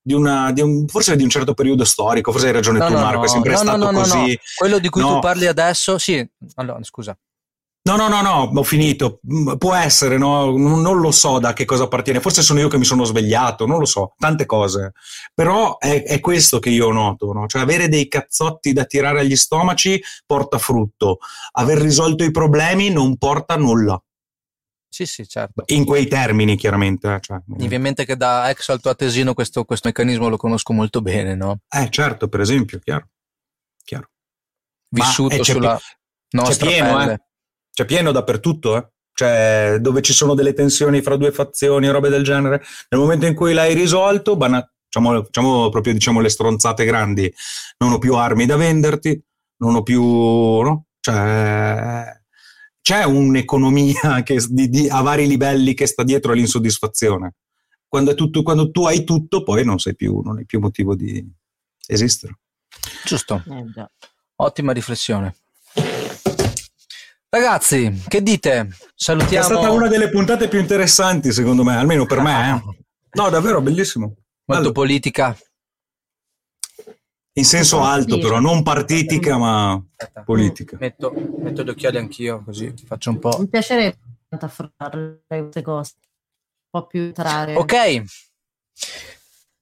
di 0.00 0.14
una 0.14 0.52
di 0.52 0.62
un, 0.62 0.86
forse 0.88 1.16
di 1.16 1.22
un 1.22 1.28
certo 1.28 1.52
periodo 1.52 1.84
storico, 1.84 2.32
forse 2.32 2.46
hai 2.46 2.52
ragione 2.54 2.78
No, 2.78 2.86
tu 2.86 2.92
no, 2.94 2.98
Marco, 3.00 3.18
no, 3.18 3.24
è 3.24 3.28
sempre 3.28 3.52
no, 3.52 3.56
no, 3.58 3.62
stato 3.64 3.78
no, 3.78 3.90
no, 3.90 3.98
così. 3.98 4.16
no. 4.32 4.36
Quello 4.56 4.78
di 4.78 4.88
cui 4.88 5.00
No. 5.02 5.14
tu 5.14 5.18
parli 5.20 5.46
adesso, 5.46 5.98
sì. 5.98 6.26
Allora, 6.54 6.78
scusa. 6.82 7.18
No, 7.88 7.96
no, 7.96 8.08
no, 8.08 8.20
no, 8.20 8.50
ho 8.54 8.62
finito. 8.64 9.20
Mm, 9.32 9.54
Può 9.54 9.74
essere, 9.74 10.18
no? 10.18 10.54
Non 10.54 11.00
lo 11.00 11.10
so 11.10 11.38
da 11.38 11.54
che 11.54 11.64
cosa 11.64 11.84
appartiene. 11.84 12.20
Forse 12.20 12.42
sono 12.42 12.60
io 12.60 12.68
che 12.68 12.76
mi 12.76 12.84
sono 12.84 13.04
svegliato, 13.04 13.64
non 13.64 13.78
lo 13.78 13.86
so, 13.86 14.14
tante 14.18 14.44
cose. 14.44 14.92
Però 15.32 15.78
è, 15.78 16.02
è 16.02 16.20
questo 16.20 16.58
che 16.58 16.68
io 16.68 16.90
noto, 16.92 17.32
no? 17.32 17.46
Cioè 17.46 17.62
avere 17.62 17.88
dei 17.88 18.06
cazzotti 18.06 18.74
da 18.74 18.84
tirare 18.84 19.20
agli 19.20 19.36
stomaci 19.36 19.98
porta 20.26 20.58
frutto. 20.58 21.16
Aver 21.52 21.78
risolto 21.78 22.24
i 22.24 22.30
problemi 22.30 22.90
non 22.90 23.16
porta 23.16 23.56
nulla. 23.56 23.98
Sì, 24.90 25.06
sì, 25.06 25.26
certo. 25.26 25.62
In 25.68 25.86
quei 25.86 26.06
termini, 26.08 26.56
chiaramente. 26.56 27.10
eh, 27.14 27.20
Cioè, 27.20 27.38
Mi 27.46 27.56
viene 27.58 27.76
in 27.76 27.82
mente 27.82 28.04
che 28.04 28.16
da 28.18 28.50
ex 28.50 28.68
altoatesino 28.68 29.32
questo, 29.32 29.64
questo 29.64 29.88
meccanismo 29.88 30.28
lo 30.28 30.36
conosco 30.36 30.74
molto 30.74 31.00
bene, 31.00 31.34
no? 31.34 31.60
eh, 31.70 31.88
certo, 31.88 32.28
per 32.28 32.40
esempio, 32.40 32.78
chiaro. 32.80 33.08
chiaro. 33.82 34.10
Ma, 34.90 35.04
Vissuto 35.06 35.36
eh, 35.36 35.40
c'è 35.40 35.52
sulla 35.52 35.76
pi- 35.76 36.36
nostra 36.36 36.66
c'è 36.68 36.72
pieno, 36.72 37.10
eh. 37.12 37.20
C'è 37.78 37.84
pieno 37.84 38.10
dappertutto, 38.10 38.76
eh. 38.76 38.88
Cioè, 39.12 39.76
dove 39.80 40.02
ci 40.02 40.12
sono 40.12 40.34
delle 40.34 40.52
tensioni 40.52 41.00
fra 41.00 41.14
due 41.14 41.30
fazioni 41.30 41.88
robe 41.88 42.08
del 42.08 42.24
genere, 42.24 42.60
nel 42.88 43.00
momento 43.00 43.26
in 43.26 43.36
cui 43.36 43.52
l'hai 43.52 43.72
risolto, 43.72 44.36
bana- 44.36 44.68
facciamo, 44.82 45.22
facciamo 45.22 45.68
proprio 45.68 45.92
diciamo 45.92 46.18
le 46.18 46.28
stronzate 46.28 46.84
grandi, 46.84 47.32
non 47.78 47.92
ho 47.92 47.98
più 47.98 48.16
armi 48.16 48.46
da 48.46 48.56
venderti, 48.56 49.22
non 49.58 49.76
ho 49.76 49.84
più, 49.84 50.02
no? 50.02 50.86
Cioè, 50.98 52.04
c'è 52.80 53.04
un'economia 53.04 54.22
che, 54.26 54.44
di, 54.48 54.68
di- 54.68 54.88
a 54.88 55.00
vari 55.00 55.28
livelli 55.28 55.74
che 55.74 55.86
sta 55.86 56.02
dietro 56.02 56.32
all'insoddisfazione. 56.32 57.34
Quando, 57.86 58.10
è 58.10 58.14
tutto, 58.16 58.42
quando 58.42 58.72
tu 58.72 58.86
hai 58.86 59.04
tutto, 59.04 59.44
poi 59.44 59.64
non 59.64 59.78
sei 59.78 59.94
più, 59.94 60.20
non 60.20 60.38
hai 60.38 60.46
più 60.46 60.58
motivo 60.58 60.96
di 60.96 61.24
esistere. 61.86 62.40
Giusto. 63.04 63.40
Eh. 63.46 63.86
Ottima 64.34 64.72
riflessione. 64.72 65.36
Ragazzi, 67.30 68.02
che 68.08 68.22
dite? 68.22 68.68
Salutiamo. 68.94 69.44
È 69.44 69.48
stata 69.50 69.70
una 69.70 69.88
delle 69.88 70.08
puntate 70.08 70.48
più 70.48 70.58
interessanti, 70.58 71.30
secondo 71.32 71.62
me, 71.62 71.76
almeno 71.76 72.06
per 72.06 72.20
me. 72.22 72.54
eh. 72.54 72.76
No, 73.12 73.28
davvero 73.28 73.60
bellissimo. 73.60 74.06
Molto 74.06 74.22
Bello. 74.44 74.72
politica. 74.72 75.36
In 77.34 77.44
senso 77.44 77.82
alto, 77.82 78.18
però, 78.18 78.40
non 78.40 78.62
partitica, 78.62 79.36
ma 79.36 79.72
Aspetta, 79.72 80.22
politica. 80.22 80.76
Metto, 80.80 81.12
metto 81.38 81.62
gli 81.62 81.68
occhiali 81.68 81.98
anch'io, 81.98 82.42
così 82.42 82.72
ti 82.74 82.84
faccio 82.86 83.10
un 83.10 83.18
po'. 83.18 83.36
Mi 83.38 83.48
piacerebbe 83.48 83.98
affrontare 84.30 85.20
queste 85.26 85.62
cose, 85.62 85.92
un 86.00 86.80
po' 86.80 86.86
più 86.86 87.02
entrare. 87.02 87.54
Ok. 87.54 88.02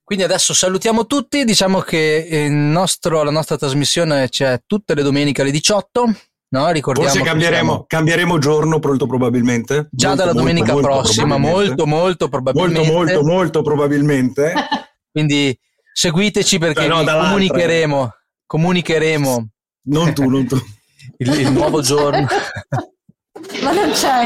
Quindi 0.05 0.25
adesso 0.25 0.55
salutiamo 0.55 1.05
tutti, 1.07 1.45
diciamo 1.45 1.81
che 1.81 2.29
il 2.31 2.53
nostro- 2.53 3.25
la 3.25 3.31
nostra 3.33 3.57
trasmissione 3.59 4.29
c'è 4.29 4.63
tutte 4.65 4.95
le 4.95 5.03
domeniche 5.03 5.43
alle 5.43 5.51
18, 5.51 6.15
no? 6.59 6.71
Ricordiamo 6.71 7.09
Forse 7.09 7.25
cambieremo, 7.25 7.63
siamo 7.63 7.85
cambieremo 7.87 8.39
giorno, 8.39 8.79
molto 8.83 9.07
probabilmente. 9.07 9.89
già 9.91 10.09
Molto, 10.09 10.23
dalla 10.23 10.35
domenica 10.35 10.73
molto 10.73 10.89
prossima, 10.89 11.37
molto 11.37 11.87
molto 11.87 12.29
probabilmente. 12.29 12.91
molto, 12.91 12.93
molto, 12.93 13.23
molto 13.25 13.63
probabilmente. 13.63 14.53
Quindi 15.13 15.59
seguiteci 15.93 16.59
perché 16.59 16.87
no, 16.87 17.05
comunicheremo, 17.05 18.13
comunicheremo 18.47 19.49
Non 19.85 20.13
tu, 20.15 20.29
non 20.29 20.47
tu. 20.47 20.57
il, 21.19 21.41
il 21.41 21.53
nuovo 21.53 21.81
giorno. 21.81 22.27
Ma 23.63 23.73
non 23.73 23.91
c'è. 23.91 24.25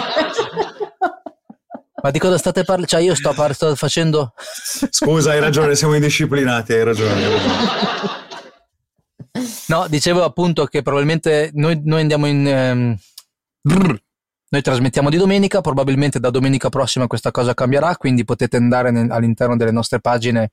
Ma 2.02 2.10
di 2.10 2.18
cosa 2.18 2.38
state 2.38 2.64
parlando? 2.64 2.86
Cioè, 2.88 3.02
io 3.02 3.14
sto, 3.14 3.32
par- 3.34 3.54
sto 3.54 3.74
facendo. 3.74 4.32
Scusa, 4.90 5.32
hai 5.32 5.40
ragione, 5.40 5.74
siamo 5.74 5.94
indisciplinati, 5.94 6.72
hai 6.72 6.84
ragione. 6.84 8.19
No, 9.68 9.86
dicevo 9.88 10.24
appunto 10.24 10.64
che 10.66 10.82
probabilmente 10.82 11.50
noi, 11.54 11.80
noi 11.84 12.00
andiamo 12.02 12.26
in. 12.26 12.46
ehm, 12.46 12.96
noi 14.52 14.62
trasmettiamo 14.62 15.10
di 15.10 15.16
domenica, 15.16 15.60
probabilmente 15.60 16.18
da 16.18 16.30
domenica 16.30 16.70
prossima 16.70 17.06
questa 17.06 17.30
cosa 17.30 17.54
cambierà, 17.54 17.96
quindi 17.96 18.24
potete 18.24 18.56
andare 18.56 18.90
nel- 18.90 19.08
all'interno 19.12 19.56
delle 19.56 19.70
nostre 19.70 20.00
pagine 20.00 20.50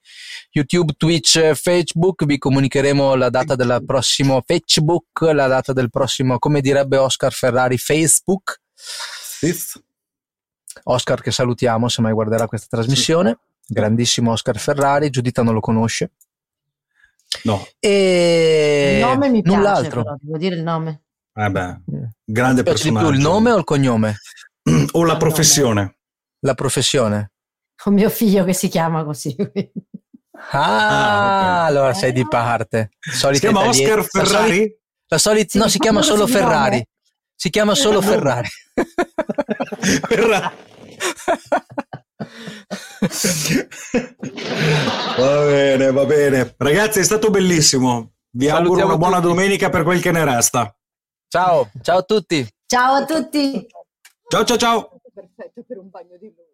YouTube, 0.51 0.93
Twitch, 0.95 1.53
Facebook, 1.53 2.25
vi 2.25 2.37
comunicheremo 2.37 3.15
la 3.15 3.29
data 3.31 3.55
del 3.55 3.81
prossimo 3.83 4.43
Facebook, 4.45 5.21
la 5.21 5.47
data 5.47 5.73
del 5.73 5.89
prossimo, 5.89 6.37
come 6.37 6.61
direbbe 6.61 6.97
Oscar 6.97 7.33
Ferrari, 7.33 7.79
Facebook. 7.79 8.61
Oscar 10.83 11.21
che 11.21 11.31
salutiamo 11.31 11.89
se 11.89 12.01
mai 12.03 12.13
guarderà 12.13 12.45
questa 12.47 12.67
trasmissione, 12.69 13.39
grandissimo 13.65 14.31
Oscar 14.31 14.59
Ferrari, 14.59 15.09
Giuditta 15.09 15.41
non 15.41 15.55
lo 15.55 15.59
conosce. 15.59 16.11
No, 17.43 17.67
E 17.79 18.93
Il 18.95 19.05
nome 19.05 19.29
mi 19.29 19.41
piace, 19.41 19.57
null'altro. 19.57 20.01
però, 20.03 20.15
devo 20.19 20.37
dire 20.37 20.55
il 20.55 20.63
nome. 20.63 21.03
vabbè, 21.33 21.77
grande 22.23 22.63
Ti 22.63 22.69
piace 22.69 22.83
di 22.83 22.89
più 22.89 22.99
personaggio. 22.99 23.09
il 23.09 23.19
nome 23.19 23.51
o 23.51 23.57
il 23.57 23.63
cognome? 23.63 24.15
o 24.93 25.03
la 25.03 25.17
professione? 25.17 25.97
La 26.39 26.53
professione. 26.53 27.31
Con 27.75 27.93
mio 27.93 28.09
figlio 28.09 28.43
che 28.43 28.53
si 28.53 28.67
chiama 28.69 29.03
così. 29.03 29.35
Ah, 30.51 31.59
Ah, 31.59 31.61
ok. 31.63 31.67
allora 31.69 31.93
sei 31.93 32.11
di 32.11 32.27
parte. 32.27 32.91
Si 32.99 33.17
Solita 33.17 33.39
chiama 33.49 33.65
italiana- 33.65 34.01
Oscar 34.01 34.21
la 34.21 34.25
soli- 34.25 34.27
Ferrari? 34.47 34.77
La 35.07 35.17
solita, 35.17 35.47
Sì, 35.49 35.57
no, 35.57 35.67
si 35.67 35.79
chiama 35.79 36.01
solo 36.01 36.25
si 36.25 36.31
chiama? 36.33 36.47
Ferrari. 36.47 36.87
Si 37.35 37.49
chiama 37.49 37.75
solo 37.75 38.01
Ferrari. 38.01 38.47
Ferrari. 40.07 40.55
va 45.17 45.45
bene, 45.45 45.91
va 45.91 46.05
bene. 46.05 46.53
Ragazzi, 46.57 46.99
è 46.99 47.03
stato 47.03 47.29
bellissimo. 47.29 48.13
Vi 48.29 48.47
auguro 48.49 48.63
Salutiamo 48.65 48.89
una 48.89 48.97
buona 48.97 49.21
tutti. 49.21 49.27
domenica 49.33 49.69
per 49.69 49.83
quel 49.83 50.01
che 50.01 50.11
ne 50.11 50.23
resta. 50.23 50.75
Ciao, 51.27 51.69
ciao 51.81 51.97
a 51.99 52.03
tutti. 52.03 52.47
Ciao 52.65 52.93
a 52.95 53.05
tutti. 53.05 53.67
Ciao, 54.27 54.43
ciao, 54.43 54.57
ciao. 54.57 54.99
Perfetto 55.13 55.63
per 55.67 55.77
un 55.77 55.89
bagno 55.89 56.17
di 56.17 56.33
luna. 56.33 56.45